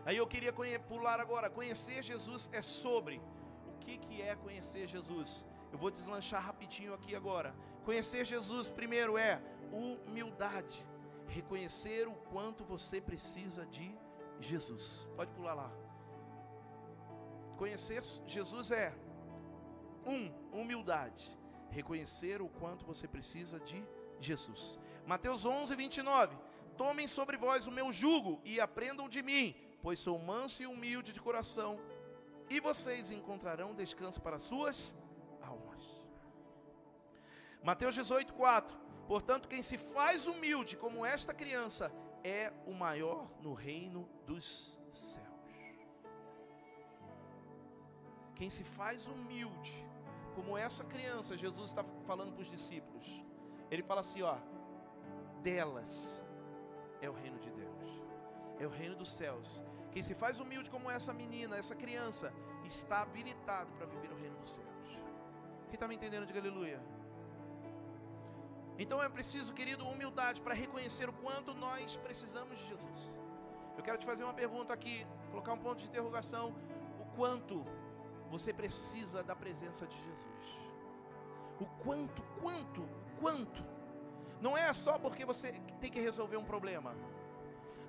Aí 0.06 0.18
eu 0.18 0.28
queria 0.28 0.54
pular 0.92 1.20
agora. 1.20 1.50
Conhecer 1.50 2.04
Jesus 2.04 2.50
é 2.54 2.62
sobre. 2.62 3.18
O 3.72 3.74
que, 3.84 3.98
que 3.98 4.22
é 4.22 4.36
conhecer 4.36 4.88
Jesus? 4.88 5.46
Eu 5.72 5.78
vou 5.78 5.90
deslanchar 5.90 6.42
rapidinho 6.44 6.94
aqui 6.94 7.16
agora. 7.16 7.54
Conhecer 7.84 8.24
Jesus, 8.24 8.70
primeiro, 8.70 9.18
é 9.18 9.42
humildade. 9.72 10.86
Reconhecer 11.28 12.08
o 12.08 12.14
quanto 12.34 12.64
você 12.64 13.02
precisa 13.02 13.66
de 13.66 13.90
Jesus. 14.40 15.08
Pode 15.16 15.32
pular 15.32 15.56
lá. 15.56 15.72
Conhecer 17.58 18.04
Jesus 18.28 18.72
é 18.72 18.94
um, 20.06 20.32
humildade. 20.52 21.26
Reconhecer 21.72 22.42
o 22.42 22.50
quanto 22.50 22.86
você 22.86 23.08
precisa 23.08 23.60
de 23.60 23.78
Jesus 23.78 24.03
Jesus. 24.28 24.80
Mateus 25.06 25.46
11, 25.46 25.76
29. 25.76 26.36
Tomem 26.78 27.08
sobre 27.08 27.38
vós 27.38 27.68
o 27.68 27.72
meu 27.72 27.92
jugo 27.92 28.42
e 28.44 28.60
aprendam 28.60 29.08
de 29.08 29.22
mim, 29.22 29.56
pois 29.82 30.00
sou 30.00 30.18
manso 30.18 30.64
e 30.64 30.66
humilde 30.66 31.14
de 31.14 31.22
coração, 31.22 31.80
e 32.50 32.60
vocês 32.60 33.12
encontrarão 33.12 33.76
descanso 33.76 34.22
para 34.22 34.40
suas 34.40 34.94
almas. 35.42 35.84
Mateus 37.64 37.96
18, 37.96 38.34
4. 38.34 38.78
Portanto, 39.08 39.48
quem 39.48 39.62
se 39.62 39.78
faz 39.78 40.26
humilde 40.26 40.76
como 40.78 41.06
esta 41.06 41.34
criança 41.34 41.92
é 42.24 42.52
o 42.66 42.74
maior 42.74 43.30
no 43.42 43.54
reino 43.54 44.10
dos 44.26 44.80
céus. 44.92 45.28
Quem 48.36 48.50
se 48.50 48.64
faz 48.64 49.06
humilde 49.06 49.74
como 50.36 50.58
essa 50.58 50.84
criança, 50.84 51.38
Jesus 51.38 51.70
está 51.70 51.84
falando 52.06 52.34
para 52.34 52.42
os 52.42 52.50
discípulos, 52.50 53.06
ele 53.74 53.84
fala 53.84 54.02
assim, 54.02 54.22
ó, 54.22 54.36
delas 55.42 56.22
é 57.02 57.10
o 57.10 57.14
reino 57.14 57.40
de 57.40 57.52
Deus. 57.52 58.02
É 58.60 58.66
o 58.68 58.70
reino 58.70 58.96
dos 58.96 59.12
céus. 59.12 59.64
Quem 59.92 60.04
se 60.04 60.16
faz 60.16 60.40
humilde 60.40 60.70
como 60.70 60.90
essa 60.90 61.14
menina, 61.14 61.58
essa 61.58 61.76
criança, 61.76 62.32
está 62.64 63.02
habilitado 63.02 63.72
para 63.74 63.86
viver 63.86 64.12
o 64.12 64.16
reino 64.16 64.38
dos 64.38 64.52
céus. 64.52 64.90
Quem 65.68 65.74
está 65.74 65.88
me 65.88 65.96
entendendo, 65.96 66.26
diga 66.26 66.40
aleluia. 66.40 66.80
Então 68.78 69.02
é 69.02 69.10
preciso, 69.10 69.54
querido, 69.54 69.88
humildade 69.88 70.42
para 70.42 70.54
reconhecer 70.54 71.08
o 71.10 71.14
quanto 71.14 71.54
nós 71.54 71.98
precisamos 71.98 72.58
de 72.60 72.66
Jesus. 72.68 73.20
Eu 73.78 73.84
quero 73.84 73.98
te 73.98 74.06
fazer 74.06 74.24
uma 74.24 74.34
pergunta 74.34 74.74
aqui, 74.74 75.06
colocar 75.32 75.54
um 75.54 75.58
ponto 75.58 75.80
de 75.80 75.88
interrogação. 75.88 76.56
O 77.00 77.06
quanto 77.16 77.66
você 78.30 78.52
precisa 78.52 79.24
da 79.24 79.36
presença 79.36 79.86
de 79.86 79.98
Jesus? 79.98 80.48
O 81.60 81.66
quanto, 81.84 82.22
quanto, 82.42 82.88
quanto? 83.24 83.62
Não 84.46 84.54
é 84.66 84.68
só 84.86 84.94
porque 85.04 85.24
você 85.32 85.50
tem 85.82 85.90
que 85.94 86.06
resolver 86.10 86.38
um 86.44 86.50
problema. 86.54 86.92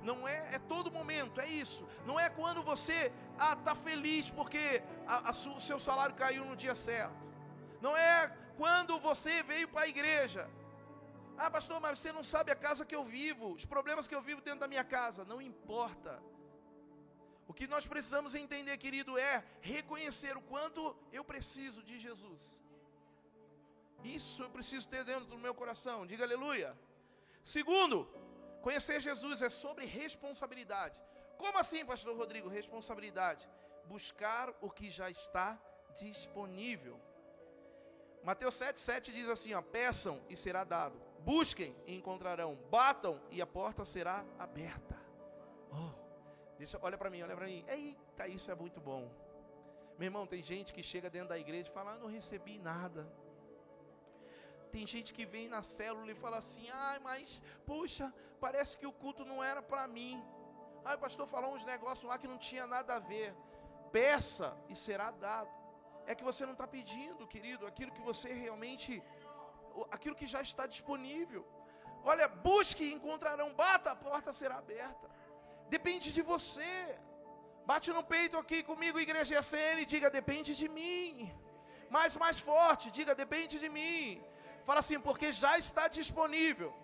Não 0.09 0.19
é, 0.35 0.39
é 0.57 0.59
todo 0.73 0.97
momento, 0.99 1.41
é 1.47 1.49
isso. 1.65 1.83
Não 2.09 2.17
é 2.25 2.27
quando 2.39 2.63
você 2.73 2.99
ah, 3.47 3.57
tá 3.69 3.75
feliz 3.89 4.31
porque 4.39 4.65
a, 5.07 5.17
a, 5.31 5.33
o 5.59 5.61
seu 5.69 5.79
salário 5.89 6.15
caiu 6.23 6.45
no 6.51 6.57
dia 6.65 6.75
certo. 6.89 7.25
Não 7.87 7.95
é 7.97 8.15
quando 8.61 8.99
você 9.09 9.35
veio 9.53 9.69
para 9.73 9.87
a 9.87 9.93
igreja. 9.95 10.45
Ah, 11.37 11.51
pastor, 11.57 11.81
mas 11.85 11.99
você 11.99 12.13
não 12.19 12.25
sabe 12.35 12.53
a 12.53 12.61
casa 12.67 12.87
que 12.91 12.97
eu 12.99 13.05
vivo, 13.05 13.47
os 13.59 13.67
problemas 13.75 14.07
que 14.07 14.17
eu 14.19 14.23
vivo 14.29 14.41
dentro 14.49 14.61
da 14.65 14.69
minha 14.75 14.85
casa. 14.97 15.25
Não 15.33 15.41
importa. 15.43 16.13
O 17.49 17.53
que 17.59 17.67
nós 17.75 17.87
precisamos 17.93 18.35
entender, 18.43 18.77
querido, 18.85 19.19
é 19.31 19.35
reconhecer 19.61 20.35
o 20.37 20.45
quanto 20.53 20.97
eu 21.19 21.25
preciso 21.33 21.83
de 21.89 21.99
Jesus. 22.07 22.45
Isso 24.05 24.43
eu 24.43 24.51
preciso 24.51 24.87
ter 24.89 25.03
dentro 25.05 25.25
do 25.25 25.39
meu 25.39 25.55
coração. 25.55 26.07
Diga 26.07 26.25
aleluia. 26.25 26.77
Segundo, 27.43 28.07
conhecer 28.63 29.01
Jesus 29.01 29.41
é 29.43 29.49
sobre 29.49 29.87
responsabilidade. 29.87 31.01
Como 31.39 31.59
assim, 31.59 31.85
pastor 31.85 32.17
Rodrigo? 32.17 32.49
Responsabilidade. 32.49 33.49
Buscar 33.87 34.55
o 34.61 34.71
que 34.71 34.91
já 34.91 35.11
está 35.11 35.59
disponível. 35.97 37.01
Mateus 38.23 38.59
7,7 38.59 39.13
diz 39.13 39.29
assim: 39.29 39.53
ó, 39.55 39.61
peçam 39.61 40.21
e 40.29 40.37
será 40.37 40.65
dado, 40.65 40.99
busquem 41.21 41.77
e 41.87 41.95
encontrarão, 41.95 42.57
batam 42.71 43.21
e 43.31 43.43
a 43.43 43.47
porta 43.47 43.85
será 43.85 44.25
aberta. 44.39 44.99
Oh, 45.71 45.93
deixa, 46.57 46.79
olha 46.81 46.97
para 46.97 47.11
mim, 47.11 47.23
olha 47.23 47.37
para 47.37 47.47
mim. 47.47 47.65
Eita, 47.69 48.27
isso 48.29 48.51
é 48.51 48.55
muito 48.55 48.81
bom. 48.81 49.11
Meu 49.99 50.07
irmão, 50.07 50.27
tem 50.27 50.43
gente 50.43 50.73
que 50.73 50.83
chega 50.83 51.11
dentro 51.11 51.29
da 51.29 51.39
igreja 51.39 51.69
e 51.71 51.73
fala: 51.73 51.93
ah, 51.93 51.99
não 51.99 52.09
recebi 52.09 52.59
nada. 52.59 53.07
Tem 54.75 54.87
gente 54.95 55.11
que 55.17 55.25
vem 55.35 55.47
na 55.57 55.63
célula 55.77 56.11
e 56.13 56.23
fala 56.25 56.39
assim: 56.45 56.67
ai, 56.87 56.99
mas, 57.09 57.41
puxa, 57.71 58.07
parece 58.45 58.73
que 58.79 58.89
o 58.91 58.97
culto 59.03 59.25
não 59.33 59.39
era 59.51 59.63
para 59.73 59.85
mim. 59.97 60.15
Ai, 60.87 60.97
o 60.97 61.03
pastor 61.07 61.27
falou 61.35 61.51
uns 61.57 61.67
negócios 61.75 62.09
lá 62.11 62.17
que 62.23 62.33
não 62.33 62.41
tinha 62.49 62.67
nada 62.77 62.95
a 62.97 63.05
ver. 63.13 63.29
Peça 63.99 64.49
e 64.73 64.77
será 64.87 65.11
dado 65.27 65.53
é 66.11 66.15
que 66.19 66.27
você 66.31 66.43
não 66.49 66.55
está 66.57 66.67
pedindo, 66.77 67.31
querido, 67.35 67.67
aquilo 67.71 67.95
que 67.97 68.03
você 68.11 68.29
realmente, 68.45 69.03
aquilo 69.97 70.19
que 70.21 70.29
já 70.35 70.41
está 70.49 70.65
disponível. 70.75 71.43
Olha, 72.11 72.27
busque 72.49 72.85
e 72.85 72.95
encontrarão, 72.97 73.49
bata, 73.63 73.91
a 73.93 74.01
porta 74.09 74.33
será 74.41 74.57
aberta. 74.65 75.09
Depende 75.77 76.09
de 76.17 76.23
você. 76.33 76.73
Bate 77.71 77.91
no 77.99 78.05
peito 78.15 78.37
aqui 78.43 78.59
comigo, 78.71 79.05
igreja 79.07 79.43
CN, 79.51 79.81
e 79.83 79.91
diga: 79.95 80.17
depende 80.21 80.53
de 80.61 80.69
mim. 80.79 81.33
Mais, 81.97 82.15
mais 82.25 82.39
forte, 82.51 82.91
diga: 82.99 83.15
depende 83.25 83.59
de 83.65 83.71
mim. 83.79 84.23
Fala 84.67 84.81
assim, 84.81 84.99
porque 84.99 85.33
já 85.33 85.59
está 85.59 85.89
disponível 85.89 86.75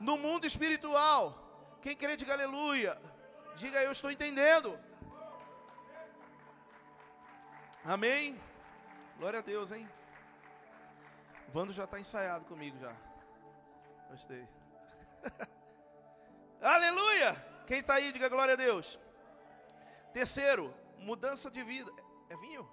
no 0.00 0.16
mundo 0.16 0.46
espiritual. 0.46 1.24
Quem 1.80 1.96
crê, 1.96 2.16
diga 2.16 2.32
aleluia. 2.32 3.00
Diga: 3.56 3.82
eu 3.82 3.92
estou 3.92 4.10
entendendo. 4.10 4.78
Amém? 7.84 8.40
Glória 9.18 9.38
a 9.38 9.42
Deus, 9.42 9.70
hein? 9.70 9.88
Vando 11.52 11.72
já 11.72 11.84
está 11.84 11.98
ensaiado 12.00 12.44
comigo 12.44 12.76
já. 12.78 12.94
Gostei. 14.10 14.46
Aleluia! 16.60 17.34
Quem 17.66 17.80
está 17.80 17.94
aí, 17.94 18.12
diga 18.12 18.28
glória 18.28 18.54
a 18.54 18.56
Deus. 18.56 18.98
Terceiro, 20.12 20.74
mudança 20.98 21.50
de 21.50 21.62
vida. 21.62 21.92
É 22.28 22.36
vinho? 22.36 22.68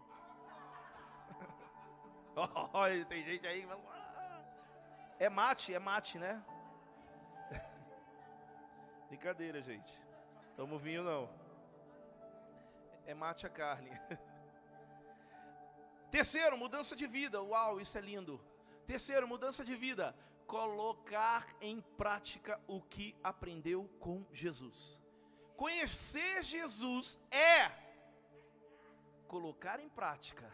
oh, 2.35 3.05
tem 3.07 3.23
gente 3.23 3.45
aí 3.45 3.61
que 3.61 3.67
fala. 3.67 3.92
É 5.19 5.29
mate, 5.29 5.73
é 5.73 5.79
mate, 5.79 6.17
né? 6.17 6.43
Brincadeira, 9.07 9.61
gente. 9.61 9.99
Tamo 10.55 10.77
vinho 10.77 11.03
não. 11.03 11.29
É 13.05 13.13
mate 13.13 13.45
a 13.45 13.49
carne. 13.49 13.89
Terceiro, 16.11 16.57
mudança 16.57 16.95
de 16.95 17.07
vida. 17.07 17.41
Uau, 17.41 17.81
isso 17.81 17.97
é 17.97 18.01
lindo. 18.01 18.39
Terceiro, 18.85 19.27
mudança 19.27 19.63
de 19.63 19.75
vida. 19.75 20.15
Colocar 20.45 21.47
em 21.61 21.81
prática 21.81 22.59
o 22.67 22.81
que 22.81 23.15
aprendeu 23.23 23.89
com 23.99 24.25
Jesus. 24.31 25.01
Conhecer 25.55 26.43
Jesus 26.43 27.19
é 27.31 27.71
colocar 29.27 29.79
em 29.79 29.89
prática 29.89 30.51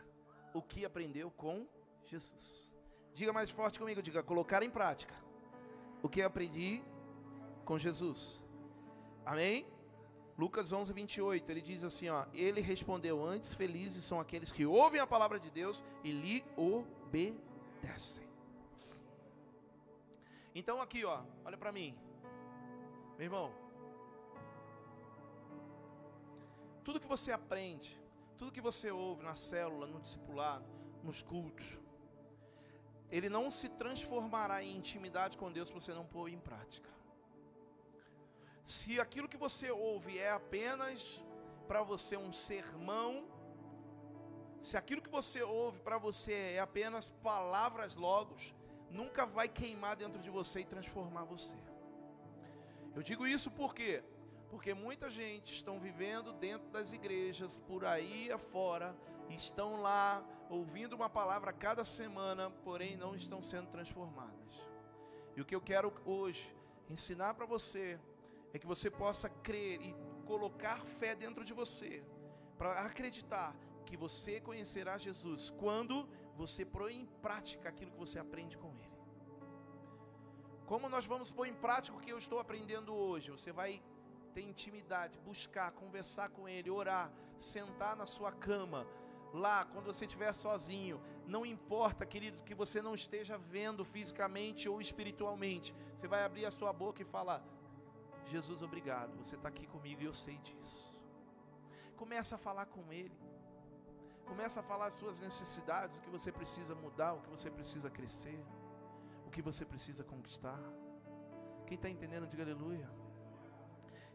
o 0.53 0.62
que 0.62 0.86
aprendeu 0.86 1.32
com 1.32 1.68
Jesus. 2.05 2.68
Diga 3.20 3.34
mais 3.34 3.49
forte 3.49 3.78
comigo, 3.78 4.01
diga 4.01 4.24
colocar 4.24 4.63
em 4.63 4.70
prática 4.70 5.13
o 6.01 6.07
que 6.07 6.22
aprendi 6.22 6.82
com 7.65 7.78
Jesus. 7.78 8.41
Amém? 9.26 9.67
Lucas 10.38 10.72
11, 10.72 10.93
28, 10.93 11.49
ele 11.51 11.61
diz 11.61 11.84
assim: 11.84 12.07
ó, 12.07 12.26
Ele 12.34 12.61
respondeu 12.61 13.22
antes: 13.22 13.53
Felizes 13.53 14.05
são 14.05 14.22
aqueles 14.22 14.53
que 14.53 14.65
ouvem 14.65 15.01
a 15.01 15.05
palavra 15.05 15.38
de 15.38 15.51
Deus 15.51 15.84
e 16.01 16.13
lhe 16.13 16.45
obedecem. 16.55 18.26
Então, 20.55 20.82
aqui, 20.82 21.03
ó, 21.03 21.22
olha 21.43 21.57
para 21.57 21.74
mim, 21.74 21.93
meu 23.17 23.26
irmão. 23.26 23.51
Tudo 26.86 27.01
que 27.01 27.07
você 27.15 27.34
aprende, 27.34 28.01
tudo 28.38 28.53
que 28.53 28.61
você 28.61 28.89
ouve 28.89 29.24
na 29.24 29.36
célula, 29.36 29.86
no 29.86 29.99
discipulado, 29.99 30.65
nos 31.03 31.22
cultos, 31.22 31.78
ele 33.12 33.30
não 33.30 33.49
se 33.49 33.68
transformará 33.70 34.64
em 34.64 34.78
intimidade 34.78 35.38
com 35.38 35.51
Deus 35.51 35.70
se 35.70 35.74
você 35.74 35.93
não 35.93 36.05
pôr 36.05 36.30
em 36.30 36.39
prática 36.39 36.89
se 38.70 38.99
aquilo 38.99 39.28
que 39.28 39.36
você 39.36 39.72
ouve 39.72 40.20
é 40.20 40.30
apenas 40.30 41.20
para 41.68 41.82
você 41.82 42.16
um 42.16 42.32
sermão, 42.32 43.26
se 44.62 44.78
aquilo 44.78 45.01
que 45.01 45.10
você 45.10 45.41
ouve 45.41 45.80
para 45.80 45.97
você 45.97 46.34
é 46.53 46.60
apenas 46.60 47.10
palavras 47.24 47.95
logos, 47.95 48.53
nunca 48.91 49.26
vai 49.26 49.47
queimar 49.49 49.95
dentro 49.95 50.22
de 50.22 50.30
você 50.30 50.60
e 50.60 50.66
transformar 50.66 51.24
você. 51.24 51.57
Eu 52.95 53.01
digo 53.01 53.26
isso 53.26 53.49
por 53.49 53.74
quê? 53.74 54.03
Porque 54.51 54.72
muita 54.76 55.10
gente 55.10 55.51
estão 55.51 55.80
vivendo 55.80 56.32
dentro 56.34 56.70
das 56.70 56.93
igrejas, 56.93 57.57
por 57.57 57.84
aí 57.84 58.32
afora, 58.32 58.95
estão 59.36 59.82
lá 59.82 60.23
ouvindo 60.49 60.95
uma 60.95 61.09
palavra 61.09 61.53
cada 61.53 61.86
semana, 61.86 62.49
porém 62.63 62.97
não 62.97 63.15
estão 63.15 63.41
sendo 63.43 63.67
transformadas. 63.67 64.53
E 65.36 65.41
o 65.41 65.45
que 65.45 65.55
eu 65.55 65.61
quero 65.61 65.93
hoje 66.05 66.55
ensinar 66.89 67.34
para 67.36 67.45
você 67.45 67.99
é 68.53 68.59
que 68.59 68.65
você 68.65 68.89
possa 68.89 69.30
crer 69.30 69.82
e 69.82 69.95
colocar 70.25 70.80
fé 70.99 71.15
dentro 71.15 71.45
de 71.45 71.53
você, 71.53 72.03
para 72.57 72.82
acreditar 72.82 73.55
que 73.86 73.95
você 73.95 74.39
conhecerá 74.39 74.97
Jesus 74.97 75.49
quando 75.51 76.07
você 76.36 76.63
pôr 76.65 76.91
em 76.91 77.05
prática 77.21 77.69
aquilo 77.69 77.91
que 77.91 77.97
você 77.97 78.19
aprende 78.19 78.57
com 78.57 78.69
Ele. 78.75 78.99
Como 80.65 80.88
nós 80.88 81.05
vamos 81.05 81.32
pôr 81.32 81.47
em 81.47 81.53
prática 81.53 81.97
o 81.97 81.99
que 81.99 82.11
eu 82.11 82.17
estou 82.17 82.39
aprendendo 82.39 82.93
hoje? 82.93 83.32
Você 83.32 83.51
vai 83.51 83.82
ter 84.34 84.41
intimidade, 84.41 85.17
buscar, 85.19 85.71
conversar 85.71 86.30
com 86.30 86.47
Ele, 86.47 86.69
orar, 86.69 87.11
sentar 87.39 87.95
na 87.95 88.05
sua 88.05 88.32
cama, 88.32 88.86
lá, 89.34 89.65
quando 89.65 89.86
você 89.86 90.05
estiver 90.05 90.34
sozinho, 90.34 91.01
não 91.27 91.45
importa, 91.45 92.05
querido, 92.05 92.43
que 92.43 92.55
você 92.55 92.82
não 92.82 92.95
esteja 92.95 93.38
vendo 93.38 93.86
fisicamente 93.86 94.67
ou 94.67 94.82
espiritualmente, 94.82 95.75
você 95.95 96.07
vai 96.07 96.23
abrir 96.23 96.45
a 96.45 96.51
sua 96.51 96.73
boca 96.73 97.01
e 97.01 97.05
falar: 97.05 97.43
Jesus, 98.25 98.61
obrigado, 98.61 99.15
você 99.17 99.36
está 99.36 99.49
aqui 99.49 99.67
comigo 99.67 100.01
e 100.01 100.05
eu 100.05 100.13
sei 100.13 100.38
disso. 100.38 100.89
Começa 101.95 102.36
a 102.36 102.38
falar 102.38 102.65
com 102.65 102.91
Ele. 102.91 103.17
Começa 104.25 104.59
a 104.59 104.63
falar 104.63 104.88
as 104.88 104.93
suas 104.93 105.19
necessidades, 105.19 105.97
o 105.97 106.01
que 106.01 106.09
você 106.09 106.32
precisa 106.32 106.75
mudar, 106.75 107.13
o 107.13 107.21
que 107.21 107.30
você 107.30 107.49
precisa 107.49 107.89
crescer, 107.89 108.39
o 109.25 109.30
que 109.32 109.41
você 109.41 109.65
precisa 109.65 110.03
conquistar. 110.03 110.59
Quem 111.65 111.75
está 111.75 111.89
entendendo, 111.89 112.27
diga 112.27 112.43
aleluia. 112.43 112.89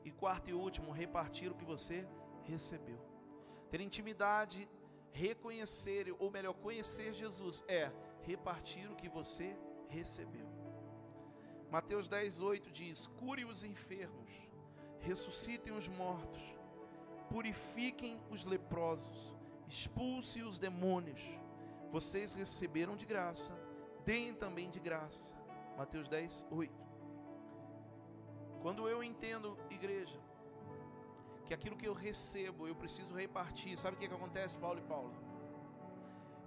E 0.05 0.11
quarto 0.13 0.51
e 0.51 0.55
último, 0.55 0.93
repartir 0.93 1.51
o 1.51 1.55
que 1.55 1.65
você 1.65 2.07
recebeu. 2.43 3.01
Ter 3.71 3.81
intimidade, 3.81 4.69
reconhecer, 5.15 6.15
ou 6.19 6.29
melhor, 6.31 6.55
conhecer 6.55 7.15
Jesus 7.15 7.65
é 7.69 7.91
repartir 8.23 8.91
o 8.91 8.97
que 8.97 9.09
você 9.09 9.57
recebeu. 9.89 10.47
Mateus 11.71 12.09
10, 12.09 12.41
8 12.41 12.71
diz: 12.73 13.07
Cure 13.19 13.45
os 13.45 13.63
enfermos, 13.63 14.31
ressuscitem 15.01 15.73
os 15.73 15.89
mortos, 15.89 16.43
purifiquem 17.31 18.21
os 18.29 18.45
leprosos, 18.45 19.35
expulse 19.69 20.43
os 20.43 20.59
demônios. 20.59 21.23
Vocês 21.93 22.35
receberam 22.35 22.97
de 22.97 23.07
graça, 23.07 23.57
deem 24.05 24.35
também 24.35 24.69
de 24.69 24.81
graça. 24.81 25.35
Mateus 25.77 26.09
10, 26.09 26.45
8. 26.51 26.75
Quando 28.61 28.89
eu 28.89 29.03
entendo, 29.03 29.57
igreja, 29.71 30.21
que 31.47 31.55
aquilo 31.55 31.77
que 31.77 31.87
eu 31.87 31.93
recebo 31.93 32.67
eu 32.67 32.75
preciso 32.75 33.15
repartir, 33.15 33.77
sabe 33.77 33.97
o 33.97 33.99
que, 33.99 34.09
que 34.09 34.15
acontece, 34.15 34.57
Paulo 34.57 34.79
e 34.79 34.83
Paula? 34.83 35.13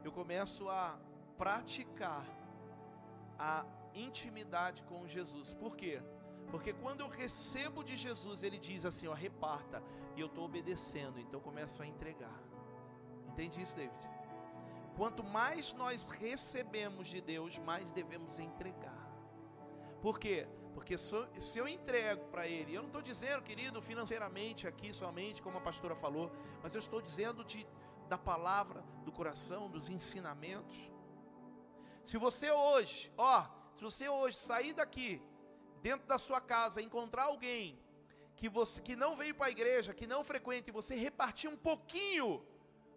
Eu 0.04 0.12
começo 0.12 0.70
a 0.70 1.00
praticar 1.38 2.26
a 3.38 3.66
intimidade 3.93 4.84
com 4.84 5.08
Jesus. 5.08 5.54
Por 5.54 5.76
quê? 5.76 6.02
Porque 6.50 6.74
quando 6.74 7.02
eu 7.02 7.10
recebo 7.10 7.84
de 7.84 7.98
Jesus, 7.98 8.41
ele 8.41 8.58
diz 8.58 8.86
assim: 8.86 9.08
ó, 9.08 9.14
reparta, 9.14 9.84
e 10.16 10.22
eu 10.22 10.28
estou 10.28 10.45
obedecendo, 10.45 11.20
então 11.20 11.39
começo 11.39 11.82
a 11.82 11.88
entregar. 11.88 12.41
Entende 13.28 13.62
isso, 13.62 13.76
David? 13.76 14.10
Quanto 14.95 15.24
mais 15.24 15.74
nós 15.74 16.06
recebemos 16.06 17.08
de 17.08 17.22
Deus, 17.22 17.60
mais 17.60 17.91
devemos 17.91 18.39
entregar. 18.39 19.08
Por 20.02 20.20
quê? 20.20 20.48
Porque 20.78 20.95
se 20.95 21.57
eu 21.57 21.67
entrego 21.67 22.25
para 22.28 22.47
Ele, 22.47 22.75
eu 22.75 22.82
não 22.84 22.89
estou 22.89 23.01
dizendo, 23.01 23.41
querido, 23.41 23.82
financeiramente 23.82 24.67
aqui 24.67 24.93
somente, 24.93 25.41
como 25.41 25.57
a 25.57 25.61
pastora 25.61 25.95
falou, 25.95 26.32
mas 26.61 26.75
eu 26.75 26.80
estou 26.80 27.01
dizendo 27.01 27.43
de, 27.43 27.65
da 28.07 28.15
palavra, 28.15 28.84
do 29.03 29.11
coração, 29.11 29.71
dos 29.71 29.89
ensinamentos. 29.89 30.78
Se 32.05 32.15
você 32.25 32.51
hoje, 32.51 33.11
ó, 33.17 33.47
se 33.73 33.84
você 33.84 34.07
hoje 34.07 34.38
sair 34.38 34.73
daqui 34.73 35.19
dentro 35.82 36.07
da 36.07 36.19
sua 36.19 36.39
casa, 36.39 36.80
encontrar 36.80 37.23
alguém 37.23 37.80
que, 38.36 38.47
você, 38.47 38.80
que 38.80 38.95
não 38.95 39.15
veio 39.15 39.34
para 39.34 39.47
a 39.47 39.55
igreja, 39.57 39.95
que 39.95 40.05
não 40.05 40.23
frequenta, 40.23 40.69
e 40.69 40.71
você 40.71 40.93
repartir 40.93 41.49
um 41.49 41.57
pouquinho 41.57 42.45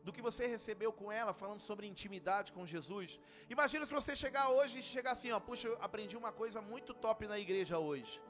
do 0.04 0.12
que 0.12 0.22
você 0.22 0.46
recebeu 0.46 0.92
com 0.92 1.10
ela, 1.12 1.32
falando 1.32 1.60
sobre 1.60 1.86
intimidade 1.86 2.52
com 2.52 2.66
Jesus. 2.66 3.18
Imagina 3.48 3.86
se 3.86 3.92
você 3.92 4.14
chegar 4.16 4.48
hoje 4.50 4.78
e 4.78 4.82
chegar 4.82 5.12
assim, 5.12 5.30
ó, 5.30 5.40
puxa, 5.40 5.68
eu 5.68 5.78
aprendi 5.80 6.16
uma 6.16 6.32
coisa 6.32 6.60
muito 6.60 6.94
top 6.94 7.26
na 7.26 7.38
igreja 7.38 7.78
hoje, 7.78 8.20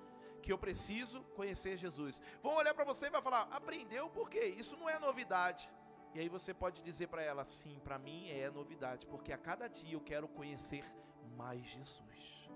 que 0.42 0.52
eu 0.52 0.58
preciso 0.58 1.22
conhecer 1.38 1.76
Jesus. 1.76 2.20
Vão 2.42 2.54
olhar 2.54 2.74
para 2.74 2.84
você 2.84 3.06
e 3.06 3.10
vai 3.10 3.22
falar: 3.22 3.42
"Aprendeu 3.50 4.08
por 4.10 4.28
quê? 4.28 4.44
Isso 4.62 4.76
não 4.76 4.88
é 4.88 4.98
novidade". 4.98 5.70
E 6.14 6.18
aí 6.20 6.28
você 6.28 6.52
pode 6.52 6.82
dizer 6.82 7.08
para 7.08 7.22
ela: 7.22 7.44
"Sim, 7.44 7.78
para 7.84 7.98
mim 7.98 8.28
é 8.30 8.50
novidade, 8.50 9.06
porque 9.06 9.32
a 9.32 9.38
cada 9.38 9.68
dia 9.68 9.94
eu 9.94 10.00
quero 10.00 10.28
conhecer 10.28 10.84
mais 11.36 11.64
Jesus". 11.66 12.50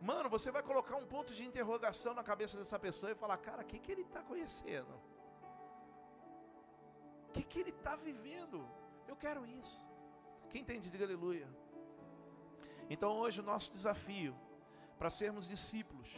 Mano, 0.00 0.28
você 0.28 0.50
vai 0.50 0.62
colocar 0.62 0.96
um 0.96 1.06
ponto 1.06 1.34
de 1.34 1.44
interrogação 1.44 2.12
na 2.14 2.22
cabeça 2.22 2.58
dessa 2.58 2.78
pessoa 2.78 3.12
e 3.12 3.14
falar: 3.14 3.38
cara, 3.38 3.62
o 3.62 3.66
que, 3.66 3.78
que 3.78 3.92
ele 3.92 4.02
está 4.02 4.22
conhecendo? 4.22 5.00
Que, 7.34 7.42
que 7.42 7.60
ele 7.60 7.70
está 7.70 7.96
vivendo? 7.96 8.64
Eu 9.08 9.16
quero 9.16 9.44
isso. 9.44 9.78
Quem 10.50 10.62
entende, 10.62 10.90
diga 10.90 11.04
aleluia. 11.04 11.48
Então 12.88 13.10
hoje 13.22 13.40
o 13.40 13.42
nosso 13.52 13.72
desafio 13.72 14.34
para 14.98 15.10
sermos 15.10 15.48
discípulos, 15.48 16.08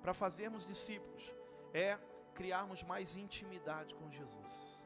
para 0.00 0.14
fazermos 0.14 0.64
discípulos, 0.64 1.22
é 1.74 1.98
criarmos 2.34 2.82
mais 2.82 3.16
intimidade 3.16 3.94
com 3.94 4.10
Jesus, 4.10 4.82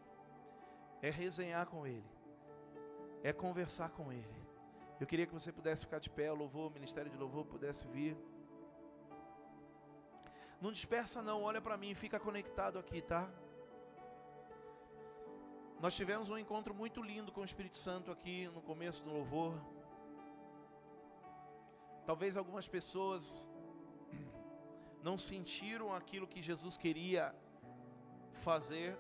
é 1.01 1.09
resenhar 1.09 1.67
com 1.67 1.87
Ele, 1.87 2.11
é 3.23 3.33
conversar 3.33 3.91
com 3.91 4.13
Ele. 4.13 4.41
Eu 4.99 5.07
queria 5.07 5.27
que 5.27 5.33
você 5.33 5.53
pudesse 5.53 5.85
ficar 5.85 6.01
de 6.01 6.11
pé, 6.11 6.33
o 6.33 6.35
louvor, 6.35 6.71
o 6.71 6.75
ministério 6.75 7.11
de 7.11 7.17
louvor 7.17 7.45
pudesse 7.47 7.87
vir. 7.87 8.17
Não 10.61 10.73
dispersa 10.73 11.23
não, 11.23 11.43
olha 11.43 11.61
para 11.61 11.77
mim, 11.77 11.95
fica 11.95 12.19
conectado 12.19 12.79
aqui, 12.79 13.03
tá? 13.03 13.31
Nós 15.79 15.95
tivemos 15.95 16.31
um 16.31 16.39
encontro 16.39 16.75
muito 16.75 17.03
lindo 17.03 17.31
com 17.31 17.43
o 17.43 17.45
Espírito 17.45 17.77
Santo 17.77 18.11
aqui 18.11 18.49
no 18.49 18.63
começo 18.63 19.05
do 19.05 19.11
louvor. 19.13 19.55
Talvez 22.07 22.35
algumas 22.37 22.67
pessoas 22.67 23.47
não 25.03 25.19
sentiram 25.19 25.95
aquilo 25.95 26.27
que 26.27 26.41
Jesus 26.41 26.79
queria 26.79 27.35
fazer. 28.37 28.97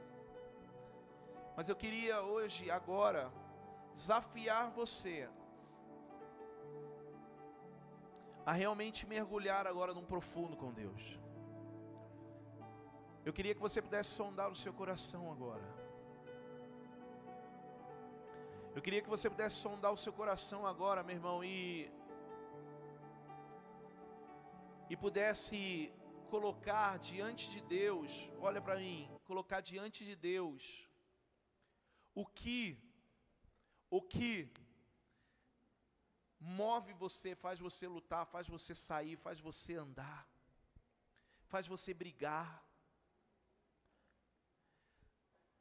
Mas 1.56 1.70
eu 1.70 1.76
queria 1.76 2.20
hoje, 2.20 2.70
agora, 2.70 3.32
desafiar 3.94 4.70
você 4.70 5.30
a 8.44 8.52
realmente 8.52 9.06
mergulhar 9.06 9.66
agora 9.66 9.94
num 9.94 10.04
profundo 10.04 10.56
com 10.58 10.72
Deus. 10.72 11.18
Eu 13.24 13.32
queria 13.32 13.54
que 13.54 13.60
você 13.60 13.80
pudesse 13.80 14.10
sondar 14.10 14.50
o 14.52 14.54
seu 14.54 14.74
coração 14.74 15.32
agora. 15.32 15.85
Eu 18.76 18.82
queria 18.82 19.00
que 19.00 19.08
você 19.08 19.30
pudesse 19.30 19.56
sondar 19.56 19.90
o 19.90 19.96
seu 19.96 20.12
coração 20.12 20.66
agora, 20.66 21.02
meu 21.02 21.16
irmão, 21.16 21.42
e 21.42 21.90
e 24.90 24.94
pudesse 25.04 25.90
colocar 26.28 26.98
diante 26.98 27.50
de 27.50 27.62
Deus, 27.62 28.10
olha 28.38 28.60
para 28.60 28.76
mim, 28.76 29.08
colocar 29.24 29.62
diante 29.62 30.04
de 30.04 30.14
Deus 30.14 30.62
o 32.14 32.26
que 32.26 32.78
o 33.88 34.02
que 34.02 34.52
move 36.38 36.92
você, 36.92 37.34
faz 37.34 37.58
você 37.58 37.88
lutar, 37.88 38.26
faz 38.26 38.46
você 38.46 38.74
sair, 38.74 39.16
faz 39.16 39.40
você 39.40 39.76
andar, 39.76 40.28
faz 41.46 41.66
você 41.66 41.94
brigar. 41.94 42.65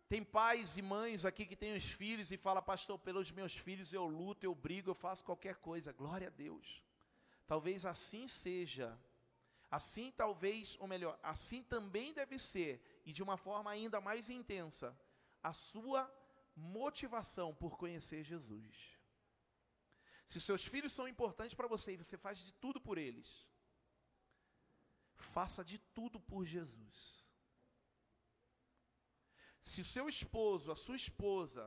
Tem 0.08 0.24
pais 0.24 0.78
e 0.78 0.82
mães 0.82 1.26
aqui 1.26 1.46
que 1.46 1.56
têm 1.56 1.76
os 1.76 1.86
filhos 1.86 2.32
e 2.32 2.38
fala, 2.38 2.62
pastor, 2.62 3.00
pelos 3.00 3.32
meus 3.32 3.56
filhos 3.56 3.92
eu 3.92 4.06
luto, 4.06 4.46
eu 4.46 4.54
brigo, 4.54 4.92
eu 4.92 4.96
faço 4.96 5.24
qualquer 5.24 5.56
coisa. 5.56 5.92
Glória 5.92 6.28
a 6.28 6.32
Deus. 6.32 6.84
Talvez 7.48 7.86
assim 7.86 8.28
seja. 8.28 8.98
Assim 9.70 10.12
talvez, 10.12 10.78
ou 10.80 10.88
melhor, 10.88 11.20
assim 11.24 11.64
também 11.64 12.14
deve 12.14 12.38
ser, 12.38 13.02
e 13.04 13.12
de 13.12 13.24
uma 13.24 13.36
forma 13.36 13.72
ainda 13.72 14.00
mais 14.00 14.30
intensa, 14.30 14.98
a 15.42 15.54
sua 15.54 16.10
motivação 16.56 17.54
por 17.54 17.76
conhecer 17.76 18.24
Jesus. 18.24 18.96
Se 20.28 20.40
seus 20.40 20.66
filhos 20.66 20.94
são 20.94 21.08
importantes 21.08 21.56
para 21.56 21.68
você 21.68 21.94
e 21.94 21.98
você 21.98 22.18
faz 22.18 22.40
de 22.40 22.54
tudo 22.54 22.80
por 22.80 22.98
eles, 22.98 23.48
faça 25.16 25.64
de 25.64 25.78
tudo 25.78 26.20
por 26.20 26.46
Jesus. 26.46 27.25
Se 29.72 29.82
o 29.82 29.90
seu 29.94 30.06
esposo, 30.16 30.72
a 30.72 30.76
sua 30.76 30.98
esposa, 31.04 31.64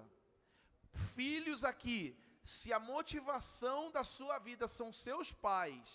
filhos 1.17 1.63
aqui, 1.73 2.01
se 2.57 2.73
a 2.73 2.81
motivação 2.93 3.81
da 3.97 4.05
sua 4.17 4.37
vida 4.49 4.67
são 4.79 4.89
seus 4.93 5.33
pais, 5.47 5.89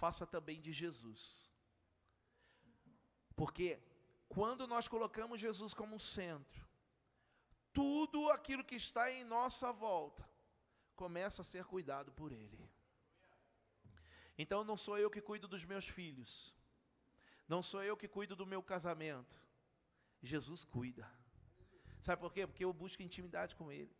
faça 0.00 0.26
também 0.26 0.60
de 0.60 0.72
Jesus. 0.72 1.22
Porque 3.36 3.68
quando 4.28 4.66
nós 4.66 4.88
colocamos 4.94 5.40
Jesus 5.46 5.72
como 5.72 6.00
centro, 6.00 6.66
tudo 7.72 8.28
aquilo 8.30 8.64
que 8.64 8.74
está 8.84 9.10
em 9.12 9.24
nossa 9.24 9.70
volta 9.72 10.28
começa 10.96 11.42
a 11.42 11.44
ser 11.52 11.64
cuidado 11.64 12.10
por 12.12 12.32
Ele. 12.32 12.60
Então 14.36 14.64
não 14.64 14.76
sou 14.76 14.98
eu 14.98 15.10
que 15.10 15.20
cuido 15.20 15.46
dos 15.46 15.64
meus 15.64 15.86
filhos, 15.86 16.32
não 17.48 17.62
sou 17.62 17.82
eu 17.82 17.96
que 17.96 18.08
cuido 18.16 18.34
do 18.36 18.46
meu 18.46 18.62
casamento, 18.62 19.40
Jesus 20.22 20.64
cuida. 20.64 21.08
Sabe 22.00 22.20
por 22.20 22.32
quê? 22.32 22.46
Porque 22.46 22.64
eu 22.64 22.72
busco 22.72 23.02
intimidade 23.02 23.54
com 23.56 23.70
Ele. 23.70 23.90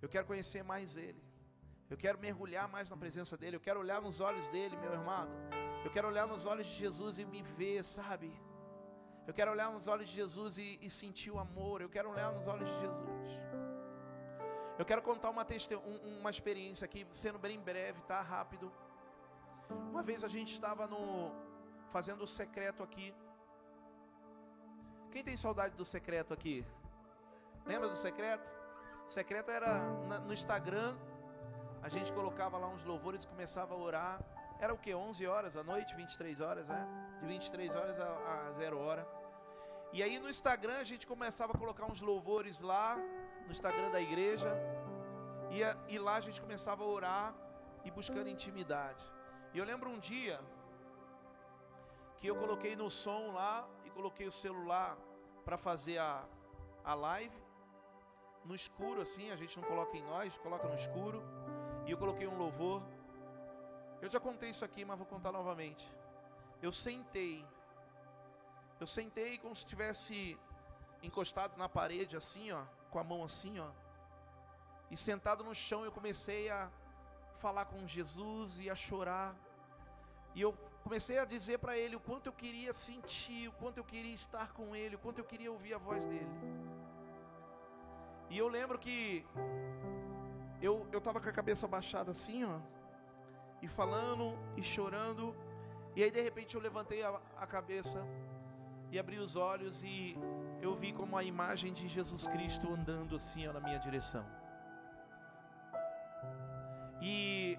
Eu 0.00 0.08
quero 0.08 0.26
conhecer 0.26 0.62
mais 0.62 0.96
Ele. 0.96 1.22
Eu 1.90 1.96
quero 1.96 2.18
mergulhar 2.18 2.68
mais 2.68 2.90
na 2.90 2.96
presença 2.96 3.36
dEle. 3.36 3.56
Eu 3.56 3.60
quero 3.60 3.80
olhar 3.80 4.00
nos 4.00 4.20
olhos 4.20 4.48
dEle, 4.50 4.76
meu 4.76 4.92
irmão. 4.92 5.26
Eu 5.84 5.90
quero 5.90 6.08
olhar 6.08 6.26
nos 6.26 6.44
olhos 6.44 6.66
de 6.66 6.74
Jesus 6.74 7.18
e 7.18 7.24
me 7.24 7.42
ver, 7.42 7.82
sabe? 7.82 8.30
Eu 9.26 9.32
quero 9.32 9.50
olhar 9.50 9.70
nos 9.72 9.88
olhos 9.88 10.08
de 10.08 10.14
Jesus 10.14 10.58
e, 10.58 10.78
e 10.82 10.90
sentir 10.90 11.30
o 11.30 11.38
amor. 11.38 11.80
Eu 11.80 11.88
quero 11.88 12.10
olhar 12.10 12.30
nos 12.32 12.46
olhos 12.46 12.68
de 12.68 12.80
Jesus. 12.80 13.28
Eu 14.78 14.84
quero 14.84 15.02
contar 15.02 15.30
uma, 15.30 15.46
uma 16.20 16.30
experiência 16.30 16.84
aqui, 16.84 17.06
sendo 17.12 17.38
bem 17.38 17.58
breve, 17.58 18.00
tá? 18.02 18.20
Rápido. 18.20 18.72
Uma 19.90 20.02
vez 20.02 20.22
a 20.22 20.28
gente 20.28 20.52
estava 20.52 20.86
no 20.86 21.32
fazendo 21.90 22.22
o 22.22 22.26
secreto 22.26 22.82
aqui. 22.82 23.14
Quem 25.18 25.24
tem 25.24 25.36
saudade 25.36 25.74
do 25.74 25.84
secreto 25.84 26.32
aqui? 26.32 26.64
Lembra 27.66 27.88
do 27.88 27.96
secreto? 27.96 28.48
O 29.04 29.10
secreto 29.10 29.50
era 29.50 29.80
no 30.20 30.32
Instagram. 30.32 30.96
A 31.82 31.88
gente 31.88 32.12
colocava 32.12 32.56
lá 32.56 32.68
uns 32.68 32.84
louvores 32.84 33.24
e 33.24 33.26
começava 33.26 33.74
a 33.74 33.76
orar. 33.76 34.20
Era 34.60 34.72
o 34.72 34.78
que? 34.78 34.94
11 34.94 35.26
horas 35.26 35.54
da 35.54 35.64
noite, 35.64 35.92
23 35.96 36.40
horas, 36.40 36.68
né? 36.68 36.86
De 37.20 37.26
23 37.26 37.74
horas 37.74 37.98
a, 37.98 38.06
a 38.06 38.52
0 38.52 38.78
hora. 38.78 39.04
E 39.92 40.04
aí 40.04 40.20
no 40.20 40.30
Instagram 40.30 40.78
a 40.78 40.84
gente 40.84 41.04
começava 41.04 41.52
a 41.52 41.58
colocar 41.58 41.84
uns 41.86 42.00
louvores 42.00 42.60
lá, 42.60 42.96
no 43.44 43.50
Instagram 43.50 43.90
da 43.90 44.00
igreja. 44.00 44.56
E, 45.50 45.92
e 45.92 45.98
lá 45.98 46.14
a 46.14 46.20
gente 46.20 46.40
começava 46.40 46.84
a 46.84 46.86
orar 46.86 47.34
e 47.84 47.90
buscando 47.90 48.28
intimidade. 48.28 49.04
E 49.52 49.58
eu 49.58 49.64
lembro 49.64 49.90
um 49.90 49.98
dia 49.98 50.40
que 52.18 52.28
eu 52.28 52.36
coloquei 52.36 52.76
no 52.76 52.88
som 52.88 53.32
lá 53.32 53.68
e 53.84 53.90
coloquei 53.90 54.28
o 54.28 54.32
celular 54.32 54.96
para 55.48 55.56
fazer 55.56 55.96
a, 55.96 56.22
a 56.84 56.92
live 56.92 57.34
no 58.44 58.54
escuro 58.54 59.00
assim, 59.00 59.30
a 59.30 59.36
gente 59.36 59.58
não 59.58 59.66
coloca 59.66 59.96
em 59.96 60.02
nós, 60.02 60.36
coloca 60.36 60.68
no 60.68 60.74
escuro. 60.74 61.22
E 61.86 61.90
eu 61.90 61.96
coloquei 61.96 62.28
um 62.28 62.36
louvor. 62.36 62.82
Eu 64.02 64.10
já 64.10 64.20
contei 64.20 64.50
isso 64.50 64.62
aqui, 64.62 64.84
mas 64.84 64.98
vou 64.98 65.06
contar 65.06 65.32
novamente. 65.32 65.90
Eu 66.60 66.70
sentei. 66.70 67.46
Eu 68.78 68.86
sentei 68.86 69.38
como 69.38 69.56
se 69.56 69.64
tivesse 69.64 70.38
encostado 71.02 71.56
na 71.56 71.66
parede 71.66 72.14
assim, 72.14 72.52
ó, 72.52 72.64
com 72.90 72.98
a 72.98 73.04
mão 73.04 73.24
assim, 73.24 73.58
ó. 73.58 73.70
E 74.90 74.98
sentado 74.98 75.42
no 75.42 75.54
chão 75.54 75.82
eu 75.82 75.90
comecei 75.90 76.50
a 76.50 76.70
falar 77.38 77.64
com 77.64 77.86
Jesus 77.86 78.60
e 78.60 78.68
a 78.68 78.74
chorar. 78.74 79.34
E 80.34 80.42
eu 80.42 80.52
comecei 80.88 81.18
a 81.18 81.24
dizer 81.26 81.58
para 81.58 81.76
ele 81.76 81.96
o 81.96 82.00
quanto 82.00 82.28
eu 82.28 82.32
queria 82.32 82.72
sentir, 82.72 83.46
o 83.46 83.52
quanto 83.52 83.76
eu 83.76 83.84
queria 83.84 84.14
estar 84.14 84.54
com 84.54 84.74
ele, 84.74 84.96
o 84.96 84.98
quanto 84.98 85.18
eu 85.18 85.24
queria 85.30 85.52
ouvir 85.52 85.74
a 85.74 85.78
voz 85.78 86.02
dele. 86.06 86.30
E 88.30 88.38
eu 88.38 88.48
lembro 88.48 88.78
que 88.78 89.22
eu 90.62 90.88
eu 90.90 91.00
tava 91.06 91.20
com 91.20 91.28
a 91.28 91.32
cabeça 91.40 91.68
baixada 91.68 92.10
assim, 92.12 92.42
ó, 92.42 92.58
e 93.60 93.68
falando 93.68 94.32
e 94.56 94.62
chorando. 94.62 95.36
E 95.94 96.02
aí 96.02 96.10
de 96.10 96.22
repente 96.22 96.54
eu 96.54 96.60
levantei 96.68 97.02
a, 97.02 97.20
a 97.36 97.46
cabeça 97.46 98.02
e 98.90 98.98
abri 98.98 99.18
os 99.18 99.36
olhos 99.36 99.82
e 99.82 100.16
eu 100.62 100.74
vi 100.74 100.94
como 100.94 101.18
a 101.18 101.22
imagem 101.22 101.70
de 101.70 101.86
Jesus 101.86 102.26
Cristo 102.26 102.72
andando 102.72 103.14
assim 103.14 103.46
ó, 103.46 103.52
na 103.52 103.60
minha 103.60 103.78
direção. 103.78 104.24
E 107.02 107.58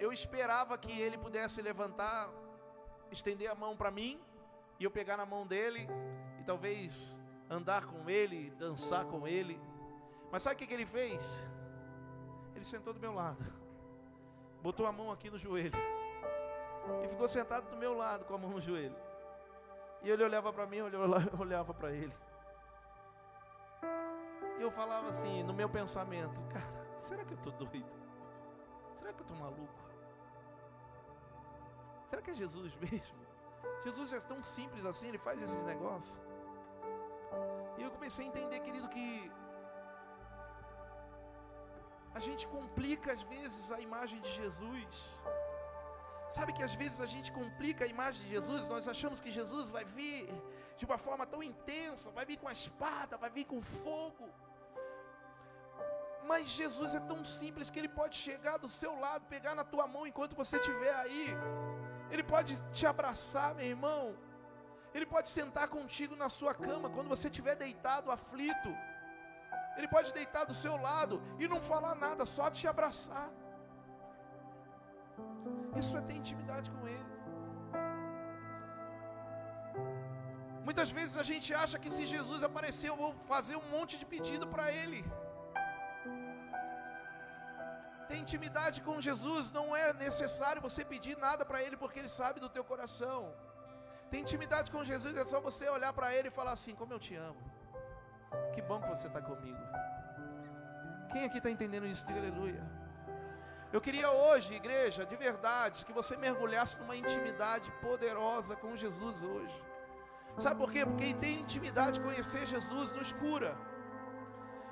eu 0.00 0.10
esperava 0.10 0.78
que 0.78 0.90
ele 0.90 1.18
pudesse 1.18 1.60
levantar, 1.60 2.30
estender 3.12 3.50
a 3.50 3.54
mão 3.54 3.76
para 3.76 3.90
mim 3.90 4.18
e 4.78 4.84
eu 4.84 4.90
pegar 4.90 5.18
na 5.18 5.26
mão 5.26 5.46
dele 5.46 5.86
e 6.40 6.42
talvez 6.42 7.20
andar 7.50 7.84
com 7.84 8.08
ele, 8.08 8.50
dançar 8.52 9.04
com 9.04 9.28
ele. 9.28 9.60
Mas 10.32 10.42
sabe 10.42 10.54
o 10.54 10.58
que, 10.58 10.66
que 10.66 10.72
ele 10.72 10.86
fez? 10.86 11.44
Ele 12.54 12.64
sentou 12.64 12.94
do 12.94 13.00
meu 13.00 13.12
lado, 13.12 13.44
botou 14.62 14.86
a 14.86 14.92
mão 14.92 15.12
aqui 15.12 15.28
no 15.28 15.36
joelho 15.36 15.78
e 17.04 17.08
ficou 17.08 17.28
sentado 17.28 17.68
do 17.70 17.76
meu 17.76 17.94
lado 17.94 18.24
com 18.24 18.34
a 18.34 18.38
mão 18.38 18.50
no 18.50 18.60
joelho. 18.60 18.96
E 20.02 20.08
ele 20.08 20.24
olhava 20.24 20.50
para 20.50 20.66
mim, 20.66 20.78
eu 20.78 20.86
olhava 21.38 21.74
para 21.74 21.92
ele. 21.92 22.14
E 24.58 24.62
eu 24.62 24.70
falava 24.70 25.10
assim, 25.10 25.42
no 25.42 25.52
meu 25.52 25.68
pensamento, 25.68 26.40
cara, 26.44 27.00
será 27.00 27.22
que 27.22 27.32
eu 27.32 27.38
estou 27.38 27.52
doido? 27.52 28.00
Será 28.98 29.12
que 29.12 29.20
eu 29.20 29.24
estou 29.24 29.36
maluco? 29.36 29.89
Será 32.10 32.20
que 32.22 32.32
é 32.32 32.38
Jesus 32.44 32.74
mesmo? 32.86 33.20
Jesus 33.84 34.12
é 34.12 34.20
tão 34.30 34.40
simples 34.42 34.84
assim, 34.90 35.08
ele 35.08 35.22
faz 35.26 35.42
esses 35.46 35.62
negócios. 35.72 36.18
E 37.78 37.82
eu 37.82 37.90
comecei 37.96 38.24
a 38.26 38.28
entender, 38.30 38.60
querido, 38.66 38.88
que 38.96 39.06
a 42.18 42.20
gente 42.26 42.44
complica 42.56 43.12
às 43.16 43.22
vezes 43.34 43.70
a 43.76 43.80
imagem 43.88 44.20
de 44.26 44.32
Jesus. 44.40 44.94
Sabe 46.36 46.52
que 46.56 46.64
às 46.68 46.74
vezes 46.80 47.00
a 47.06 47.08
gente 47.12 47.30
complica 47.38 47.84
a 47.84 47.88
imagem 47.94 48.20
de 48.24 48.30
Jesus, 48.36 48.68
nós 48.72 48.86
achamos 48.94 49.20
que 49.20 49.30
Jesus 49.38 49.68
vai 49.76 49.84
vir 49.84 50.28
de 50.76 50.84
uma 50.88 50.98
forma 51.06 51.24
tão 51.32 51.42
intensa, 51.42 52.10
vai 52.18 52.24
vir 52.30 52.38
com 52.42 52.48
a 52.48 52.52
espada, 52.52 53.16
vai 53.24 53.30
vir 53.38 53.46
com 53.52 53.60
fogo. 53.60 54.28
Mas 56.30 56.48
Jesus 56.60 56.94
é 56.94 57.00
tão 57.00 57.20
simples 57.24 57.70
que 57.70 57.78
ele 57.80 57.92
pode 58.00 58.16
chegar 58.26 58.56
do 58.64 58.68
seu 58.80 58.92
lado, 59.04 59.24
pegar 59.36 59.54
na 59.60 59.64
tua 59.72 59.86
mão 59.94 60.06
enquanto 60.06 60.36
você 60.42 60.56
estiver 60.58 60.94
aí. 61.04 61.24
Ele 62.10 62.22
pode 62.22 62.52
te 62.72 62.86
abraçar, 62.92 63.54
meu 63.54 63.66
irmão. 63.74 64.16
Ele 64.94 65.06
pode 65.06 65.28
sentar 65.28 65.68
contigo 65.68 66.14
na 66.22 66.28
sua 66.28 66.52
cama 66.54 66.90
quando 66.90 67.08
você 67.08 67.28
estiver 67.28 67.54
deitado, 67.54 68.10
aflito. 68.10 68.70
Ele 69.76 69.88
pode 69.88 70.12
deitar 70.12 70.44
do 70.44 70.54
seu 70.62 70.76
lado 70.88 71.22
e 71.38 71.46
não 71.52 71.60
falar 71.60 71.94
nada, 71.94 72.26
só 72.26 72.50
te 72.50 72.66
abraçar. 72.66 73.28
Isso 75.80 75.96
é 75.96 76.00
ter 76.08 76.16
intimidade 76.22 76.70
com 76.70 76.88
Ele. 76.88 77.10
Muitas 80.64 80.90
vezes 80.90 81.16
a 81.16 81.22
gente 81.30 81.54
acha 81.54 81.78
que 81.78 81.90
se 81.90 82.04
Jesus 82.04 82.42
aparecer, 82.42 82.88
eu 82.90 82.96
vou 82.96 83.12
fazer 83.32 83.56
um 83.56 83.68
monte 83.70 83.98
de 84.00 84.04
pedido 84.04 84.46
para 84.46 84.66
Ele. 84.72 85.00
Ter 88.10 88.18
intimidade 88.24 88.78
com 88.86 89.00
Jesus 89.00 89.52
não 89.56 89.66
é 89.80 89.92
necessário 89.92 90.60
você 90.66 90.84
pedir 90.92 91.16
nada 91.26 91.42
para 91.48 91.62
Ele, 91.64 91.76
porque 91.82 92.00
Ele 92.00 92.08
sabe 92.08 92.40
do 92.44 92.48
teu 92.54 92.64
coração. 92.70 93.20
Ter 94.10 94.18
intimidade 94.24 94.68
com 94.74 94.82
Jesus 94.82 95.14
é 95.22 95.24
só 95.32 95.38
você 95.48 95.68
olhar 95.76 95.92
para 95.98 96.08
Ele 96.16 96.26
e 96.28 96.36
falar 96.38 96.54
assim: 96.58 96.74
Como 96.80 96.92
eu 96.92 96.98
te 96.98 97.14
amo. 97.14 97.40
Que 98.54 98.60
bom 98.62 98.80
que 98.82 98.88
você 98.88 99.06
está 99.06 99.22
comigo. 99.22 99.62
Quem 101.12 101.24
aqui 101.24 101.38
está 101.38 101.50
entendendo 101.52 101.86
isso? 101.86 102.04
Diga 102.08 102.18
aleluia. 102.18 102.62
Eu 103.72 103.80
queria 103.80 104.10
hoje, 104.10 104.54
igreja, 104.54 105.06
de 105.06 105.14
verdade, 105.14 105.84
que 105.86 105.92
você 105.92 106.16
mergulhasse 106.16 106.80
numa 106.80 106.96
intimidade 106.96 107.70
poderosa 107.86 108.56
com 108.56 108.76
Jesus 108.76 109.22
hoje. 109.22 109.58
Sabe 110.36 110.58
por 110.62 110.72
quê? 110.72 110.84
Porque 110.84 111.14
tem 111.14 111.38
intimidade, 111.44 112.00
conhecer 112.00 112.44
Jesus, 112.54 112.90
nos 112.92 113.12
cura. 113.12 113.56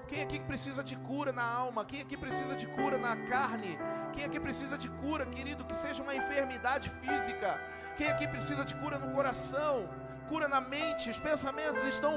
Quem 0.09 0.23
aqui 0.23 0.41
precisa 0.41 0.83
de 0.83 0.97
cura 0.97 1.33
na 1.33 1.45
alma? 1.45 1.85
Quem 1.85 2.01
aqui 2.01 2.17
precisa 2.17 2.55
de 2.57 2.67
cura 2.67 2.97
na 2.97 3.15
carne? 3.33 3.79
Quem 4.15 4.25
aqui 4.25 4.41
precisa 4.41 4.77
de 4.79 4.89
cura, 4.89 5.27
querido, 5.27 5.65
que 5.65 5.75
seja 5.75 6.03
uma 6.03 6.15
enfermidade 6.15 6.89
física? 7.01 7.61
Quem 7.97 8.09
aqui 8.09 8.27
precisa 8.27 8.65
de 8.65 8.75
cura 8.77 8.99
no 8.99 9.13
coração? 9.15 9.89
Cura 10.29 10.49
na 10.49 10.61
mente? 10.61 11.11
Os 11.11 11.19
pensamentos 11.19 11.83
estão 11.85 12.15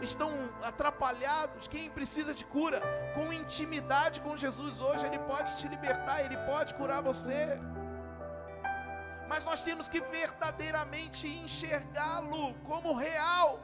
estão 0.00 0.30
atrapalhados. 0.62 1.68
Quem 1.68 1.90
precisa 1.90 2.32
de 2.34 2.44
cura 2.44 2.80
com 3.14 3.32
intimidade 3.32 4.20
com 4.20 4.36
Jesus 4.36 4.80
hoje, 4.80 5.04
ele 5.06 5.18
pode 5.18 5.56
te 5.58 5.68
libertar, 5.68 6.24
ele 6.24 6.36
pode 6.50 6.74
curar 6.74 7.02
você. 7.02 7.58
Mas 9.28 9.44
nós 9.44 9.62
temos 9.62 9.88
que 9.88 10.00
verdadeiramente 10.00 11.26
enxergá-lo 11.26 12.54
como 12.64 12.94
real 12.94 13.60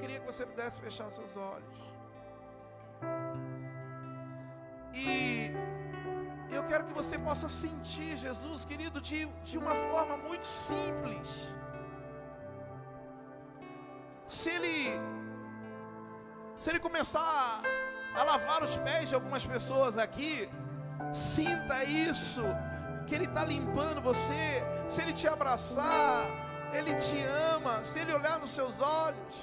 queria 0.00 0.20
que 0.20 0.26
você 0.32 0.44
pudesse 0.46 0.80
fechar 0.80 1.10
seus 1.10 1.36
olhos. 1.36 1.76
E 4.94 5.52
eu 6.50 6.62
quero 6.64 6.84
que 6.84 6.94
você 7.00 7.16
possa 7.18 7.48
sentir 7.48 8.16
Jesus, 8.16 8.64
querido, 8.64 9.00
de, 9.00 9.26
de 9.50 9.56
uma 9.58 9.74
forma 9.90 10.16
muito 10.16 10.44
simples. 10.44 11.28
Se 14.26 14.50
ele, 14.50 14.76
se 16.58 16.70
ele 16.70 16.80
começar 16.80 17.20
a, 18.14 18.20
a 18.20 18.22
lavar 18.30 18.62
os 18.62 18.76
pés 18.78 19.08
de 19.10 19.14
algumas 19.14 19.46
pessoas 19.46 19.96
aqui, 19.98 20.48
sinta 21.12 21.84
isso, 21.84 22.42
que 23.06 23.14
ele 23.14 23.24
está 23.24 23.44
limpando 23.44 24.00
você. 24.00 24.62
Se 24.88 25.00
ele 25.02 25.12
te 25.12 25.26
abraçar, 25.26 26.26
ele 26.72 26.94
te 26.94 27.18
ama. 27.54 27.82
Se 27.84 27.98
ele 27.98 28.12
olhar 28.12 28.38
nos 28.38 28.50
seus 28.50 28.80
olhos, 28.80 29.36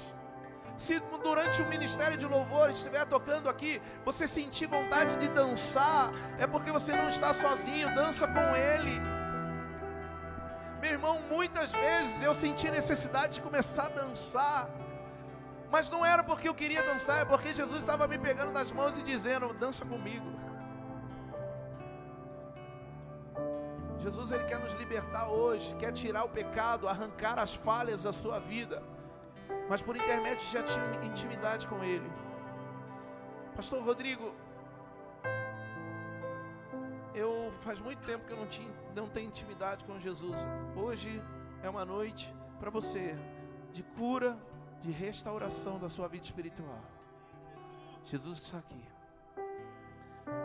se 0.76 1.00
durante 1.22 1.62
o 1.62 1.66
ministério 1.66 2.18
de 2.18 2.26
louvor 2.26 2.70
estiver 2.70 3.04
tocando 3.06 3.48
aqui, 3.48 3.80
você 4.04 4.28
sentir 4.28 4.66
vontade 4.66 5.16
de 5.16 5.28
dançar, 5.28 6.12
é 6.38 6.46
porque 6.46 6.70
você 6.70 6.92
não 6.94 7.08
está 7.08 7.32
sozinho, 7.34 7.94
dança 7.94 8.28
com 8.28 8.54
Ele. 8.54 9.00
Meu 10.80 10.90
irmão, 10.90 11.20
muitas 11.30 11.70
vezes 11.72 12.22
eu 12.22 12.34
senti 12.34 12.70
necessidade 12.70 13.34
de 13.34 13.40
começar 13.40 13.86
a 13.86 13.88
dançar, 13.88 14.68
mas 15.70 15.88
não 15.88 16.04
era 16.04 16.22
porque 16.22 16.48
eu 16.48 16.54
queria 16.54 16.82
dançar, 16.82 17.22
é 17.22 17.24
porque 17.24 17.54
Jesus 17.54 17.80
estava 17.80 18.06
me 18.06 18.18
pegando 18.18 18.52
nas 18.52 18.70
mãos 18.70 18.96
e 18.98 19.02
dizendo: 19.02 19.54
dança 19.54 19.84
comigo. 19.84 20.26
Jesus 23.98 24.30
ele 24.30 24.44
quer 24.44 24.60
nos 24.60 24.74
libertar 24.74 25.28
hoje, 25.28 25.74
quer 25.76 25.90
tirar 25.90 26.22
o 26.24 26.28
pecado, 26.28 26.86
arrancar 26.86 27.38
as 27.38 27.54
falhas 27.54 28.04
da 28.04 28.12
sua 28.12 28.38
vida 28.38 28.80
mas 29.68 29.82
por 29.82 29.96
intermédio 29.96 30.46
de 30.48 31.06
intimidade 31.06 31.66
com 31.66 31.82
Ele. 31.82 32.10
Pastor 33.54 33.82
Rodrigo, 33.82 34.34
eu 37.14 37.52
faz 37.60 37.78
muito 37.78 38.04
tempo 38.04 38.26
que 38.26 38.32
eu 38.32 38.36
não, 38.36 38.46
tinha, 38.46 38.70
não 38.94 39.08
tenho 39.08 39.28
intimidade 39.28 39.84
com 39.84 39.98
Jesus. 39.98 40.46
Hoje 40.76 41.22
é 41.62 41.68
uma 41.68 41.84
noite 41.84 42.32
para 42.60 42.70
você 42.70 43.16
de 43.72 43.82
cura, 43.82 44.38
de 44.80 44.90
restauração 44.90 45.78
da 45.78 45.88
sua 45.88 46.08
vida 46.08 46.24
espiritual. 46.24 46.80
Jesus 48.04 48.38
está 48.38 48.58
aqui. 48.58 48.84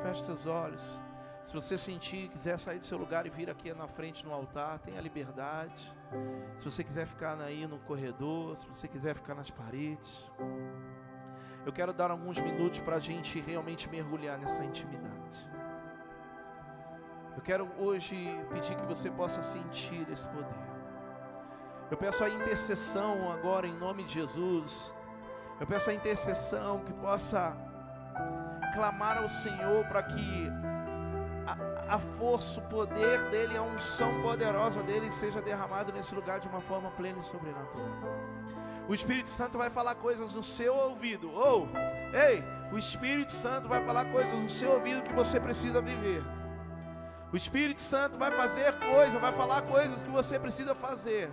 Feche 0.04 0.24
seus 0.24 0.46
olhos. 0.48 1.00
Se 1.44 1.54
você 1.54 1.78
sentir, 1.78 2.30
quiser 2.30 2.58
sair 2.58 2.80
do 2.80 2.86
seu 2.86 2.98
lugar 2.98 3.26
e 3.26 3.30
vir 3.30 3.50
aqui 3.50 3.74
na 3.74 3.88
frente 3.88 4.26
no 4.26 4.34
altar, 4.34 4.80
tenha 4.80 5.02
liberdade. 5.02 5.94
Se 6.58 6.66
você 6.66 6.84
quiser 6.84 7.06
ficar 7.06 7.40
aí 7.42 7.66
no 7.66 7.80
corredor, 7.80 8.56
se 8.58 8.68
você 8.68 8.88
quiser 8.88 9.16
ficar 9.16 9.36
nas 9.36 9.50
paredes. 9.50 10.26
Eu 11.66 11.74
quero 11.74 11.94
dar 11.94 12.12
alguns 12.12 12.40
minutos 12.40 12.80
para 12.80 12.96
a 12.96 13.00
gente 13.00 13.40
realmente 13.40 13.90
mergulhar 13.90 14.38
nessa 14.38 14.64
intimidade. 14.64 15.50
Eu 17.36 17.42
quero 17.42 17.70
hoje 17.78 18.18
pedir 18.52 18.76
que 18.76 18.86
você 18.86 19.10
possa 19.10 19.42
sentir 19.42 20.08
esse 20.12 20.28
poder. 20.28 20.72
Eu 21.90 21.98
peço 21.98 22.24
a 22.24 22.30
intercessão 22.30 23.32
agora 23.32 23.68
em 23.68 23.74
nome 23.74 24.04
de 24.04 24.14
Jesus. 24.14 24.94
Eu 25.60 25.68
peço 25.68 25.90
a 25.90 25.94
intercessão 25.94 26.84
que 26.86 26.94
possa 26.94 27.56
clamar 28.74 29.18
ao 29.18 29.30
Senhor 29.30 29.86
para 29.86 30.04
que 30.04 30.52
a, 31.88 32.00
força, 32.00 32.60
o 32.60 32.64
poder 32.64 33.30
dele, 33.30 33.58
a 33.58 33.62
unção 33.62 34.22
poderosa 34.22 34.82
dele 34.84 35.12
seja 35.12 35.42
derramado 35.42 35.92
nesse 35.92 36.14
lugar 36.16 36.40
de 36.40 36.48
uma 36.48 36.62
forma 36.62 36.90
plena 36.92 37.20
e 37.20 37.26
sobrenatural. 37.26 37.88
O 38.88 38.94
Espírito 38.94 39.30
Santo 39.30 39.58
vai 39.58 39.70
falar 39.70 39.96
coisas 39.96 40.34
no 40.34 40.44
seu 40.44 40.76
ouvido. 40.76 41.32
Ou, 41.32 41.68
oh, 41.68 42.18
ei, 42.18 42.44
o 42.72 42.78
Espírito 42.78 43.32
Santo 43.32 43.68
vai 43.68 43.84
falar 43.86 44.06
coisas 44.12 44.34
no 44.34 44.50
seu 44.50 44.72
ouvido 44.72 45.04
que 45.04 45.14
você 45.14 45.40
precisa 45.40 45.82
viver. 45.82 46.24
O 47.32 47.38
Espírito 47.38 47.80
Santo 47.80 48.18
vai 48.18 48.32
fazer 48.32 48.74
coisas, 48.80 49.22
vai 49.22 49.32
falar 49.32 49.62
coisas 49.62 50.04
que 50.04 50.10
você 50.10 50.38
precisa 50.38 50.76
fazer. 50.76 51.32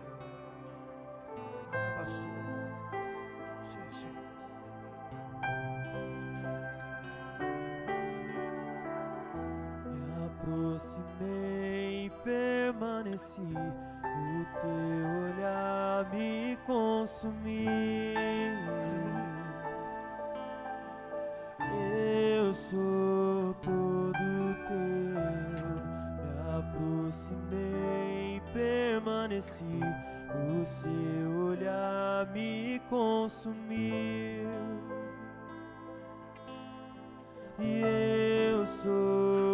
Aproximei 10.78 12.06
e 12.06 12.10
permaneci, 12.22 13.40
o 13.42 14.46
teu 14.60 15.08
olhar 15.24 16.08
me 16.12 16.56
consumiu. 16.64 17.68
Eu 22.38 22.52
sou 22.52 23.54
todo 23.60 24.12
teu, 24.68 25.18
me 26.14 26.30
aproximei 26.56 28.36
e 28.36 28.42
permaneci, 28.52 29.80
o 30.32 30.64
seu 30.64 31.46
olhar 31.48 32.26
me 32.32 32.80
consumiu. 32.88 34.48
E 37.58 37.82
eu 38.52 38.64
sou 38.64 39.47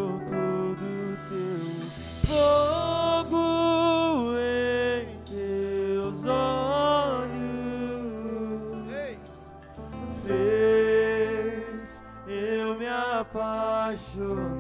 apaixonar. 13.85 14.53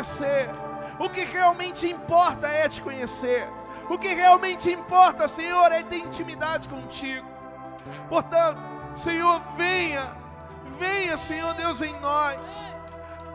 Conhecer. 0.00 0.50
O 0.98 1.08
que 1.08 1.24
realmente 1.24 1.90
importa 1.90 2.46
é 2.46 2.68
te 2.68 2.80
conhecer. 2.80 3.48
O 3.88 3.98
que 3.98 4.08
realmente 4.08 4.70
importa, 4.70 5.28
Senhor, 5.28 5.72
é 5.72 5.82
ter 5.82 5.98
intimidade 5.98 6.68
contigo. 6.68 7.26
Portanto, 8.08 8.60
Senhor, 8.94 9.40
venha, 9.56 10.12
venha, 10.78 11.16
Senhor 11.16 11.54
Deus, 11.54 11.80
em 11.82 11.98
nós. 12.00 12.38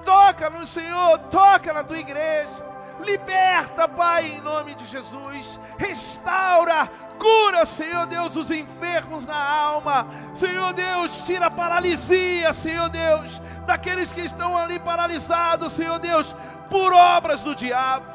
Toca 0.04 0.50
no 0.50 0.66
Senhor, 0.68 1.18
toca 1.30 1.74
na 1.74 1.84
tua 1.84 2.00
igreja. 2.00 2.64
Liberta, 3.00 3.88
Pai, 3.90 4.28
em 4.28 4.42
nome 4.42 4.74
de 4.76 4.86
Jesus. 4.86 5.60
Restaura, 5.78 6.88
cura, 7.20 7.66
Senhor 7.66 8.06
Deus, 8.06 8.36
os 8.36 8.52
enfermos 8.52 9.26
na 9.26 9.36
alma. 9.36 10.08
Senhor 10.34 10.72
Deus, 10.74 11.26
tira 11.26 11.48
a 11.48 11.52
paralisia, 11.52 12.54
Senhor 12.54 12.88
Deus, 12.90 13.42
daqueles 13.66 14.14
que 14.14 14.22
estão 14.22 14.56
ali 14.58 14.80
paralisados, 14.80 15.74
Senhor 15.74 16.00
Deus, 16.00 16.36
por 16.70 16.94
obras 16.94 17.44
do 17.44 17.56
diabo. 17.56 18.06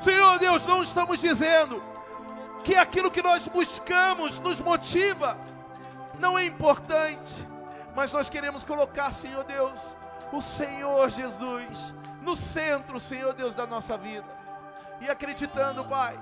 Senhor 0.00 0.38
Deus, 0.38 0.64
não 0.64 0.82
estamos 0.82 1.20
dizendo 1.20 1.82
que 2.64 2.76
aquilo 2.76 3.10
que 3.10 3.22
nós 3.22 3.48
buscamos 3.48 4.38
nos 4.38 4.60
motiva, 4.60 5.36
não 6.18 6.38
é 6.38 6.44
importante, 6.44 7.46
mas 7.94 8.12
nós 8.12 8.28
queremos 8.28 8.64
colocar, 8.64 9.12
Senhor 9.12 9.44
Deus, 9.44 9.96
o 10.32 10.40
Senhor 10.40 11.08
Jesus 11.10 11.94
no 12.22 12.36
centro, 12.36 13.00
Senhor 13.00 13.32
Deus, 13.32 13.54
da 13.54 13.66
nossa 13.66 13.96
vida. 13.96 14.26
E 15.00 15.08
acreditando, 15.08 15.84
Pai, 15.84 16.18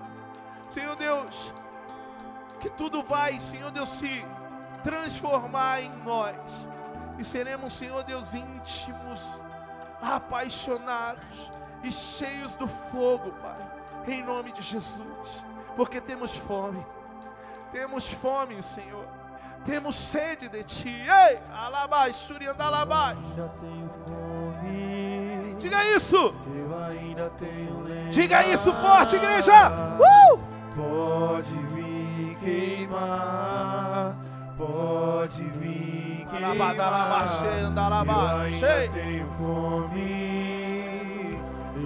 Senhor 0.69 0.95
Deus, 0.97 1.53
que 2.61 2.71
tudo 2.71 3.03
vai, 3.03 3.39
Senhor 3.41 3.71
Deus, 3.71 3.89
se 3.89 4.25
transformar 4.83 5.83
em 5.83 5.91
nós. 6.05 6.69
E 7.19 7.25
seremos, 7.25 7.73
Senhor 7.73 8.05
Deus, 8.05 8.35
íntimos, 8.35 9.43
apaixonados 10.03 11.51
e 11.83 11.91
cheios 11.93 12.57
do 12.57 12.67
fogo, 12.67 13.33
Pai. 13.43 13.59
Em 14.07 14.25
nome 14.25 14.53
de 14.53 14.63
Jesus. 14.63 15.45
Porque 15.77 16.01
temos 16.01 16.37
fome. 16.37 16.85
Temos 17.73 18.09
fome, 18.11 18.63
Senhor. 18.63 19.07
Temos 19.65 19.97
sede 19.97 20.49
de 20.49 20.65
Ti. 20.65 20.89
Ei! 20.89 21.39
Alabai, 21.53 22.15
Shuriandalabai. 22.15 23.17
Ainda 23.17 23.49
tenho 23.61 23.91
fome. 24.05 25.55
Diga 25.59 25.85
isso! 25.97 26.35
Eu 26.55 26.79
ainda 26.85 27.31
tenho 27.31 27.83
lenha. 27.83 28.11
Diga 28.11 28.47
isso 28.47 28.73
forte, 28.75 29.17
igreja! 29.17 29.53
Uh! 29.99 30.39
Pode 30.77 31.57
me 31.57 32.37
queimar, 32.37 34.17
pode 34.59 35.43
vir 35.45 36.27
queimar. 36.29 36.67
Eu 36.67 36.83
ainda 38.41 38.89
tenho 38.93 39.27
fome, 39.39 41.39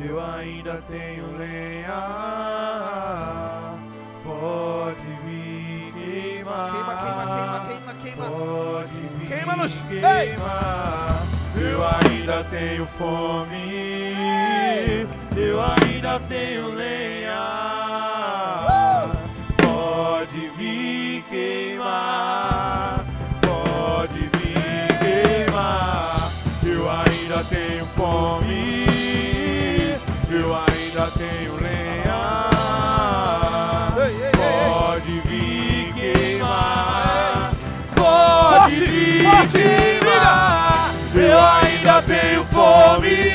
eu 0.04 0.18
ainda 0.20 0.82
tenho 0.88 1.36
lenha. 1.36 2.02
Pode 4.24 5.06
vir 5.24 5.92
queimar. 5.92 6.72
Queima, 6.72 6.94
queima, 6.96 7.24
queima, 7.36 7.58
queima, 7.66 7.92
queima. 8.02 8.24
Pode 8.30 9.00
vir 9.18 9.28
Queima-nos. 9.28 9.72
Ei! 9.90 10.00
queimar. 10.28 11.22
Eu 11.54 11.84
ainda 11.84 12.42
tenho 12.44 12.86
fome, 12.98 15.06
eu 15.36 15.60
ainda 15.60 16.18
tenho 16.20 16.68
lenha. 16.70 17.81
Queimar, 21.42 23.04
pode 23.40 24.20
vir 24.20 24.98
queimar. 25.00 26.32
Eu 26.62 26.88
ainda 26.88 27.44
tenho 27.44 27.86
fome, 27.96 28.86
eu 30.30 30.54
ainda 30.54 31.10
tenho 31.18 31.56
lenha. 31.56 32.50
Pode 34.36 35.20
vir 35.28 35.92
queimar, 35.94 37.52
pode 37.94 38.74
vir 38.74 39.48
queimar. 39.50 40.94
Eu 41.14 41.40
ainda 41.40 42.02
tenho 42.02 42.44
fome, 42.46 43.32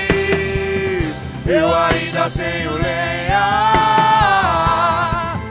eu 1.46 1.76
ainda 1.76 2.30
tenho 2.30 2.74
lenha. 2.78 4.07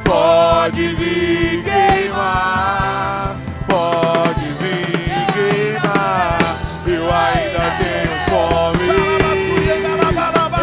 Pode 0.06 0.94
vir 0.94 1.64
queimar, 1.64 3.36
pode 3.68 4.48
vir 4.60 5.26
queimar. 5.34 6.58
Eu 6.86 7.04
ainda 7.12 7.64
tenho 7.78 8.14
fome, 8.30 8.86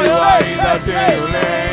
eu 0.06 0.24
ainda 0.24 0.80
tenho 0.86 1.26
lenha. 1.26 1.73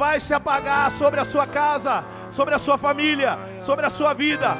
Vai 0.00 0.18
se 0.18 0.32
apagar 0.32 0.90
sobre 0.92 1.20
a 1.20 1.26
sua 1.26 1.46
casa, 1.46 2.02
sobre 2.30 2.54
a 2.54 2.58
sua 2.58 2.78
família, 2.78 3.38
sobre 3.60 3.84
a 3.84 3.90
sua 3.90 4.14
vida. 4.14 4.56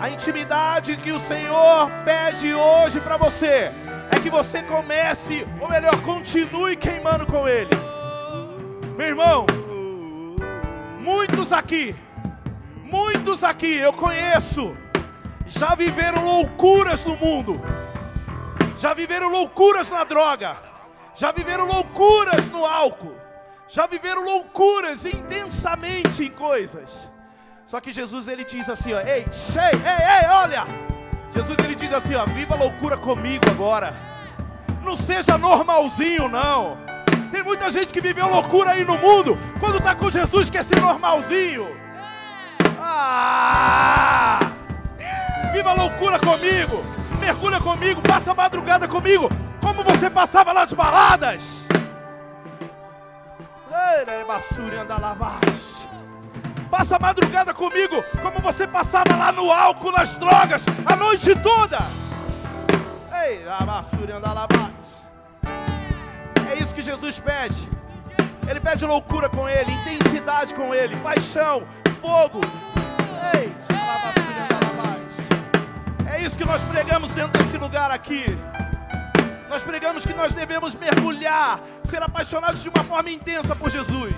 A 0.00 0.08
intimidade 0.08 0.96
que 0.98 1.10
o 1.10 1.18
Senhor 1.18 1.90
pede 2.04 2.54
hoje 2.54 3.00
para 3.00 3.16
você 3.16 3.72
é 4.08 4.20
que 4.22 4.30
você 4.30 4.62
comece, 4.62 5.44
ou 5.60 5.68
melhor, 5.68 6.00
continue 6.02 6.76
queimando 6.76 7.26
com 7.26 7.48
Ele. 7.48 7.74
Meu 8.96 9.08
irmão, 9.08 9.46
muitos 11.00 11.52
aqui, 11.52 11.96
muitos 12.84 13.42
aqui 13.42 13.78
eu 13.78 13.92
conheço, 13.92 14.76
já 15.44 15.74
viveram 15.74 16.24
loucuras 16.24 17.04
no 17.04 17.16
mundo, 17.16 17.60
já 18.78 18.94
viveram 18.94 19.28
loucuras 19.28 19.90
na 19.90 20.04
droga, 20.04 20.56
já 21.16 21.32
viveram 21.32 21.66
loucuras 21.66 22.48
no 22.48 22.64
álcool, 22.64 22.97
já 23.78 23.86
viveram 23.86 24.24
loucuras 24.24 25.06
intensamente 25.06 26.24
em 26.24 26.30
coisas. 26.32 27.08
Só 27.64 27.80
que 27.80 27.92
Jesus 27.92 28.26
ele 28.26 28.42
diz 28.42 28.68
assim, 28.68 28.92
ó, 28.92 28.98
ei, 28.98 29.06
ei, 29.06 29.20
ei, 29.22 30.24
ei, 30.24 30.28
olha. 30.30 30.64
Jesus 31.32 31.56
ele 31.62 31.76
diz 31.76 31.92
assim, 31.92 32.16
ó, 32.16 32.26
viva 32.26 32.56
loucura 32.56 32.96
comigo 32.96 33.44
agora. 33.48 33.94
Não 34.82 34.96
seja 34.96 35.38
normalzinho 35.38 36.28
não. 36.28 36.76
Tem 37.30 37.40
muita 37.44 37.70
gente 37.70 37.92
que 37.92 38.00
viveu 38.00 38.28
loucura 38.28 38.70
aí 38.70 38.84
no 38.84 38.98
mundo. 38.98 39.38
Quando 39.60 39.78
está 39.78 39.94
com 39.94 40.10
Jesus 40.10 40.50
quer 40.50 40.64
ser 40.64 40.80
normalzinho. 40.80 41.68
Ah! 42.80 44.40
Viva 45.52 45.72
loucura 45.72 46.18
comigo. 46.18 46.82
Mergulha 47.20 47.60
comigo, 47.60 48.02
passa 48.02 48.32
a 48.32 48.34
madrugada 48.34 48.88
comigo, 48.88 49.28
como 49.60 49.84
você 49.84 50.10
passava 50.10 50.52
nas 50.52 50.72
baladas. 50.72 51.67
Passa 56.70 56.96
a 56.96 56.98
madrugada 56.98 57.54
comigo, 57.54 58.04
como 58.22 58.40
você 58.40 58.66
passava 58.66 59.16
lá 59.16 59.32
no 59.32 59.50
álcool, 59.50 59.92
nas 59.92 60.16
drogas, 60.16 60.62
a 60.84 60.94
noite 60.94 61.34
toda. 61.36 61.78
Ei, 63.24 63.42
É 66.50 66.54
isso 66.62 66.74
que 66.74 66.82
Jesus 66.82 67.18
pede. 67.18 67.68
Ele 68.48 68.60
pede 68.60 68.84
loucura 68.84 69.28
com 69.28 69.48
ele, 69.48 69.70
intensidade 69.72 70.54
com 70.54 70.74
ele, 70.74 70.96
paixão, 70.98 71.62
fogo. 72.00 72.40
Ei, 73.34 73.54
é 76.06 76.20
isso 76.22 76.36
que 76.36 76.44
nós 76.44 76.62
pregamos 76.64 77.10
dentro 77.10 77.42
desse 77.42 77.56
lugar 77.56 77.90
aqui. 77.90 78.24
Nós 79.48 79.62
pregamos 79.64 80.04
que 80.04 80.14
nós 80.14 80.34
devemos 80.34 80.74
mergulhar, 80.74 81.60
ser 81.84 82.02
apaixonados 82.02 82.62
de 82.62 82.68
uma 82.68 82.84
forma 82.84 83.10
intensa 83.10 83.56
por 83.56 83.70
Jesus, 83.70 84.14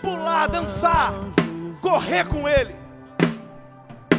pular, 0.00 0.48
dançar, 0.48 1.12
correr 1.82 2.26
com 2.26 2.48
Ele. 2.48 2.74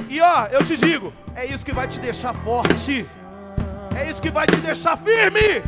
E 0.07 0.21
ó, 0.21 0.45
eu 0.47 0.63
te 0.63 0.77
digo, 0.77 1.13
é 1.35 1.45
isso 1.45 1.65
que 1.65 1.73
vai 1.73 1.87
te 1.87 1.99
deixar 1.99 2.33
forte, 2.33 3.05
é 3.95 4.09
isso 4.09 4.21
que 4.21 4.29
vai 4.29 4.45
te 4.45 4.57
deixar 4.57 4.97
firme. 4.97 5.63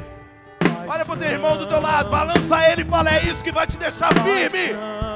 Olha 0.88 1.05
para 1.05 1.14
o 1.14 1.18
teu 1.18 1.30
irmão 1.30 1.57
do 1.57 1.68
teu 1.68 1.80
lado, 1.80 2.09
balança 2.09 2.70
ele 2.70 2.82
e 2.82 2.86
fala: 2.86 3.12
É 3.12 3.24
isso 3.24 3.41
que 3.43 3.51
vai 3.51 3.66
te 3.66 3.78
deixar 3.78 4.14
firme. 4.14 4.74
Uh! 4.74 5.12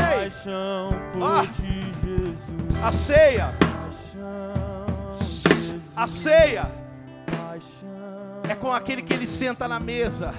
Ei, 0.00 0.30
ah, 1.22 1.44
a 2.88 2.92
ceia, 2.92 3.54
a 5.96 6.06
ceia 6.06 6.66
é 8.48 8.54
com 8.54 8.72
aquele 8.72 9.02
que 9.02 9.12
ele 9.12 9.26
senta 9.26 9.68
na 9.68 9.78
mesa. 9.78 10.34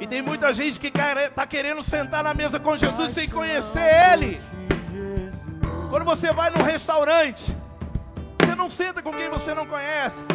E 0.00 0.06
tem 0.06 0.22
muita 0.22 0.52
gente 0.52 0.78
que 0.78 0.86
está 0.86 1.46
querendo 1.46 1.82
sentar 1.82 2.22
na 2.22 2.32
mesa 2.32 2.60
com 2.60 2.76
Jesus 2.76 3.12
sem 3.12 3.28
conhecer 3.28 4.12
Ele. 4.12 4.40
Quando 5.90 6.04
você 6.04 6.32
vai 6.32 6.50
num 6.50 6.62
restaurante, 6.62 7.54
você 8.40 8.54
não 8.54 8.70
senta 8.70 9.02
com 9.02 9.12
quem 9.12 9.28
você 9.28 9.52
não 9.54 9.66
conhece. 9.66 10.28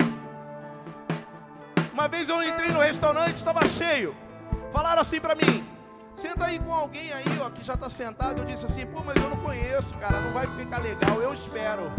Uma 1.94 2.08
vez 2.08 2.28
eu 2.28 2.44
entrei 2.44 2.72
no 2.72 2.80
restaurante, 2.80 3.38
estava 3.38 3.66
cheio. 3.66 4.16
Falaram 4.74 5.02
assim 5.02 5.22
para 5.22 5.34
mim: 5.34 5.66
senta 6.16 6.46
aí 6.46 6.60
com 6.60 6.74
alguém 6.74 7.14
aí, 7.14 7.40
ó, 7.40 7.50
que 7.50 7.64
já 7.64 7.76
está 7.76 7.90
sentado. 7.90 8.40
Eu 8.40 8.46
disse 8.46 8.66
assim: 8.66 8.86
pô, 8.86 9.02
mas 9.06 9.16
eu 9.16 9.30
não 9.30 9.38
conheço, 9.38 9.94
cara, 9.94 10.20
não 10.20 10.34
vai 10.34 10.48
ficar 10.48 10.80
legal. 10.80 11.22
Eu 11.22 11.34
espero. 11.34 11.90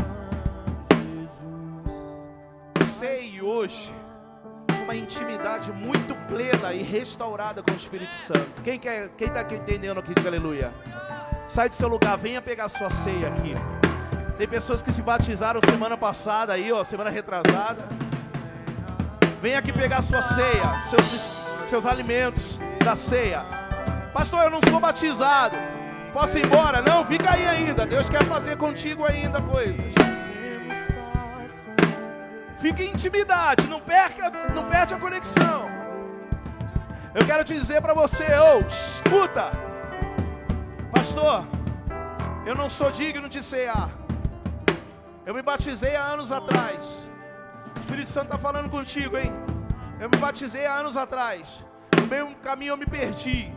Sei 3.04 3.38
hoje 3.42 3.94
uma 4.82 4.96
intimidade 4.96 5.70
muito 5.70 6.14
plena 6.26 6.72
e 6.72 6.82
restaurada 6.82 7.62
com 7.62 7.70
o 7.70 7.76
Espírito 7.76 8.14
Santo. 8.26 8.62
Quem 8.62 8.78
quer, 8.78 9.10
quem 9.10 9.28
está 9.28 9.42
entendendo 9.42 10.00
aqui, 10.00 10.14
diga 10.14 10.30
aleluia. 10.30 10.72
Sai 11.46 11.68
do 11.68 11.74
seu 11.74 11.86
lugar, 11.86 12.16
venha 12.16 12.40
pegar 12.40 12.66
sua 12.70 12.88
ceia 12.88 13.28
aqui. 13.28 13.52
Tem 14.38 14.48
pessoas 14.48 14.82
que 14.82 14.90
se 14.90 15.02
batizaram 15.02 15.60
semana 15.68 15.98
passada 15.98 16.54
aí, 16.54 16.72
ó, 16.72 16.82
semana 16.82 17.10
retrasada. 17.10 17.86
Venha 19.42 19.58
aqui 19.58 19.70
pegar 19.70 20.00
sua 20.00 20.22
ceia, 20.22 20.80
seus, 20.88 21.30
seus 21.68 21.84
alimentos 21.84 22.58
da 22.82 22.96
ceia. 22.96 23.42
Pastor, 24.14 24.44
eu 24.44 24.50
não 24.50 24.60
sou 24.70 24.80
batizado. 24.80 25.56
Posso 26.10 26.38
ir 26.38 26.46
embora? 26.46 26.80
Não, 26.80 27.04
fica 27.04 27.34
aí 27.34 27.46
ainda. 27.46 27.84
Deus 27.84 28.08
quer 28.08 28.24
fazer 28.24 28.56
contigo 28.56 29.04
ainda 29.04 29.42
coisas. 29.42 29.92
Fique 32.64 32.82
em 32.82 32.92
intimidade, 32.92 33.68
não 33.68 33.78
perca, 33.78 34.30
não 34.54 34.66
perde 34.66 34.94
a 34.94 34.98
conexão. 34.98 35.68
Eu 37.14 37.26
quero 37.26 37.44
dizer 37.44 37.82
para 37.82 37.92
você, 37.92 38.24
oh, 38.42 38.60
escuta, 38.66 39.52
pastor, 40.90 41.46
eu 42.46 42.54
não 42.54 42.70
sou 42.70 42.90
digno 42.90 43.28
de 43.28 43.42
cear. 43.42 43.90
Eu 45.26 45.34
me 45.34 45.42
batizei 45.42 45.94
há 45.94 46.04
anos 46.04 46.32
atrás. 46.32 47.06
O 47.76 47.80
Espírito 47.80 48.08
Santo 48.08 48.28
está 48.28 48.38
falando 48.38 48.70
contigo, 48.70 49.18
hein? 49.18 49.30
Eu 50.00 50.08
me 50.08 50.16
batizei 50.16 50.64
há 50.64 50.76
anos 50.76 50.96
atrás. 50.96 51.62
No 52.00 52.06
meio 52.06 52.34
caminho 52.36 52.70
eu 52.72 52.78
me 52.78 52.86
perdi. 52.86 53.52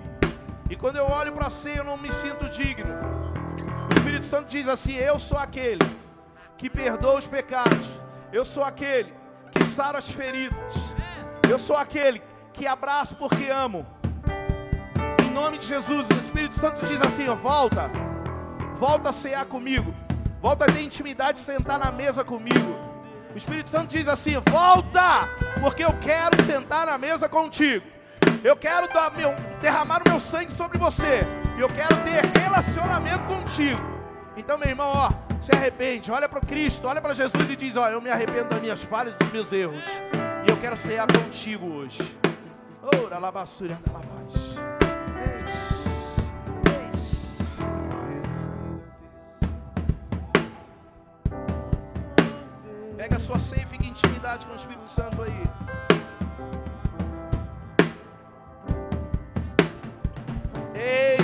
E 0.70 0.76
quando 0.76 0.98
eu 0.98 1.06
olho 1.06 1.32
para 1.32 1.50
ceia, 1.50 1.78
eu 1.78 1.86
não 1.86 1.96
me 1.96 2.12
sinto 2.12 2.50
digno. 2.50 2.94
O 3.90 3.94
Espírito 3.94 4.26
Santo 4.26 4.50
diz 4.50 4.68
assim: 4.68 4.96
Eu 4.96 5.18
sou 5.18 5.38
aquele 5.38 5.96
que 6.58 6.70
perdoa 6.70 7.18
os 7.18 7.26
pecados 7.26 7.88
eu 8.32 8.44
sou 8.44 8.64
aquele 8.64 9.14
que 9.52 9.64
sara 9.64 9.98
as 9.98 10.10
feridas. 10.10 10.76
Eu 11.50 11.58
sou 11.58 11.76
aquele 11.76 12.22
que 12.54 12.68
abraço 12.68 13.16
porque 13.16 13.50
amo. 13.50 13.86
Em 15.24 15.32
nome 15.32 15.58
de 15.58 15.66
Jesus, 15.66 16.06
o 16.10 16.14
Espírito 16.24 16.56
Santo 16.56 16.86
diz 16.86 17.00
assim: 17.02 17.28
ó, 17.28 17.36
volta, 17.36 17.90
volta 18.74 19.10
a 19.10 19.14
cear 19.14 19.46
comigo, 19.46 19.94
volta 20.42 20.66
a 20.66 20.68
ter 20.68 20.82
intimidade, 20.82 21.40
sentar 21.40 21.80
na 21.80 21.92
mesa 21.92 22.24
comigo. 22.24 22.76
O 23.34 23.38
Espírito 23.38 23.70
Santo 23.70 23.88
diz 23.88 24.08
assim: 24.08 24.34
volta, 24.50 25.30
porque 25.62 25.84
eu 25.84 25.94
quero 26.00 26.44
sentar 26.46 26.86
na 26.86 26.98
mesa 26.98 27.30
contigo. 27.30 27.86
Eu 28.44 28.56
quero 28.56 28.88
meu, 29.16 29.34
derramar 29.62 30.02
o 30.06 30.10
meu 30.10 30.20
sangue 30.20 30.52
sobre 30.52 30.78
você. 30.78 31.26
E 31.58 31.62
eu 31.62 31.70
quero 31.70 31.96
ter 32.04 32.24
relacionamento 32.40 33.28
contigo. 33.28 33.82
Então, 34.36 34.58
meu 34.58 34.70
irmão, 34.70 34.92
ó, 34.94 35.10
se 35.42 35.56
arrepende, 35.56 36.12
olha 36.12 36.28
para 36.28 36.42
Cristo, 36.42 36.88
olha 36.88 37.02
para 37.02 37.14
Jesus 37.14 37.50
e 37.50 37.56
diz: 37.56 37.76
Ó, 37.76 37.88
eu 37.90 38.02
me 38.02 38.10
arrependo 38.10 38.50
das 38.50 38.62
minhas 38.62 38.84
falhas 38.84 39.16
e 39.16 39.18
dos 39.24 39.32
meus 39.32 39.52
erros, 39.54 39.86
e 40.46 40.50
eu 40.50 40.58
quero 40.58 40.76
cear 40.76 41.08
contigo 41.08 41.66
hoje. 41.68 42.18
Ora, 42.82 43.18
labassura, 43.18 43.80
labas. 43.92 44.58
Pega 52.96 53.16
a 53.16 53.20
sua 53.20 53.40
ceia 53.40 53.64
e 53.64 53.68
fica 53.68 53.86
em 53.86 53.90
intimidade 53.90 54.46
com 54.46 54.54
o 54.54 54.56
Espírito 54.56 54.88
Santo 54.88 55.22
aí. 55.22 55.44
Ei, 60.74 61.17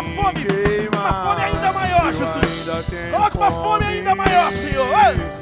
uma 0.00 0.22
fome. 0.22 0.46
Uma 0.92 1.12
fome 1.12 1.42
ainda 1.42 1.72
maior, 1.72 2.06
Eu 2.06 2.12
Jesus. 2.12 3.10
Coloca 3.10 3.38
uma 3.38 3.50
fome 3.50 3.84
ainda 3.84 4.14
maior, 4.14 4.52
Senhor. 4.52 4.86
Ei. 4.86 5.38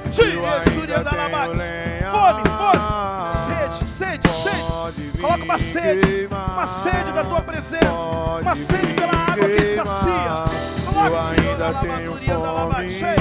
Fome, 2.10 2.42
fome, 2.56 2.80
sede, 3.46 3.84
sede, 3.84 4.28
sede. 4.42 5.18
Coloca 5.20 5.44
uma 5.44 5.58
sede, 5.58 6.28
uma 6.30 6.66
sede 6.66 7.12
da 7.12 7.24
tua 7.24 7.42
presença, 7.42 7.92
uma 8.40 8.56
sede 8.56 8.94
pela 8.94 9.12
água 9.12 9.48
que 9.48 9.74
sacia. 9.74 10.44
Coloca, 10.86 11.34
Senhor, 11.36 11.56
da 11.58 11.70
lavadoria 11.70 12.34
da 12.38 12.52
lavadoria. 12.52 13.16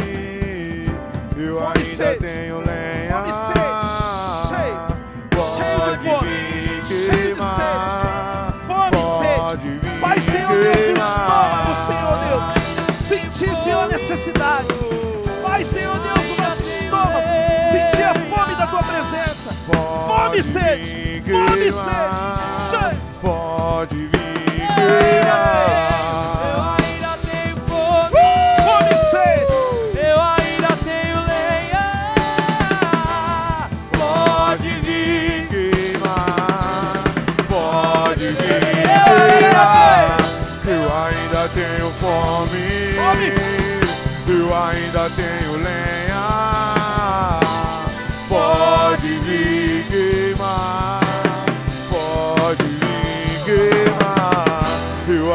Eu 1.38 1.56
Fome, 1.60 1.68
ainda 1.78 1.96
sede. 1.98 2.20
tenho 2.20 2.58
lenha. 2.60 3.12
Fome, 3.12 3.34
sede, 3.52 3.86
cheio, 4.50 4.78
cheio 5.56 5.98
de 5.98 6.10
fome, 6.10 6.35
estômago, 11.06 11.72
Senhor 11.88 12.16
Deus, 12.26 12.44
sentir, 13.08 13.54
Senhor, 13.64 13.88
necessidade. 13.88 14.68
Faz, 15.42 15.66
Senhor 15.70 15.98
Deus, 16.00 16.18
o 16.18 16.36
nosso 16.42 16.62
estômago 16.62 17.20
sentir 17.72 18.04
a 18.04 18.14
fome 18.14 18.56
da 18.56 18.68
tua 18.68 18.84
presença. 18.84 19.54
Fome 20.08 20.40
e 20.40 20.44
sede, 20.44 21.24
fome 21.32 21.68
e 21.68 21.72
sede. 21.72 22.98
Pode 23.22 23.96
vir. 23.96 24.26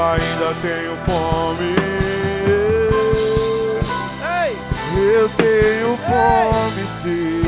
Ainda 0.01 0.55
tenho 0.63 0.97
fome. 1.07 1.91
Eu 5.01 5.29
tenho 5.31 5.97
fome, 5.99 6.83
sim. 7.03 7.43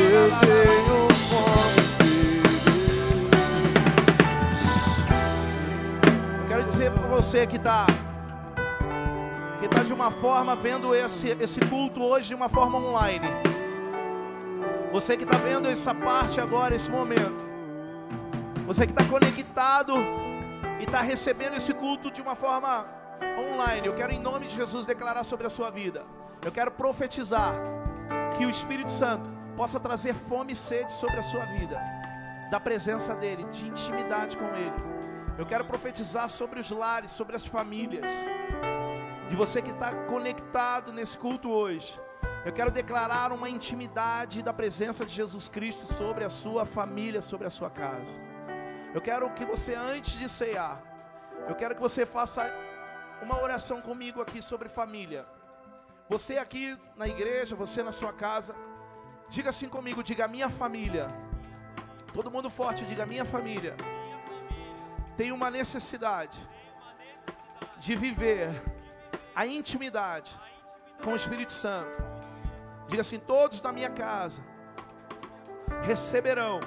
Eu 0.00 0.30
tenho 0.40 1.08
fome, 1.28 1.82
sim. 1.98 2.42
Quero 6.48 6.64
dizer 6.64 6.90
para 6.92 7.06
você 7.08 7.46
que 7.46 7.56
está 7.56 7.86
que 9.60 9.66
está 9.66 9.82
de 9.82 9.92
uma 9.92 10.10
forma 10.10 10.54
vendo 10.54 10.94
esse, 10.94 11.28
esse 11.40 11.60
culto 11.60 12.02
hoje 12.02 12.28
de 12.28 12.34
uma 12.34 12.48
forma 12.48 12.78
online. 12.78 13.26
Você 14.92 15.16
que 15.16 15.24
está 15.24 15.38
vendo 15.38 15.68
essa 15.68 15.94
parte 15.94 16.40
agora, 16.40 16.74
esse 16.74 16.90
momento. 16.90 17.48
Você 18.66 18.86
que 18.86 18.92
está 18.92 19.04
conectado 19.04 19.94
e 20.78 20.84
está 20.84 21.00
recebendo 21.00 21.56
esse 21.56 21.74
culto 21.74 22.10
de 22.10 22.22
uma 22.22 22.34
forma 22.34 22.86
online. 23.38 23.86
Eu 23.86 23.96
quero 23.96 24.12
em 24.12 24.20
nome 24.20 24.46
de 24.46 24.56
Jesus 24.56 24.86
declarar 24.86 25.24
sobre 25.24 25.46
a 25.46 25.50
sua 25.50 25.70
vida. 25.70 26.04
Eu 26.44 26.52
quero 26.52 26.70
profetizar 26.70 27.54
que 28.36 28.46
o 28.46 28.50
Espírito 28.50 28.90
Santo 28.90 29.28
possa 29.56 29.80
trazer 29.80 30.14
fome 30.14 30.52
e 30.52 30.56
sede 30.56 30.92
sobre 30.92 31.16
a 31.16 31.22
sua 31.22 31.44
vida, 31.46 31.80
da 32.50 32.60
presença 32.60 33.14
dele, 33.14 33.44
de 33.44 33.66
intimidade 33.66 34.36
com 34.36 34.46
ele. 34.54 34.98
Eu 35.36 35.44
quero 35.44 35.64
profetizar 35.64 36.30
sobre 36.30 36.60
os 36.60 36.70
lares, 36.70 37.10
sobre 37.10 37.34
as 37.34 37.46
famílias. 37.46 38.06
De 39.28 39.36
você 39.36 39.60
que 39.60 39.70
está 39.70 39.92
conectado 40.04 40.92
nesse 40.92 41.18
culto 41.18 41.50
hoje. 41.50 42.00
Eu 42.44 42.52
quero 42.52 42.70
declarar 42.70 43.32
uma 43.32 43.50
intimidade 43.50 44.42
da 44.42 44.52
presença 44.52 45.04
de 45.04 45.12
Jesus 45.12 45.48
Cristo 45.48 45.92
sobre 45.94 46.24
a 46.24 46.30
sua 46.30 46.64
família, 46.64 47.20
sobre 47.20 47.46
a 47.46 47.50
sua 47.50 47.68
casa. 47.68 48.37
Eu 48.94 49.00
quero 49.00 49.30
que 49.34 49.44
você, 49.44 49.74
antes 49.74 50.18
de 50.18 50.28
cear, 50.28 50.80
eu 51.46 51.54
quero 51.54 51.74
que 51.74 51.80
você 51.80 52.06
faça 52.06 52.50
uma 53.20 53.40
oração 53.42 53.80
comigo 53.80 54.20
aqui 54.22 54.40
sobre 54.40 54.68
família. 54.68 55.26
Você 56.08 56.38
aqui 56.38 56.78
na 56.96 57.06
igreja, 57.06 57.54
você 57.54 57.82
na 57.82 57.92
sua 57.92 58.12
casa, 58.12 58.54
diga 59.28 59.50
assim 59.50 59.68
comigo: 59.68 60.02
diga 60.02 60.26
minha 60.26 60.48
família. 60.48 61.06
Todo 62.14 62.30
mundo 62.30 62.48
forte, 62.48 62.84
diga 62.86 63.04
minha 63.04 63.26
família. 63.26 63.76
Tem 65.16 65.32
uma 65.32 65.50
necessidade 65.50 66.38
de 67.78 67.94
viver 67.94 68.48
a 69.34 69.46
intimidade 69.46 70.30
com 71.04 71.12
o 71.12 71.16
Espírito 71.16 71.52
Santo. 71.52 72.02
Diga 72.88 73.02
assim: 73.02 73.18
todos 73.18 73.60
na 73.62 73.70
minha 73.70 73.90
casa 73.90 74.42
receberão 75.82 76.60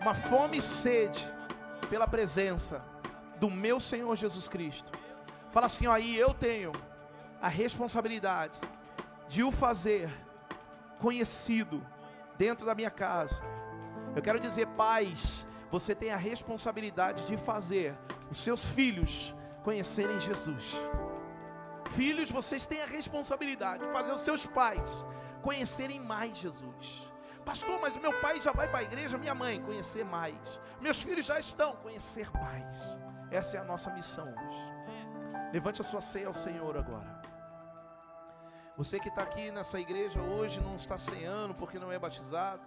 uma 0.00 0.12
fome 0.12 0.58
e 0.58 0.62
sede 0.62 1.24
pela 1.92 2.08
presença 2.08 2.82
do 3.38 3.50
meu 3.50 3.78
Senhor 3.78 4.16
Jesus 4.16 4.48
Cristo. 4.48 4.90
Fala 5.50 5.66
assim: 5.66 5.86
ó, 5.86 5.92
aí 5.92 6.16
eu 6.16 6.32
tenho 6.32 6.72
a 7.38 7.48
responsabilidade 7.48 8.58
de 9.28 9.44
o 9.44 9.52
fazer 9.52 10.10
conhecido 10.98 11.86
dentro 12.38 12.64
da 12.64 12.74
minha 12.74 12.90
casa. 12.90 13.42
Eu 14.16 14.22
quero 14.22 14.40
dizer, 14.40 14.68
pais, 14.68 15.46
você 15.70 15.94
tem 15.94 16.10
a 16.10 16.16
responsabilidade 16.16 17.26
de 17.26 17.36
fazer 17.36 17.94
os 18.30 18.38
seus 18.38 18.64
filhos 18.64 19.34
conhecerem 19.62 20.18
Jesus. 20.18 20.72
Filhos, 21.90 22.30
vocês 22.30 22.64
têm 22.64 22.80
a 22.80 22.86
responsabilidade 22.86 23.84
de 23.84 23.92
fazer 23.92 24.12
os 24.12 24.22
seus 24.22 24.46
pais 24.46 25.04
conhecerem 25.42 26.00
mais 26.00 26.38
Jesus. 26.38 27.11
Pastor, 27.44 27.80
mas 27.80 27.96
meu 27.96 28.12
pai 28.20 28.40
já 28.40 28.52
vai 28.52 28.68
para 28.68 28.80
a 28.80 28.82
igreja, 28.82 29.18
minha 29.18 29.34
mãe, 29.34 29.60
conhecer 29.62 30.04
mais. 30.04 30.60
Meus 30.80 31.02
filhos 31.02 31.26
já 31.26 31.38
estão, 31.38 31.76
conhecer 31.76 32.30
mais. 32.32 32.76
Essa 33.30 33.56
é 33.56 33.60
a 33.60 33.64
nossa 33.64 33.90
missão 33.90 34.28
hoje. 34.28 34.72
Levante 35.52 35.80
a 35.80 35.84
sua 35.84 36.00
ceia 36.00 36.28
ao 36.28 36.34
Senhor 36.34 36.76
agora. 36.76 37.20
Você 38.76 38.98
que 38.98 39.08
está 39.08 39.22
aqui 39.22 39.50
nessa 39.50 39.78
igreja 39.78 40.20
hoje 40.20 40.60
não 40.60 40.76
está 40.76 40.96
ceando 40.98 41.54
porque 41.54 41.78
não 41.78 41.92
é 41.92 41.98
batizado. 41.98 42.62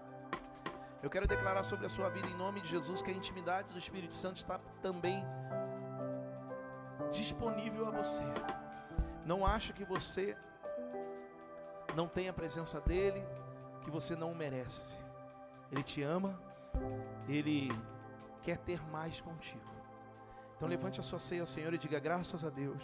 Eu 1.01 1.09
quero 1.09 1.27
declarar 1.27 1.63
sobre 1.63 1.85
a 1.85 1.89
sua 1.89 2.09
vida 2.09 2.27
em 2.27 2.35
nome 2.35 2.61
de 2.61 2.69
Jesus 2.69 3.01
que 3.01 3.11
a 3.11 3.13
intimidade 3.13 3.69
do 3.69 3.77
Espírito 3.77 4.13
Santo 4.13 4.37
está 4.37 4.59
também 4.81 5.23
disponível 7.11 7.87
a 7.87 7.91
você. 7.91 8.23
Não 9.25 9.45
acho 9.45 9.73
que 9.73 9.83
você 9.83 10.35
não 11.95 12.07
tem 12.07 12.27
a 12.29 12.33
presença 12.33 12.79
dele, 12.81 13.25
que 13.85 13.91
você 13.91 14.15
não 14.15 14.33
merece. 14.33 14.97
Ele 15.71 15.83
te 15.83 16.01
ama, 16.01 16.37
ele 17.29 17.69
quer 18.41 18.57
ter 18.57 18.81
mais 18.87 19.21
contigo. 19.21 19.63
Então 20.57 20.67
levante 20.67 20.99
a 20.99 21.03
sua 21.03 21.19
ceia 21.19 21.41
ao 21.41 21.47
Senhor 21.47 21.71
e 21.73 21.77
diga 21.77 21.99
graças 21.99 22.43
a 22.43 22.49
Deus. 22.49 22.83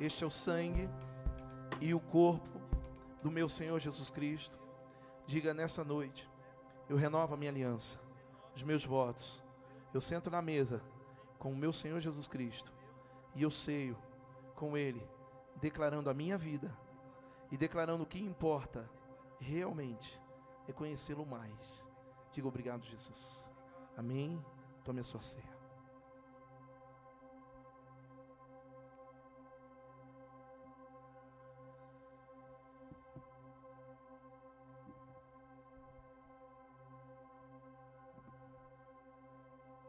Este 0.00 0.24
é 0.24 0.26
o 0.26 0.30
sangue 0.30 0.88
e 1.80 1.92
o 1.92 2.00
corpo 2.00 2.60
do 3.22 3.30
meu 3.30 3.48
Senhor 3.48 3.78
Jesus 3.78 4.10
Cristo. 4.10 4.58
Diga 5.26 5.52
nessa 5.52 5.84
noite, 5.84 6.28
eu 6.88 6.96
renovo 6.96 7.34
a 7.34 7.36
minha 7.36 7.50
aliança, 7.50 8.00
os 8.54 8.62
meus 8.62 8.84
votos. 8.84 9.44
Eu 9.92 10.00
sento 10.00 10.30
na 10.30 10.40
mesa 10.40 10.80
com 11.38 11.52
o 11.52 11.56
meu 11.56 11.72
Senhor 11.74 12.00
Jesus 12.00 12.26
Cristo 12.26 12.72
e 13.34 13.42
eu 13.42 13.50
ceio 13.50 13.98
com 14.54 14.78
Ele, 14.78 15.06
declarando 15.56 16.08
a 16.08 16.14
minha 16.14 16.38
vida 16.38 16.74
e 17.50 17.56
declarando 17.58 18.04
o 18.04 18.06
que 18.06 18.18
importa 18.18 18.88
realmente 19.38 20.20
é 20.68 20.72
conhecê-lo 20.72 21.24
mais. 21.26 21.84
Diga 22.32 22.48
obrigado, 22.48 22.84
Jesus. 22.84 23.46
Amém. 23.96 24.44
Tome 24.84 25.00
a 25.00 25.04
sua 25.04 25.22
ceia. 25.22 25.56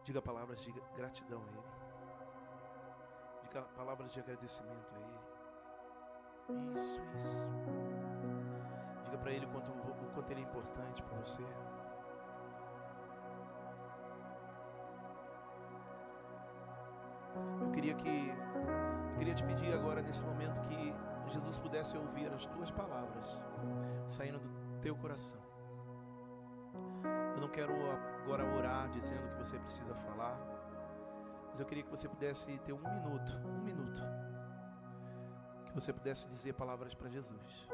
Diga 0.04 0.22
palavras 0.22 0.62
de 0.62 0.72
gratidão 0.96 1.44
a 1.44 1.52
Ele. 1.52 1.64
Diga 3.44 3.62
palavras 3.76 4.14
de 4.14 4.22
agradecimento 4.22 4.96
a 4.96 5.00
Ele. 5.00 5.38
Isso, 6.74 7.02
isso. 7.18 7.87
Diga 9.08 9.18
para 9.20 9.32
Ele 9.32 9.46
o 9.46 9.50
quanto, 9.50 9.72
o 9.72 10.12
quanto 10.14 10.32
Ele 10.32 10.42
é 10.42 10.44
importante 10.44 11.02
para 11.02 11.18
você. 11.18 11.42
Eu 17.62 17.72
queria 17.72 17.96
que 17.96 18.30
eu 19.12 19.18
queria 19.18 19.34
te 19.34 19.44
pedir 19.46 19.74
agora 19.74 20.02
nesse 20.02 20.22
momento 20.22 20.60
que 20.62 20.94
Jesus 21.32 21.58
pudesse 21.58 21.98
ouvir 21.98 22.28
as 22.34 22.46
tuas 22.48 22.70
palavras 22.70 23.42
saindo 24.08 24.40
do 24.40 24.80
teu 24.82 24.96
coração. 24.98 25.40
Eu 27.36 27.40
não 27.40 27.48
quero 27.48 27.72
agora 28.24 28.44
orar 28.58 28.90
dizendo 28.90 29.30
que 29.30 29.38
você 29.38 29.58
precisa 29.58 29.96
falar, 29.96 30.38
mas 31.50 31.60
eu 31.62 31.66
queria 31.66 31.84
que 31.84 31.90
você 31.90 32.10
pudesse 32.10 32.46
ter 32.60 32.74
um 32.74 32.80
minuto, 32.80 33.32
um 33.46 33.62
minuto, 33.64 34.02
que 35.66 35.74
você 35.74 35.94
pudesse 35.94 36.28
dizer 36.28 36.54
palavras 36.54 36.94
para 36.94 37.08
Jesus. 37.08 37.70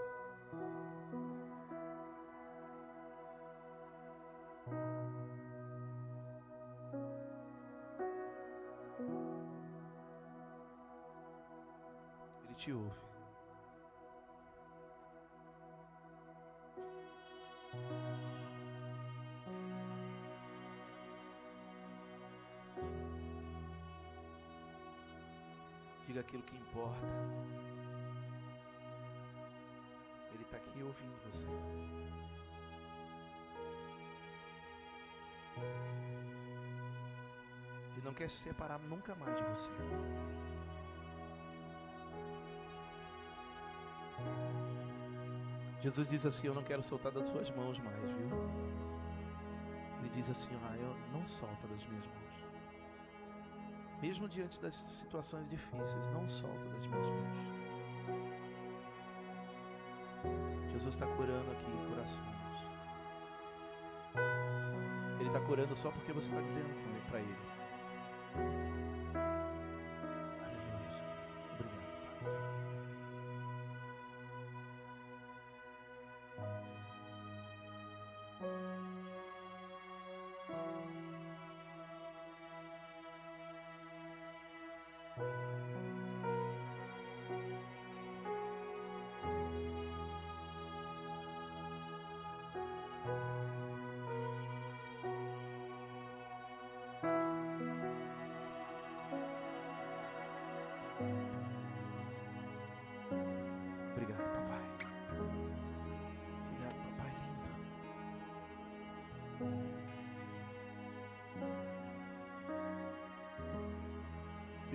Quer 38.24 38.30
se 38.30 38.38
separar 38.38 38.80
nunca 38.80 39.14
mais 39.16 39.36
de 39.36 39.44
você. 39.44 39.72
Jesus 45.82 46.08
diz 46.08 46.26
assim: 46.26 46.48
Eu 46.48 46.54
não 46.54 46.64
quero 46.64 46.82
soltar 46.82 47.12
das 47.12 47.28
suas 47.28 47.50
mãos 47.50 47.78
mais, 47.80 48.12
viu? 48.12 48.30
Ele 50.00 50.10
diz 50.14 50.30
assim: 50.30 50.52
Ah, 50.64 50.78
eu 50.78 50.96
não 51.12 51.28
solta 51.28 51.68
das 51.68 51.86
minhas 51.86 52.06
mãos. 52.06 52.46
Mesmo 54.02 54.30
diante 54.30 54.58
das 54.62 54.76
situações 54.76 55.50
difíceis, 55.50 56.10
não 56.12 56.30
solta 56.30 56.64
das 56.70 56.88
minhas 56.88 57.06
mãos. 57.06 57.54
Jesus 60.72 60.96
está 60.96 61.06
curando 61.08 61.52
aqui 61.52 61.66
corações. 61.90 62.34
Ele 65.20 65.28
está 65.28 65.42
curando 65.42 65.76
só 65.76 65.92
porque 65.92 66.14
você 66.14 66.30
está 66.30 66.42
dizendo 66.42 67.10
para 67.10 67.20
Ele. 67.20 67.63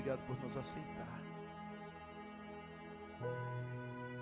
Obrigado 0.08 0.26
por 0.26 0.40
nos 0.42 0.56
aceitar. 0.56 1.20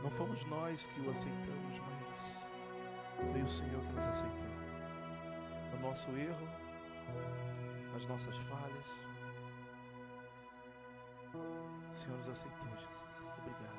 Não 0.02 0.10
fomos 0.10 0.44
nós 0.46 0.88
que 0.88 1.00
o 1.00 1.10
aceitamos, 1.12 1.78
mas 1.78 3.30
foi 3.30 3.42
o 3.42 3.48
Senhor 3.48 3.80
que 3.84 3.92
nos 3.92 4.06
aceitou. 4.08 4.46
O 5.74 5.78
nosso 5.80 6.10
erro, 6.16 6.48
as 7.94 8.04
nossas 8.06 8.36
falhas. 8.36 8.86
O 11.32 11.94
Senhor 11.96 12.16
nos 12.18 12.28
aceitou, 12.30 12.66
Jesus. 12.66 13.22
Obrigado. 13.38 13.78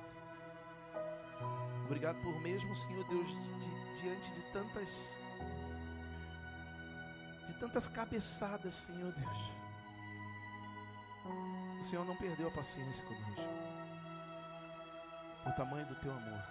Obrigado 1.87 2.21
por 2.23 2.39
mesmo, 2.41 2.73
Senhor 2.73 3.05
Deus, 3.09 3.27
di- 3.27 4.01
diante 4.01 4.31
de 4.33 4.53
tantas 4.53 4.89
de 7.47 7.53
tantas 7.59 7.89
cabeçadas, 7.89 8.75
Senhor 8.75 9.11
Deus. 9.11 9.66
Senhor 11.87 12.03
não 12.03 12.17
perdeu 12.17 12.49
a 12.49 12.51
paciência 12.51 13.01
conosco. 13.05 13.41
O 15.45 15.51
tamanho 15.53 15.85
do 15.87 15.95
teu 15.95 16.11
amor. 16.11 16.43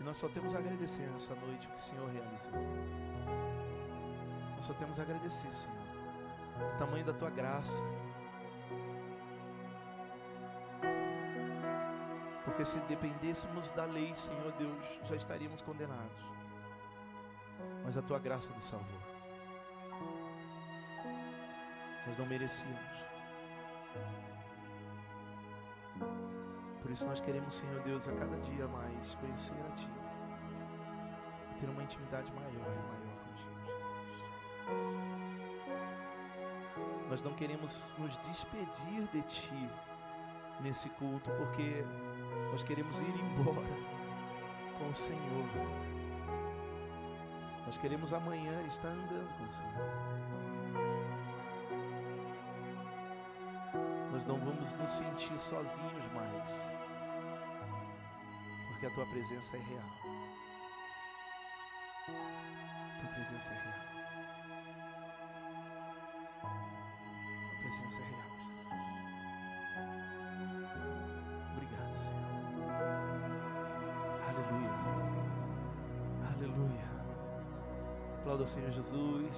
E 0.00 0.02
nós 0.02 0.16
só 0.16 0.30
temos 0.30 0.54
a 0.54 0.58
agradecer 0.58 1.10
nessa 1.10 1.34
noite 1.34 1.66
o 1.66 1.70
que 1.72 1.78
o 1.78 1.82
Senhor 1.82 2.08
realizou. 2.10 2.52
Nós 4.54 4.64
só 4.64 4.72
temos 4.72 4.98
a 4.98 5.02
agradecer, 5.02 5.54
Senhor. 5.54 6.74
O 6.74 6.78
tamanho 6.78 7.04
da 7.04 7.12
tua 7.12 7.28
graça. 7.28 7.82
Porque 12.46 12.64
se 12.64 12.78
dependêssemos 12.80 13.70
da 13.72 13.84
lei, 13.84 14.14
Senhor 14.14 14.52
Deus, 14.52 14.82
já 15.04 15.16
estaríamos 15.16 15.60
condenados. 15.60 16.22
Mas 17.84 17.94
a 17.94 18.00
tua 18.00 18.18
graça 18.18 18.50
nos 18.54 18.64
salvou. 18.64 19.17
Nós 22.08 22.16
não 22.16 22.26
merecíamos. 22.26 23.04
Por 26.80 26.90
isso 26.90 27.06
nós 27.06 27.20
queremos, 27.20 27.52
Senhor 27.54 27.82
Deus, 27.82 28.08
a 28.08 28.12
cada 28.12 28.38
dia 28.38 28.66
mais 28.66 29.14
conhecer 29.16 29.52
a 29.52 29.70
Ti. 29.76 29.86
E 31.50 31.54
ter 31.60 31.68
uma 31.68 31.82
intimidade 31.82 32.32
maior 32.32 32.50
e 32.50 32.56
maior 32.56 33.12
contigo, 33.26 33.36
Jesus. 33.36 33.78
Nós 37.10 37.20
não 37.20 37.34
queremos 37.34 37.94
nos 37.98 38.16
despedir 38.18 39.06
de 39.12 39.20
Ti 39.24 39.70
nesse 40.60 40.88
culto, 40.90 41.30
porque 41.32 41.84
nós 42.50 42.62
queremos 42.62 42.98
ir 43.00 43.20
embora 43.20 43.68
com 44.78 44.88
o 44.88 44.94
Senhor. 44.94 45.44
Nós 47.66 47.76
queremos 47.76 48.14
amanhã 48.14 48.62
estar 48.62 48.88
andando 48.88 49.28
com 49.36 49.44
o 49.44 49.52
Senhor. 49.52 50.27
Nós 54.18 54.26
não 54.26 54.38
vamos 54.40 54.72
nos 54.72 54.90
sentir 54.90 55.40
sozinhos 55.40 56.12
mais, 56.12 56.50
porque 58.66 58.86
a 58.86 58.90
tua 58.90 59.06
presença 59.06 59.56
é 59.56 59.60
real. 59.60 59.84
Tua 62.98 63.10
presença 63.14 63.52
é 63.52 63.58
real. 63.62 63.78
Tua 66.40 67.58
presença 67.60 68.00
é 68.00 68.04
real. 68.10 68.30
Obrigado, 71.52 71.96
Senhor. 72.02 72.34
Aleluia. 74.26 74.74
Aleluia. 76.34 76.88
Aplauda 78.18 78.42
o 78.42 78.48
Senhor 78.48 78.72
Jesus. 78.72 79.36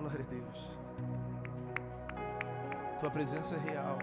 Glória 0.00 0.20
a 0.20 0.28
Deus. 0.28 0.74
Tua 3.04 3.10
presença 3.10 3.54
é 3.54 3.58
real. 3.58 3.98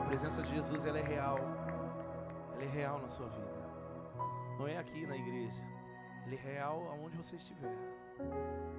A 0.00 0.04
presença 0.04 0.40
de 0.40 0.54
Jesus 0.54 0.86
ela 0.86 1.00
é 1.00 1.02
real. 1.02 1.38
Ela 2.54 2.62
é 2.62 2.68
real 2.68 3.00
na 3.00 3.08
sua 3.08 3.26
vida. 3.26 3.50
Não 4.56 4.68
é 4.68 4.78
aqui 4.78 5.04
na 5.08 5.16
igreja. 5.16 5.60
Ele 6.24 6.36
é 6.36 6.38
real 6.38 6.86
aonde 6.92 7.16
você 7.16 7.34
estiver. 7.34 7.76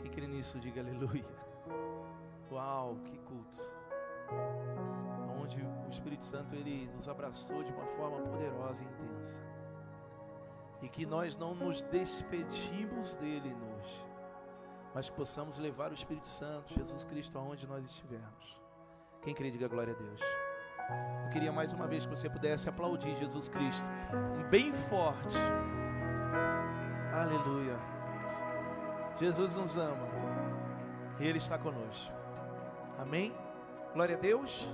Quem 0.01 0.09
crê 0.09 0.27
nisso, 0.27 0.61
diga 0.61 0.79
aleluia. 0.79 1.25
Uau, 2.49 2.95
que 3.03 3.17
culto. 3.17 3.57
Onde 5.37 5.61
o 5.61 5.89
Espírito 5.89 6.23
Santo 6.23 6.55
ele 6.55 6.89
nos 6.95 7.09
abraçou 7.09 7.61
de 7.63 7.73
uma 7.73 7.85
forma 7.85 8.17
poderosa 8.29 8.81
e 8.81 8.85
intensa. 8.85 9.43
E 10.81 10.87
que 10.87 11.05
nós 11.05 11.35
não 11.35 11.53
nos 11.53 11.81
despedimos 11.81 13.17
dele 13.17 13.53
hoje, 13.53 14.05
mas 14.93 15.09
que 15.09 15.15
possamos 15.15 15.57
levar 15.57 15.91
o 15.91 15.93
Espírito 15.93 16.27
Santo, 16.27 16.73
Jesus 16.73 17.05
Cristo, 17.05 17.37
aonde 17.37 17.67
nós 17.67 17.85
estivermos. 17.85 18.59
Quem 19.21 19.33
crê, 19.33 19.51
diga 19.51 19.67
glória 19.67 19.93
a 19.93 19.97
Deus. 19.97 20.19
Eu 21.25 21.29
queria 21.31 21.51
mais 21.51 21.71
uma 21.71 21.87
vez 21.87 22.05
que 22.05 22.15
você 22.15 22.29
pudesse 22.29 22.67
aplaudir 22.67 23.15
Jesus 23.15 23.47
Cristo, 23.47 23.87
bem 24.49 24.73
forte. 24.73 25.37
Aleluia. 27.13 27.77
Jesus 29.19 29.55
nos 29.55 29.77
ama 29.77 30.07
e 31.19 31.25
Ele 31.25 31.37
está 31.37 31.57
conosco. 31.57 32.11
Amém? 32.97 33.33
Glória 33.93 34.15
a 34.15 34.19
Deus. 34.19 34.67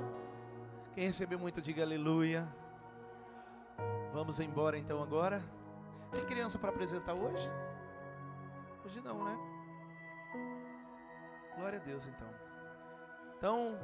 Quem 0.93 1.07
recebeu 1.07 1.37
muito, 1.37 1.61
diga 1.61 1.83
aleluia. 1.83 2.47
Vamos 4.13 4.39
embora 4.39 4.77
então 4.77 5.03
agora. 5.03 5.43
Tem 6.11 6.25
criança 6.25 6.57
para 6.57 6.69
apresentar 6.69 7.13
hoje? 7.13 7.49
Hoje 8.85 9.01
não, 9.01 9.23
né? 9.23 9.56
Glória 11.57 11.79
a 11.79 11.83
Deus 11.83 12.05
então. 12.05 12.27
Então, 13.35 13.79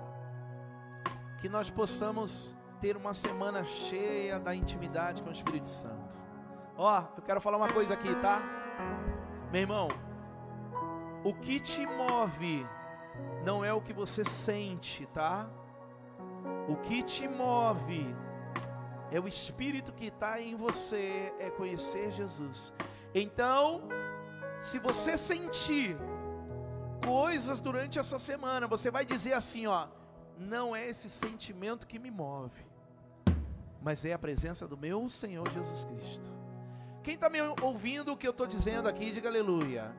que 1.40 1.50
nós 1.50 1.72
possamos 1.72 2.56
ter 2.80 2.95
uma 2.95 3.16
semana 3.16 3.64
cheia 3.64 4.40
da 4.40 4.54
intimidade 4.54 5.24
com 5.24 5.30
o 5.30 5.34
Espírito 5.34 5.68
Santo. 5.68 6.14
Ó, 6.78 7.04
eu 7.18 7.24
quero 7.24 7.41
falar 7.41 7.58
uma 7.58 7.74
coisa 7.74 7.95
aqui, 7.95 8.14
tá? 8.22 8.41
Meu 9.52 9.62
irmão, 9.62 9.88
o 11.24 11.34
que 11.34 11.60
te 11.60 11.86
move 11.88 12.66
não 13.44 13.66
é 13.66 13.74
o 13.74 13.82
que 13.82 13.91
você 13.91 14.24
sente, 14.24 15.08
tá? 15.08 15.50
O 16.68 16.76
que 16.76 17.02
te 17.02 17.28
move 17.28 18.16
é 19.12 19.20
o 19.20 19.28
Espírito 19.28 19.91
que 19.91 20.08
está 20.08 20.40
em 20.40 20.56
você, 20.56 21.34
é 21.40 21.50
conhecer 21.50 22.12
Jesus. 22.12 22.72
Então, 23.16 23.82
se 24.60 24.78
você 24.78 25.18
sentir 25.18 25.98
coisas 27.05 27.61
durante 27.61 27.99
essa 27.99 28.17
semana, 28.17 28.67
você 28.67 28.89
vai 28.89 29.05
dizer 29.05 29.34
assim, 29.34 29.67
ó, 29.67 29.88
não 30.38 30.75
é 30.75 30.88
esse 30.89 31.09
sentimento 31.09 31.85
que 31.88 31.99
me 31.99 32.11
move. 32.11 32.65
mas 33.81 34.05
é 34.05 34.13
a 34.13 34.19
presença 34.19 34.65
do 34.65 34.77
meu 34.77 35.09
Senhor 35.09 35.47
Jesus 35.51 35.84
Cristo. 35.84 36.31
Quem 37.03 37.15
está 37.15 37.30
me 37.30 37.39
ouvindo 37.61 38.13
o 38.13 38.17
que 38.17 38.25
eu 38.25 38.31
estou 38.31 38.47
dizendo 38.47 38.88
aqui, 38.88 39.11
diga 39.11 39.27
aleluia. 39.27 39.93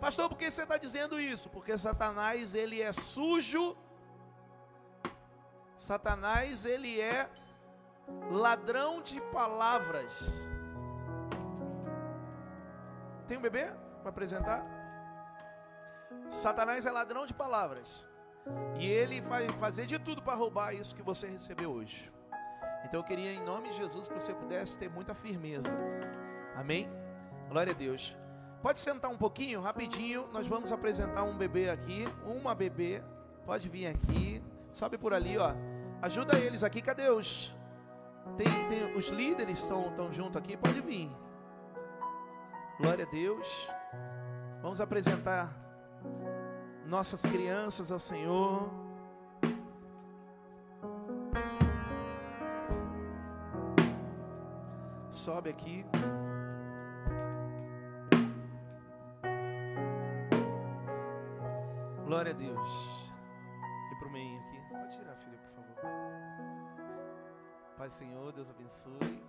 Pastor, 0.00 0.28
por 0.28 0.38
que 0.38 0.50
você 0.50 0.62
está 0.62 0.78
dizendo 0.78 1.20
isso? 1.20 1.50
Porque 1.50 1.76
Satanás, 1.76 2.54
ele 2.54 2.80
é 2.80 2.92
sujo. 2.92 3.76
Satanás, 5.76 6.64
ele 6.64 6.98
é 6.98 7.28
ladrão 8.30 9.02
de 9.02 9.20
palavras. 9.20 10.18
Tem 13.28 13.36
um 13.36 13.42
bebê 13.42 13.70
para 14.00 14.10
apresentar? 14.10 14.83
Satanás 16.28 16.86
é 16.86 16.90
ladrão 16.90 17.26
de 17.26 17.34
palavras. 17.34 18.06
E 18.78 18.86
ele 18.86 19.20
vai 19.20 19.48
fazer 19.60 19.86
de 19.86 19.98
tudo 19.98 20.20
para 20.20 20.34
roubar 20.34 20.74
isso 20.74 20.94
que 20.94 21.02
você 21.02 21.26
recebeu 21.26 21.70
hoje. 21.70 22.12
Então 22.84 23.00
eu 23.00 23.04
queria, 23.04 23.32
em 23.32 23.42
nome 23.42 23.70
de 23.70 23.76
Jesus, 23.76 24.08
que 24.08 24.14
você 24.14 24.34
pudesse 24.34 24.76
ter 24.76 24.90
muita 24.90 25.14
firmeza. 25.14 25.68
Amém? 26.54 26.88
Glória 27.48 27.72
a 27.72 27.76
Deus. 27.76 28.16
Pode 28.62 28.78
sentar 28.78 29.10
um 29.10 29.16
pouquinho, 29.16 29.60
rapidinho. 29.60 30.28
Nós 30.32 30.46
vamos 30.46 30.72
apresentar 30.72 31.22
um 31.22 31.36
bebê 31.36 31.70
aqui. 31.70 32.04
Uma 32.26 32.54
bebê. 32.54 33.02
Pode 33.46 33.68
vir 33.68 33.86
aqui. 33.86 34.42
Sobe 34.70 34.98
por 34.98 35.14
ali, 35.14 35.38
ó. 35.38 35.54
Ajuda 36.02 36.38
eles 36.38 36.62
aqui. 36.62 36.82
Cadê 36.82 37.08
os. 37.08 37.54
Tem, 38.36 38.68
tem 38.68 38.96
os 38.96 39.08
líderes 39.08 39.58
estão, 39.58 39.88
estão 39.88 40.12
junto 40.12 40.38
aqui. 40.38 40.56
Pode 40.56 40.80
vir. 40.80 41.10
Glória 42.78 43.06
a 43.06 43.10
Deus. 43.10 43.68
Vamos 44.60 44.80
apresentar 44.80 45.63
nossas 46.86 47.20
crianças 47.22 47.90
ao 47.90 47.98
Senhor. 47.98 48.70
Sobe 55.10 55.50
aqui. 55.50 55.84
Glória 62.04 62.32
a 62.32 62.34
Deus. 62.34 62.68
E 63.90 63.98
para 63.98 64.08
o 64.08 64.12
meio 64.12 64.38
aqui. 64.40 64.60
Pode 64.70 64.96
tirar, 64.96 65.16
filha, 65.16 65.38
por 65.38 65.50
favor. 65.54 65.76
Pai 67.78 67.90
Senhor, 67.90 68.32
Deus 68.32 68.50
abençoe. 68.50 69.22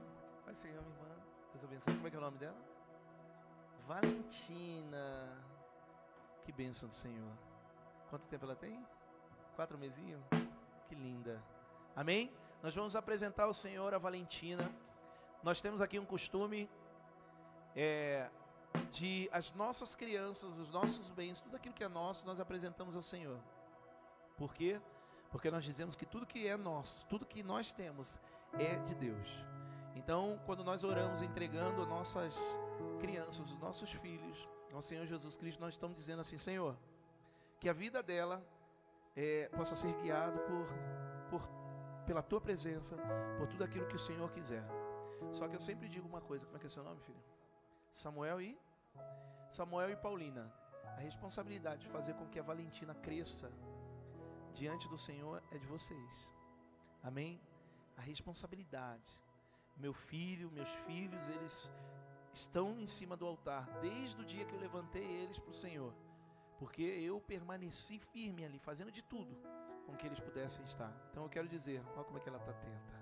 Pai 0.44 0.54
Senhor, 0.56 0.84
minha 0.84 0.96
irmã. 0.96 1.16
Deus 1.54 1.64
abençoe. 1.64 1.96
Como 1.96 2.08
é 2.08 2.10
que 2.10 2.16
é 2.16 2.20
o 2.20 2.22
nome 2.22 2.38
dela? 2.38 2.58
Valentina. 3.88 5.45
Que 6.46 6.52
bênção 6.52 6.88
do 6.88 6.94
Senhor. 6.94 7.32
Quanto 8.10 8.28
tempo 8.28 8.46
ela 8.46 8.56
tem? 8.56 8.86
Quatro 9.56 9.78
mesinhos? 9.78 10.22
Que 10.88 10.94
linda. 10.94 11.44
Amém? 11.96 12.32
Nós 12.62 12.76
vamos 12.76 12.96
apresentar 12.96 13.46
ao 13.46 13.54
Senhor 13.54 13.94
a 13.96 13.98
Valentina. 13.98 14.72
Nós 15.42 15.60
temos 15.60 15.82
aqui 15.82 15.98
um 15.98 16.06
costume 16.06 16.70
é, 17.76 18.30
de 18.92 19.28
as 19.32 19.54
nossas 19.54 19.96
crianças, 19.96 20.60
os 20.60 20.70
nossos 20.70 21.10
bens, 21.10 21.42
tudo 21.42 21.56
aquilo 21.56 21.74
que 21.74 21.84
é 21.84 21.88
nosso, 21.88 22.26
nós 22.28 22.40
apresentamos 22.40 22.96
ao 22.96 23.02
Senhor. 23.02 23.40
Por 24.38 24.54
quê? 24.54 24.80
Porque 25.32 25.50
nós 25.50 25.64
dizemos 25.64 25.96
que 25.96 26.06
tudo 26.06 26.28
que 26.28 26.48
é 26.48 26.56
nosso, 26.56 27.06
tudo 27.08 27.26
que 27.26 27.42
nós 27.42 27.72
temos 27.72 28.20
é 28.54 28.76
de 28.76 28.94
Deus. 28.94 29.30
Então, 29.96 30.40
quando 30.46 30.64
nós 30.64 30.84
oramos 30.84 31.22
entregando 31.22 31.86
nossas 31.88 32.38
crianças, 33.00 33.52
os 33.52 33.58
nossos 33.58 33.92
filhos, 33.94 34.48
ao 34.76 34.82
Senhor 34.82 35.06
Jesus 35.06 35.38
Cristo, 35.38 35.60
nós 35.60 35.74
estamos 35.74 35.96
dizendo 35.96 36.20
assim, 36.20 36.38
Senhor, 36.38 36.78
que 37.60 37.70
a 37.70 37.74
vida 37.74 38.04
dela 38.04 38.44
é, 39.16 39.50
possa 39.50 39.76
ser 39.76 39.94
guiada 40.02 40.40
por, 40.40 40.68
por, 41.30 41.50
pela 42.06 42.22
tua 42.22 42.42
presença, 42.42 42.96
por 43.38 43.48
tudo 43.48 43.64
aquilo 43.64 43.88
que 43.88 43.96
o 43.96 44.00
Senhor 44.00 44.30
quiser. 44.32 44.64
Só 45.32 45.48
que 45.48 45.56
eu 45.56 45.62
sempre 45.62 45.88
digo 45.88 46.08
uma 46.08 46.22
coisa, 46.22 46.46
como 46.46 46.58
é 46.58 46.60
que 46.60 46.68
é 46.68 46.70
seu 46.70 46.84
nome, 46.84 47.00
filho? 47.02 47.24
Samuel 47.94 48.42
e 48.42 48.58
Samuel 49.50 49.90
e 49.92 49.96
Paulina. 49.96 50.52
A 50.98 51.00
responsabilidade 51.00 51.82
de 51.82 51.90
fazer 51.90 52.14
com 52.14 52.28
que 52.28 52.40
a 52.40 52.44
Valentina 52.44 52.94
cresça 52.96 53.52
diante 54.54 54.88
do 54.88 54.98
Senhor 54.98 55.42
é 55.52 55.58
de 55.58 55.68
vocês. 55.68 56.32
Amém? 57.04 57.40
A 57.98 58.02
responsabilidade. 58.02 59.12
Meu 59.78 59.94
filho, 59.94 60.52
meus 60.52 60.70
filhos, 60.86 61.28
eles 61.30 61.72
estão 62.36 62.80
em 62.80 62.88
cima 62.88 63.16
do 63.16 63.26
altar 63.26 63.66
desde 63.82 64.22
o 64.22 64.26
dia 64.26 64.46
que 64.46 64.54
eu 64.54 64.60
levantei 64.60 65.04
eles 65.04 65.40
para 65.40 65.52
o 65.52 65.54
Senhor, 65.54 65.94
porque 66.60 66.84
eu 66.84 67.20
permaneci 67.20 67.98
firme 68.00 68.46
ali, 68.46 68.60
fazendo 68.60 68.92
de 68.92 69.02
tudo 69.02 69.36
com 69.86 69.96
que 69.96 70.06
eles 70.06 70.20
pudessem 70.20 70.64
estar. 70.66 70.92
Então 71.10 71.24
eu 71.24 71.30
quero 71.30 71.48
dizer, 71.48 71.82
olha 71.96 72.04
como 72.04 72.18
é 72.18 72.22
que 72.22 72.30
ela 72.30 72.38
está 72.38 72.52
atenta. 72.52 72.96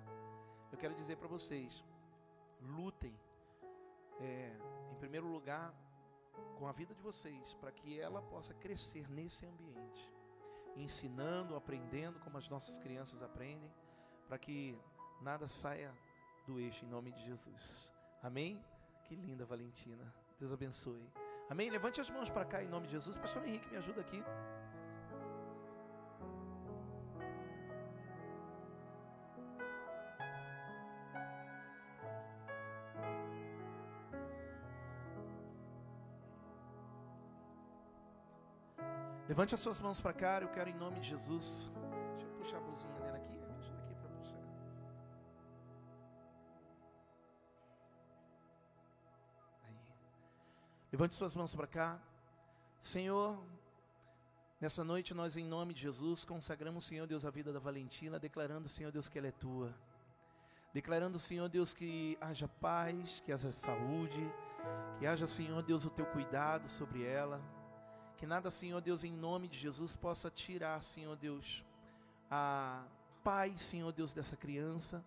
Eu 0.71 0.77
quero 0.77 0.93
dizer 0.95 1.17
para 1.17 1.27
vocês, 1.27 1.83
lutem, 2.61 3.15
é, 4.19 4.55
em 4.91 4.95
primeiro 4.95 5.27
lugar, 5.27 5.73
com 6.57 6.67
a 6.67 6.71
vida 6.71 6.93
de 6.93 7.01
vocês, 7.01 7.53
para 7.55 7.71
que 7.71 7.99
ela 7.99 8.21
possa 8.21 8.53
crescer 8.55 9.09
nesse 9.09 9.45
ambiente, 9.45 10.11
ensinando, 10.75 11.55
aprendendo 11.55 12.19
como 12.19 12.37
as 12.37 12.49
nossas 12.49 12.77
crianças 12.79 13.21
aprendem, 13.21 13.71
para 14.27 14.37
que 14.37 14.77
nada 15.21 15.47
saia 15.47 15.93
do 16.45 16.59
eixo 16.59 16.85
em 16.85 16.89
nome 16.89 17.11
de 17.11 17.23
Jesus. 17.23 17.91
Amém? 18.21 18.63
Que 19.13 19.21
linda, 19.21 19.45
Valentina. 19.45 20.11
Deus 20.39 20.51
abençoe. 20.51 21.07
Amém? 21.47 21.69
Levante 21.69 22.01
as 22.01 22.09
mãos 22.09 22.31
para 22.31 22.45
cá 22.45 22.63
em 22.63 22.67
nome 22.67 22.87
de 22.87 22.93
Jesus. 22.93 23.15
Pastor 23.15 23.47
Henrique, 23.47 23.69
me 23.69 23.77
ajuda 23.77 24.01
aqui. 24.01 24.23
Levante 39.29 39.53
as 39.53 39.59
suas 39.59 39.79
mãos 39.79 39.99
para 39.99 40.13
cá, 40.13 40.41
eu 40.41 40.49
quero 40.49 40.71
em 40.71 40.73
nome 40.73 40.99
de 40.99 41.09
Jesus. 41.09 41.71
Levante 50.93 51.15
suas 51.15 51.33
mãos 51.33 51.55
para 51.55 51.65
cá. 51.65 51.99
Senhor, 52.79 53.43
nessa 54.61 54.83
noite 54.83 55.11
nós, 55.15 55.35
em 55.35 55.43
nome 55.43 55.73
de 55.73 55.81
Jesus, 55.81 56.23
consagramos, 56.23 56.85
Senhor 56.85 57.07
Deus, 57.07 57.25
a 57.25 57.31
vida 57.31 57.51
da 57.51 57.57
Valentina, 57.57 58.19
declarando, 58.19 58.69
Senhor 58.69 58.91
Deus, 58.91 59.09
que 59.09 59.17
ela 59.17 59.25
é 59.25 59.31
tua. 59.31 59.73
Declarando, 60.71 61.17
Senhor 61.17 61.49
Deus, 61.49 61.73
que 61.73 62.15
haja 62.21 62.47
paz, 62.47 63.21
que 63.21 63.31
haja 63.31 63.51
saúde, 63.51 64.31
que 64.99 65.07
haja, 65.07 65.25
Senhor 65.25 65.63
Deus, 65.63 65.83
o 65.83 65.89
teu 65.89 66.05
cuidado 66.05 66.69
sobre 66.69 67.03
ela. 67.03 67.41
Que 68.15 68.27
nada, 68.27 68.51
Senhor 68.51 68.79
Deus, 68.79 69.03
em 69.03 69.11
nome 69.11 69.47
de 69.47 69.57
Jesus, 69.57 69.95
possa 69.95 70.29
tirar, 70.29 70.79
Senhor 70.83 71.15
Deus, 71.15 71.65
a 72.29 72.85
paz, 73.23 73.59
Senhor 73.61 73.91
Deus, 73.91 74.13
dessa 74.13 74.37
criança. 74.37 75.03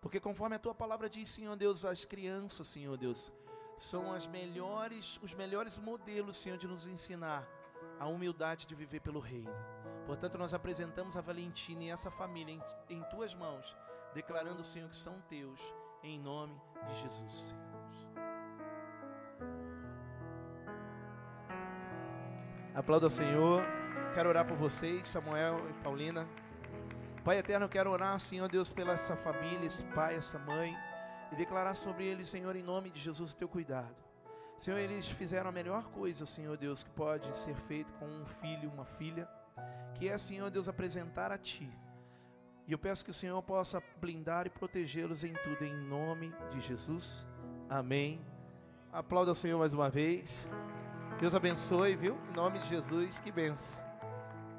Porque 0.00 0.18
conforme 0.18 0.56
a 0.56 0.58
tua 0.58 0.74
palavra 0.74 1.10
diz, 1.10 1.28
Senhor 1.28 1.56
Deus, 1.56 1.84
as 1.84 2.06
crianças, 2.06 2.66
Senhor 2.68 2.96
Deus, 2.96 3.30
são 3.76 4.12
as 4.12 4.26
melhores, 4.26 5.18
os 5.22 5.34
melhores 5.34 5.78
modelos, 5.78 6.36
Senhor, 6.36 6.58
de 6.58 6.66
nos 6.66 6.86
ensinar 6.86 7.46
a 7.98 8.06
humildade 8.06 8.66
de 8.66 8.74
viver 8.74 9.00
pelo 9.00 9.20
reino. 9.20 9.52
Portanto, 10.06 10.38
nós 10.38 10.54
apresentamos 10.54 11.16
a 11.16 11.20
Valentina 11.20 11.84
e 11.84 11.90
essa 11.90 12.10
família 12.10 12.54
em, 12.54 12.62
em 12.94 13.02
tuas 13.04 13.34
mãos, 13.34 13.76
declarando, 14.14 14.62
Senhor, 14.62 14.88
que 14.88 14.96
são 14.96 15.20
teus, 15.22 15.60
em 16.02 16.18
nome 16.18 16.60
de 16.88 16.94
Jesus, 16.94 17.34
Senhor. 17.34 17.66
Aplauda 22.76 23.08
Senhor. 23.08 23.62
Quero 24.14 24.28
orar 24.28 24.46
por 24.46 24.56
vocês, 24.56 25.08
Samuel 25.08 25.58
e 25.70 25.72
Paulina. 25.82 26.28
Pai 27.24 27.38
eterno, 27.38 27.68
quero 27.68 27.90
orar, 27.90 28.20
Senhor 28.20 28.48
Deus, 28.50 28.70
pela 28.70 28.92
essa 28.92 29.16
família, 29.16 29.66
esse 29.66 29.82
pai, 29.86 30.14
essa 30.14 30.38
mãe, 30.38 30.76
e 31.32 31.36
declarar 31.36 31.74
sobre 31.74 32.04
eles, 32.04 32.28
Senhor, 32.28 32.54
em 32.56 32.62
nome 32.62 32.90
de 32.90 33.00
Jesus, 33.00 33.32
o 33.32 33.36
teu 33.36 33.48
cuidado. 33.48 33.94
Senhor, 34.58 34.78
eles 34.78 35.08
fizeram 35.08 35.50
a 35.50 35.52
melhor 35.52 35.84
coisa, 35.90 36.24
Senhor 36.24 36.56
Deus, 36.56 36.82
que 36.82 36.90
pode 36.90 37.36
ser 37.36 37.54
feito 37.54 37.92
com 37.94 38.06
um 38.06 38.24
filho, 38.24 38.70
uma 38.70 38.84
filha, 38.84 39.28
que 39.94 40.08
é, 40.08 40.16
Senhor 40.16 40.50
Deus, 40.50 40.68
apresentar 40.68 41.30
a 41.30 41.38
Ti. 41.38 41.70
E 42.66 42.72
eu 42.72 42.78
peço 42.78 43.04
que 43.04 43.10
o 43.10 43.14
Senhor 43.14 43.40
possa 43.42 43.82
blindar 44.00 44.46
e 44.46 44.50
protegê-los 44.50 45.22
em 45.24 45.34
tudo, 45.34 45.64
em 45.64 45.74
nome 45.74 46.34
de 46.50 46.60
Jesus. 46.60 47.26
Amém. 47.68 48.20
Aplauda 48.92 49.32
o 49.32 49.34
Senhor 49.36 49.58
mais 49.58 49.72
uma 49.72 49.90
vez. 49.90 50.48
Deus 51.20 51.34
abençoe, 51.34 51.94
viu? 51.94 52.18
Em 52.30 52.34
nome 52.34 52.58
de 52.58 52.68
Jesus, 52.68 53.20
que 53.20 53.30
benção. 53.30 53.80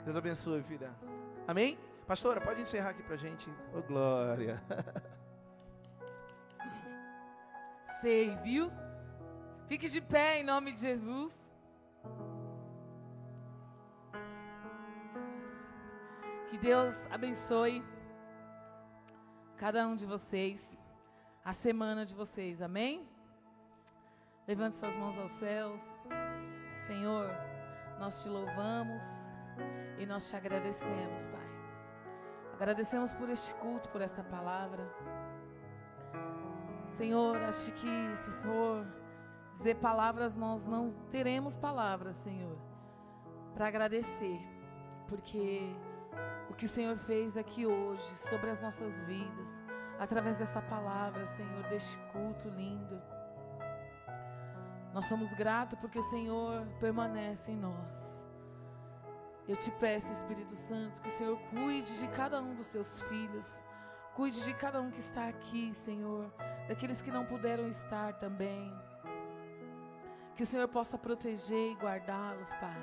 Deus 0.06 0.16
abençoe, 0.16 0.64
filha. 0.64 0.92
Amém? 1.48 1.78
Pastora, 2.06 2.40
pode 2.40 2.62
encerrar 2.62 2.92
aqui 2.92 3.04
pra 3.04 3.18
gente. 3.18 3.50
Ô, 3.74 3.80
oh, 3.80 3.82
glória. 3.82 4.64
Sei, 8.02 8.36
viu? 8.38 8.72
Fique 9.68 9.90
de 9.90 10.00
pé 10.00 10.40
em 10.40 10.44
nome 10.44 10.72
de 10.72 10.82
Jesus. 10.82 11.34
Que 16.50 16.58
Deus 16.60 17.08
abençoe 17.10 17.84
cada 19.58 19.88
um 19.88 19.96
de 19.96 20.06
vocês, 20.06 20.80
a 21.44 21.52
semana 21.52 22.06
de 22.06 22.14
vocês, 22.14 22.62
amém? 22.62 23.10
Levante 24.48 24.76
suas 24.76 24.96
mãos 24.96 25.18
aos 25.18 25.32
céus. 25.32 25.82
Senhor, 26.86 27.28
nós 28.00 28.22
te 28.22 28.30
louvamos 28.30 29.02
e 29.98 30.06
nós 30.06 30.30
te 30.30 30.36
agradecemos, 30.36 31.26
Pai. 31.26 31.48
Agradecemos 32.54 33.12
por 33.14 33.28
este 33.30 33.54
culto, 33.56 33.90
por 33.90 34.02
esta 34.02 34.24
palavra. 34.24 34.88
Senhor, 36.88 37.38
acho 37.38 37.72
que 37.74 38.16
se 38.16 38.32
for 38.32 38.86
dizer 39.54 39.76
palavras, 39.76 40.36
nós 40.36 40.66
não 40.66 40.92
teremos 41.12 41.56
palavras, 41.56 42.16
Senhor, 42.16 42.58
para 43.54 43.68
agradecer, 43.68 44.40
porque 45.08 45.76
o 46.50 46.54
que 46.54 46.66
o 46.66 46.70
Senhor 46.70 46.98
fez 46.98 47.38
aqui 47.38 47.66
hoje 47.66 48.04
sobre 48.16 48.50
as 48.50 48.62
nossas 48.62 49.04
vidas, 49.04 49.52
através 50.00 50.38
dessa 50.38 50.62
palavra, 50.62 51.26
Senhor, 51.26 51.64
deste 51.64 51.98
culto 52.12 52.50
lindo. 52.50 53.02
Nós 54.94 55.06
somos 55.06 55.32
gratos 55.34 55.78
porque 55.80 56.00
o 56.00 56.04
Senhor 56.04 56.66
permanece 56.80 57.52
em 57.52 57.56
nós. 57.56 58.26
Eu 59.48 59.56
te 59.56 59.72
peço, 59.72 60.12
Espírito 60.12 60.56
Santo, 60.56 61.00
que 61.02 61.08
o 61.08 61.12
Senhor 61.12 61.38
cuide 61.50 61.98
de 62.00 62.08
cada 62.10 62.42
um 62.42 62.54
dos 62.54 62.68
teus 62.68 63.02
filhos, 63.04 63.64
cuide 64.18 64.44
de 64.44 64.54
cada 64.56 64.82
um 64.82 64.90
que 64.90 64.98
está 65.00 65.28
aqui, 65.28 65.72
Senhor, 65.76 66.26
daqueles 66.68 67.04
que 67.04 67.12
não 67.12 67.24
puderam 67.24 67.68
estar 67.68 68.14
também. 68.14 68.74
Que 70.36 70.42
o 70.42 70.46
Senhor 70.46 70.68
possa 70.68 70.98
proteger 70.98 71.74
e 71.74 71.76
guardá-los, 71.76 72.50
Pai. 72.54 72.82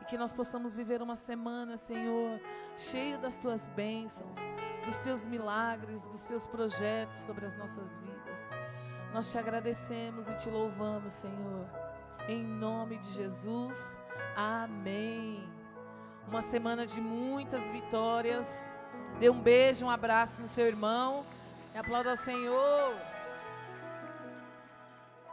E 0.00 0.06
que 0.06 0.16
nós 0.16 0.32
possamos 0.32 0.74
viver 0.74 1.02
uma 1.02 1.16
semana, 1.16 1.76
Senhor, 1.76 2.40
cheio 2.78 3.18
das 3.18 3.36
tuas 3.36 3.68
bênçãos, 3.68 4.36
dos 4.86 4.96
teus 5.00 5.26
milagres, 5.26 6.02
dos 6.06 6.24
teus 6.24 6.46
projetos 6.46 7.18
sobre 7.18 7.44
as 7.44 7.54
nossas 7.58 7.98
vidas. 7.98 8.50
Nós 9.12 9.30
te 9.30 9.36
agradecemos 9.36 10.30
e 10.30 10.34
te 10.38 10.48
louvamos, 10.48 11.12
Senhor. 11.12 11.66
Em 12.26 12.42
nome 12.42 12.96
de 12.96 13.12
Jesus. 13.12 14.00
Amém. 14.34 15.46
Uma 16.26 16.40
semana 16.40 16.86
de 16.86 17.02
muitas 17.02 17.62
vitórias. 17.70 18.79
Dê 19.20 19.28
um 19.28 19.38
beijo, 19.38 19.84
um 19.84 19.90
abraço 19.90 20.40
no 20.40 20.46
seu 20.46 20.66
irmão. 20.66 21.26
E 21.74 21.78
aplauda 21.78 22.08
ao 22.08 22.16
Senhor. 22.16 22.96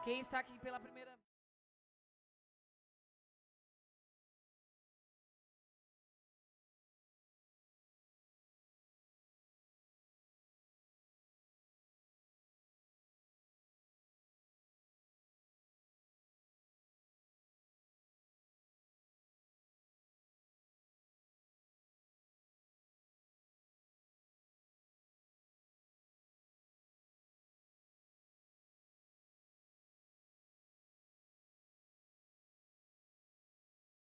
Quem 0.04 0.20
está 0.20 0.40
aqui 0.40 0.60
pela 0.60 0.78
primeira 0.78 0.97